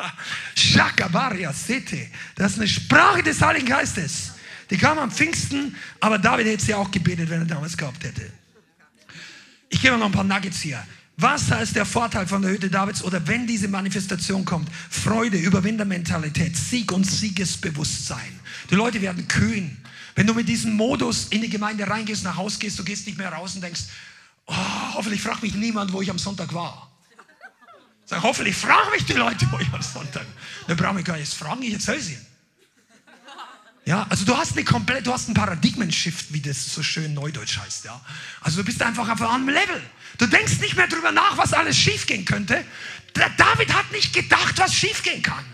[0.54, 2.08] Shakabaria Sete.
[2.36, 4.32] Das ist eine Sprache des Heiligen Geistes.
[4.70, 8.32] Die kam am Pfingsten, aber David hätte sie auch gebetet, wenn er damals gehabt hätte.
[9.68, 10.82] Ich gebe noch ein paar Nuggets hier.
[11.18, 14.70] Was heißt der Vorteil von der Hütte Davids oder wenn diese Manifestation kommt?
[14.88, 18.40] Freude, Überwindermentalität, Sieg und Siegesbewusstsein.
[18.70, 19.76] Die Leute werden kühn.
[20.16, 23.18] Wenn du mit diesem Modus in die Gemeinde reingehst, nach Hause gehst, du gehst nicht
[23.18, 23.82] mehr raus und denkst,
[24.46, 24.54] oh,
[24.94, 26.90] hoffentlich fragt mich niemand, wo ich am Sonntag war.
[28.06, 30.24] Sag, hoffentlich fragen mich die Leute, wo ich am Sonntag.
[30.66, 32.18] Dann brauche ich gar nicht fragen, ich erzähle sie.
[33.84, 37.58] Ja, also du hast eine komplett, du hast einen Paradigmen-Shift, wie das so schön neudeutsch
[37.58, 38.00] heißt, ja.
[38.40, 39.82] Also du bist einfach auf einem Level.
[40.18, 42.64] Du denkst nicht mehr darüber nach, was alles schiefgehen könnte.
[43.14, 45.44] Der David hat nicht gedacht, was schiefgehen kann.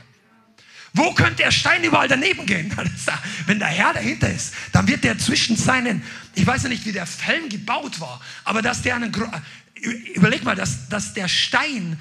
[0.95, 2.75] Wo könnte der Stein überall daneben gehen?
[3.47, 6.03] Wenn der Herr dahinter ist, dann wird der zwischen seinen,
[6.35, 9.15] ich weiß ja nicht, wie der Helm gebaut war, aber dass der einen,
[10.15, 11.99] überleg mal, dass, dass der Stein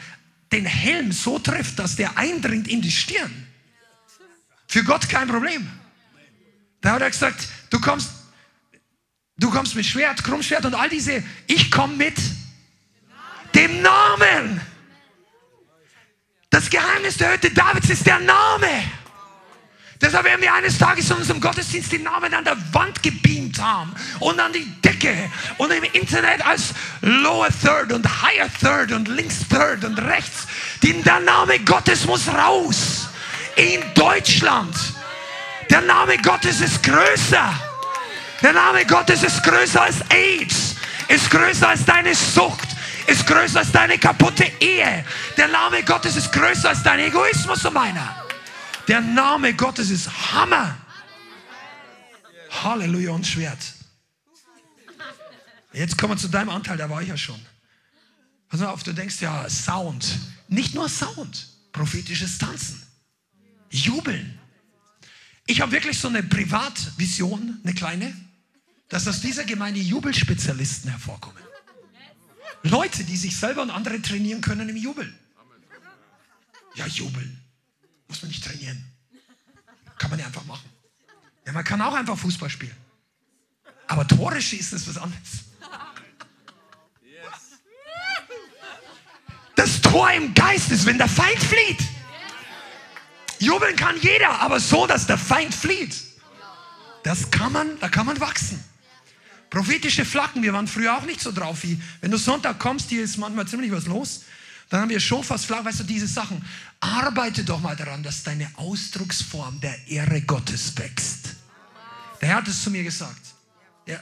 [0.51, 3.47] den Helm so trifft, dass der eindringt in die Stirn.
[4.67, 5.69] Für Gott kein Problem.
[6.81, 8.09] Da hat er gesagt, du kommst,
[9.37, 12.15] du kommst mit Schwert, Krummschwert und all diese, ich komme mit
[13.55, 14.61] dem Namen.
[16.51, 18.67] Das Geheimnis der Hütte Davids ist der Name.
[20.01, 23.95] Deshalb werden wir eines Tages in unserem Gottesdienst den Namen an der Wand gebeamt haben
[24.19, 25.15] und an die Decke
[25.57, 30.47] und im Internet als Lower Third und Higher Third und Links Third und rechts.
[30.83, 33.07] Denn der Name Gottes muss raus
[33.55, 34.75] in Deutschland.
[35.69, 37.53] Der Name Gottes ist größer.
[38.41, 40.75] Der Name Gottes ist größer als AIDS,
[41.07, 42.70] ist größer als deine Sucht,
[43.07, 45.05] ist größer als deine kaputte Ehe.
[45.37, 48.25] Der Name Gottes ist größer als dein Egoismus und meiner.
[48.87, 50.77] Der Name Gottes ist Hammer.
[52.63, 53.59] Halleluja und Schwert.
[55.73, 57.39] Jetzt kommen wir zu deinem Anteil, da war ich ja schon.
[58.49, 60.19] Pass auf, du denkst ja Sound.
[60.49, 62.83] Nicht nur Sound, prophetisches Tanzen.
[63.69, 64.37] Jubeln.
[65.47, 68.13] Ich habe wirklich so eine Privatvision, eine kleine,
[68.89, 71.40] dass aus dieser Gemeinde Jubelspezialisten hervorkommen.
[72.63, 75.17] Leute, die sich selber und andere trainieren können im Jubeln.
[76.75, 77.41] Ja, jubeln.
[78.07, 78.83] Muss man nicht trainieren.
[79.97, 80.69] Kann man ja einfach machen.
[81.45, 82.75] Ja, man kann auch einfach Fußball spielen.
[83.87, 85.45] Aber Tore schießen ist was anderes.
[89.55, 91.81] Das Tor im Geist ist, wenn der Feind flieht.
[93.39, 95.95] Jubeln kann jeder, aber so, dass der Feind flieht.
[97.03, 98.63] Das kann man, da kann man wachsen.
[99.51, 103.03] Prophetische Flaggen, wir waren früher auch nicht so drauf wie, wenn du Sonntag kommst, hier
[103.03, 104.21] ist manchmal ziemlich was los.
[104.69, 106.41] Dann haben wir schon fast Flaggen, weißt du, diese Sachen.
[106.79, 111.35] Arbeite doch mal daran, dass deine Ausdrucksform der Ehre Gottes wächst.
[112.21, 113.19] Der Herr hat es zu mir gesagt.
[113.85, 113.99] Ja.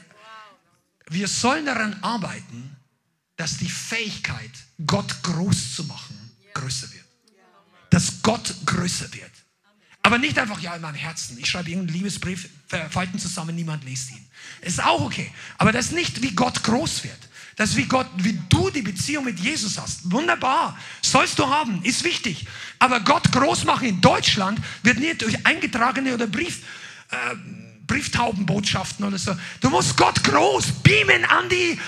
[1.08, 2.76] Wir sollen daran arbeiten,
[3.36, 4.52] dass die Fähigkeit,
[4.86, 7.06] Gott groß zu machen, größer wird.
[7.90, 9.32] Dass Gott größer wird.
[10.02, 11.38] Aber nicht einfach, ja, in meinem Herzen.
[11.38, 12.48] Ich schreibe irgendeinen Liebesbrief,
[12.90, 14.26] falten zusammen, niemand liest ihn.
[14.62, 15.30] Ist auch okay.
[15.58, 17.18] Aber das ist nicht, wie Gott groß wird.
[17.56, 20.10] Das ist wie Gott, wie du die Beziehung mit Jesus hast.
[20.10, 20.78] Wunderbar.
[21.02, 22.46] Sollst du haben, ist wichtig.
[22.78, 26.62] Aber Gott groß machen in Deutschland wird nicht durch eingetragene oder Brief,
[27.10, 27.36] äh,
[27.86, 29.36] Brieftaubenbotschaften oder so.
[29.60, 31.78] Du musst Gott groß beamen an die,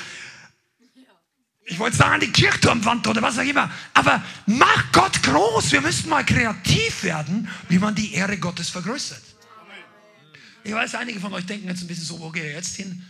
[1.65, 3.71] ich wollte sagen, die Kirchturmwand oder was auch immer.
[3.95, 5.73] Aber mach Gott groß.
[5.73, 9.23] Wir müssen mal kreativ werden, wie man die Ehre Gottes vergrößert.
[10.65, 13.05] Ich weiß, einige von euch denken jetzt ein bisschen so, wo gehe ich jetzt hin?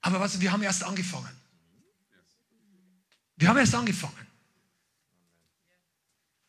[0.00, 1.28] Aber was, wir haben erst angefangen.
[3.36, 4.14] Wir haben erst angefangen.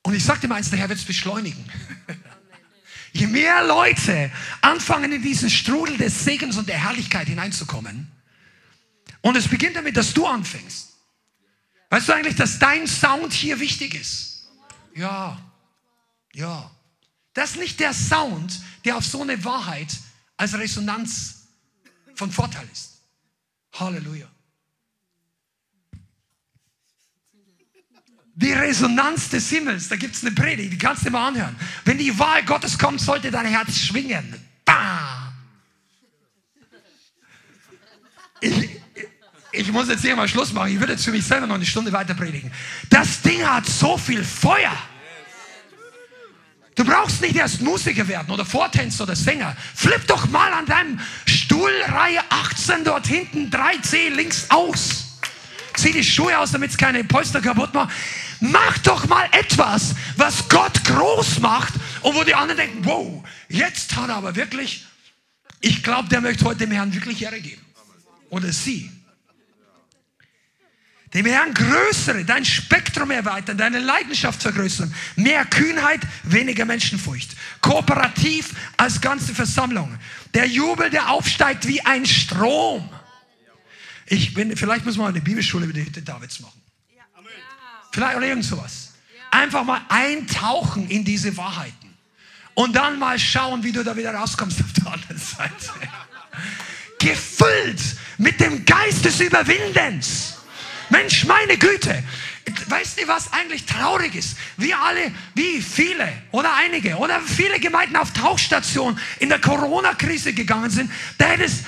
[0.03, 1.65] Und ich sagte mal eins, der Herr wird es beschleunigen.
[3.14, 4.30] Je mehr Leute
[4.61, 8.11] anfangen, in diesen Strudel des Segens und der Herrlichkeit hineinzukommen,
[9.22, 10.95] und es beginnt damit, dass du anfängst.
[11.90, 14.48] Weißt du eigentlich, dass dein Sound hier wichtig ist?
[14.95, 15.40] Ja,
[16.34, 16.72] ja.
[17.34, 19.90] Das ist nicht der Sound, der auf so eine Wahrheit
[20.38, 21.48] als Resonanz
[22.16, 23.02] von Vorteil ist.
[23.74, 24.28] Halleluja.
[28.38, 31.56] Die Resonanz des Himmels, da gibt es eine Predigt, die kannst du mal anhören.
[31.86, 34.34] Wenn die Wahl Gottes kommt, sollte dein Herz schwingen.
[34.66, 35.34] Bah!
[38.41, 38.75] Ich,
[39.57, 40.72] ich muss jetzt hier mal Schluss machen.
[40.72, 42.52] Ich würde jetzt für mich selber noch eine Stunde weiter predigen.
[42.90, 44.72] Das Ding hat so viel Feuer.
[46.76, 49.56] Du brauchst nicht erst Musiker werden oder Vortänzer oder Sänger.
[49.73, 55.19] Flipp doch mal an deinem Stuhl, Reihe 18 dort hinten, 3C links aus.
[55.77, 57.94] Zieh die Schuhe aus, damit es keine Polster kaputt macht.
[58.41, 63.95] Mach doch mal etwas, was Gott groß macht und wo die anderen denken, wow, jetzt
[63.95, 64.86] hat er aber wirklich,
[65.61, 67.61] ich glaube, der möchte heute dem Herrn wirklich Ehre geben.
[68.30, 68.91] Oder sie
[71.14, 74.94] dem Herrn größere, dein Spektrum erweitern, deine Leidenschaft vergrößern.
[75.15, 77.36] Mehr Kühnheit, weniger Menschenfurcht.
[77.61, 79.98] Kooperativ als ganze Versammlung.
[80.34, 82.90] Der Jubel, der aufsteigt wie ein Strom.
[84.07, 86.61] Ich bin, vielleicht muss man eine Bibelschule über die Hütte Davids machen.
[87.91, 88.94] Vielleicht oder irgend sowas.
[89.32, 91.95] Einfach mal eintauchen in diese Wahrheiten.
[92.56, 95.72] Und dann mal schauen, wie du da wieder rauskommst auf der anderen Seite.
[96.99, 97.82] Gefüllt
[98.18, 100.35] mit dem Geist des Überwindens
[100.90, 102.03] Mensch, meine Güte.
[102.68, 104.38] Weißt du, was eigentlich traurig ist?
[104.57, 110.70] Wir alle, wie viele oder einige oder viele Gemeinden auf Tauchstation in der Corona-Krise gegangen
[110.70, 111.64] sind, da hätte es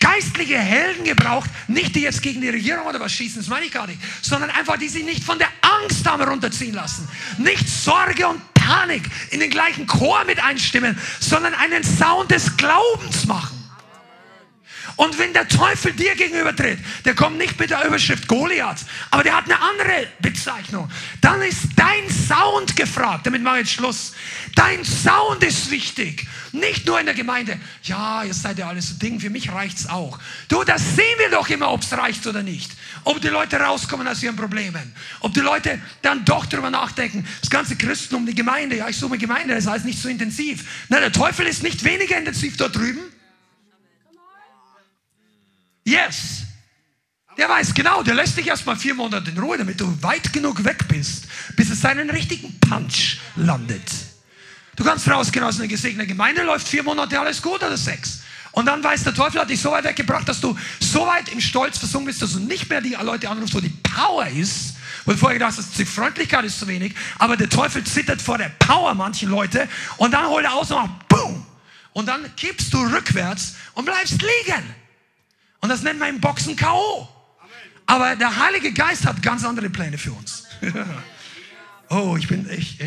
[0.00, 3.72] geistliche Helden gebraucht, nicht die jetzt gegen die Regierung oder was schießen, das meine ich
[3.72, 7.08] gar nicht, sondern einfach die sich nicht von der Angst haben runterziehen lassen.
[7.38, 13.26] Nicht Sorge und Panik in den gleichen Chor mit einstimmen, sondern einen Sound des Glaubens
[13.26, 13.57] machen.
[14.98, 19.36] Und wenn der Teufel dir gegenübertritt, der kommt nicht mit der Überschrift Goliath, aber der
[19.36, 20.90] hat eine andere Bezeichnung.
[21.20, 23.24] Dann ist dein Sound gefragt.
[23.24, 24.12] Damit mache ich jetzt Schluss.
[24.56, 26.26] Dein Sound ist wichtig.
[26.50, 27.60] Nicht nur in der Gemeinde.
[27.84, 30.18] Ja, ihr seid ja alles so Ding, für mich reicht es auch.
[30.48, 32.72] Du, das sehen wir doch immer, ob es reicht oder nicht.
[33.04, 34.92] Ob die Leute rauskommen aus ihren Problemen.
[35.20, 39.12] Ob die Leute dann doch darüber nachdenken, das ganze Christentum, die Gemeinde, ja, ich suche
[39.12, 40.64] eine Gemeinde, das heißt nicht so intensiv.
[40.88, 43.02] Na, der Teufel ist nicht weniger intensiv dort drüben.
[45.88, 46.42] Yes.
[47.38, 50.62] Der weiß genau, der lässt dich erstmal vier Monate in Ruhe, damit du weit genug
[50.62, 51.24] weg bist,
[51.56, 53.90] bis es seinen richtigen Punch landet.
[54.76, 58.20] Du kannst rausgehen aus einer gesegneten Gemeinde, läuft vier Monate alles gut oder sechs.
[58.52, 61.40] Und dann weiß der Teufel hat dich so weit weggebracht, dass du so weit im
[61.40, 64.74] Stolz versunken bist, dass du nicht mehr die Leute anrufst, wo die Power ist.
[65.06, 66.94] Wo du vorher gedacht hast, die Freundlichkeit ist zu wenig.
[67.18, 69.66] Aber der Teufel zittert vor der Power manchen Leute.
[69.96, 71.46] Und dann holt er aus und macht BOOM!
[71.94, 74.74] Und dann kippst du rückwärts und bleibst liegen.
[75.60, 77.08] Und das nennt man im Boxen K.O.
[77.86, 80.44] Aber der Heilige Geist hat ganz andere Pläne für uns.
[81.88, 82.78] oh, ich bin, ich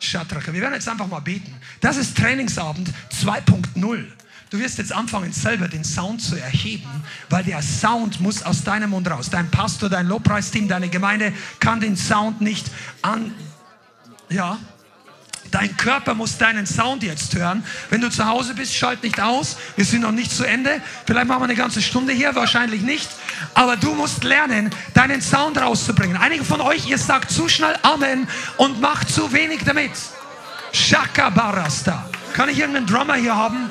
[0.00, 0.52] Schatraka.
[0.52, 1.54] Wir werden jetzt einfach mal beten.
[1.80, 4.06] Das ist Trainingsabend 2.0.
[4.50, 6.88] Du wirst jetzt anfangen, selber den Sound zu erheben,
[7.28, 9.28] weil der Sound muss aus deinem Mund raus.
[9.28, 12.70] Dein Pastor, dein Lobpreisteam, deine Gemeinde kann den Sound nicht
[13.02, 13.34] an.
[14.30, 14.58] Ja,
[15.50, 17.64] Dein Körper muss deinen Sound jetzt hören.
[17.88, 19.56] Wenn du zu Hause bist, schalt nicht aus.
[19.76, 20.80] Wir sind noch nicht zu Ende.
[21.06, 23.08] Vielleicht machen wir eine ganze Stunde hier, wahrscheinlich nicht.
[23.54, 26.16] Aber du musst lernen, deinen Sound rauszubringen.
[26.16, 29.92] Einige von euch, ihr sagt zu schnell Amen und macht zu wenig damit.
[30.72, 32.08] Shaka Barasta.
[32.34, 33.70] Kann ich irgendeinen Drummer hier haben?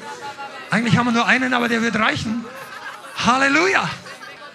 [0.72, 2.44] Eigentlich haben wir nur einen, aber der wird reichen.
[3.26, 3.88] Halleluja.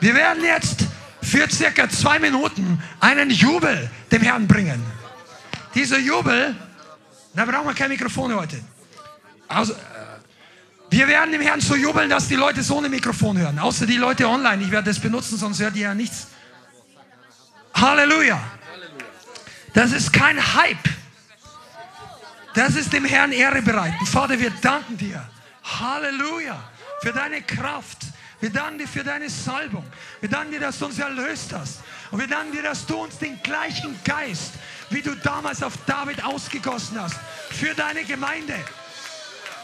[0.01, 0.87] Wir werden jetzt
[1.23, 4.83] für circa zwei Minuten einen Jubel dem Herrn bringen.
[5.75, 6.55] Dieser Jubel
[7.35, 8.61] da brauchen wir kein Mikrofon heute.
[9.49, 9.77] Also, äh,
[10.91, 13.59] wir werden dem Herrn so jubeln, dass die Leute so ein Mikrofon hören.
[13.59, 14.63] Außer die Leute online.
[14.63, 16.27] Ich werde das benutzen, sonst hört ihr ja nichts.
[17.75, 18.39] Halleluja.
[19.73, 20.89] Das ist kein Hype.
[22.55, 24.05] Das ist dem Herrn Ehre bereiten.
[24.05, 25.27] Vater, wir danken dir.
[25.65, 26.63] Halleluja.
[27.01, 27.99] Für deine Kraft.
[28.41, 29.85] Wir danken dir für deine Salbung.
[30.21, 31.81] Wir danken dir, dass du uns erlöst hast.
[32.11, 34.53] Und wir danken dir, dass du uns den gleichen Geist
[34.93, 37.17] wie du damals auf David ausgegossen hast,
[37.51, 38.55] für deine Gemeinde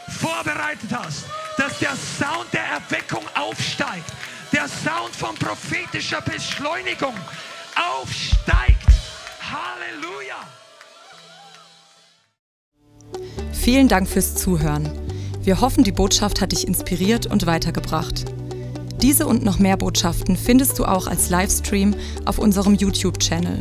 [0.09, 1.25] vorbereitet hast,
[1.57, 4.11] dass der Sound der Erweckung aufsteigt,
[4.53, 7.15] der Sound von prophetischer Beschleunigung
[7.77, 8.87] aufsteigt.
[9.41, 10.37] Halleluja!
[13.53, 14.91] Vielen Dank fürs Zuhören.
[15.43, 18.25] Wir hoffen, die Botschaft hat dich inspiriert und weitergebracht.
[19.01, 21.95] Diese und noch mehr Botschaften findest du auch als Livestream
[22.25, 23.61] auf unserem YouTube-Channel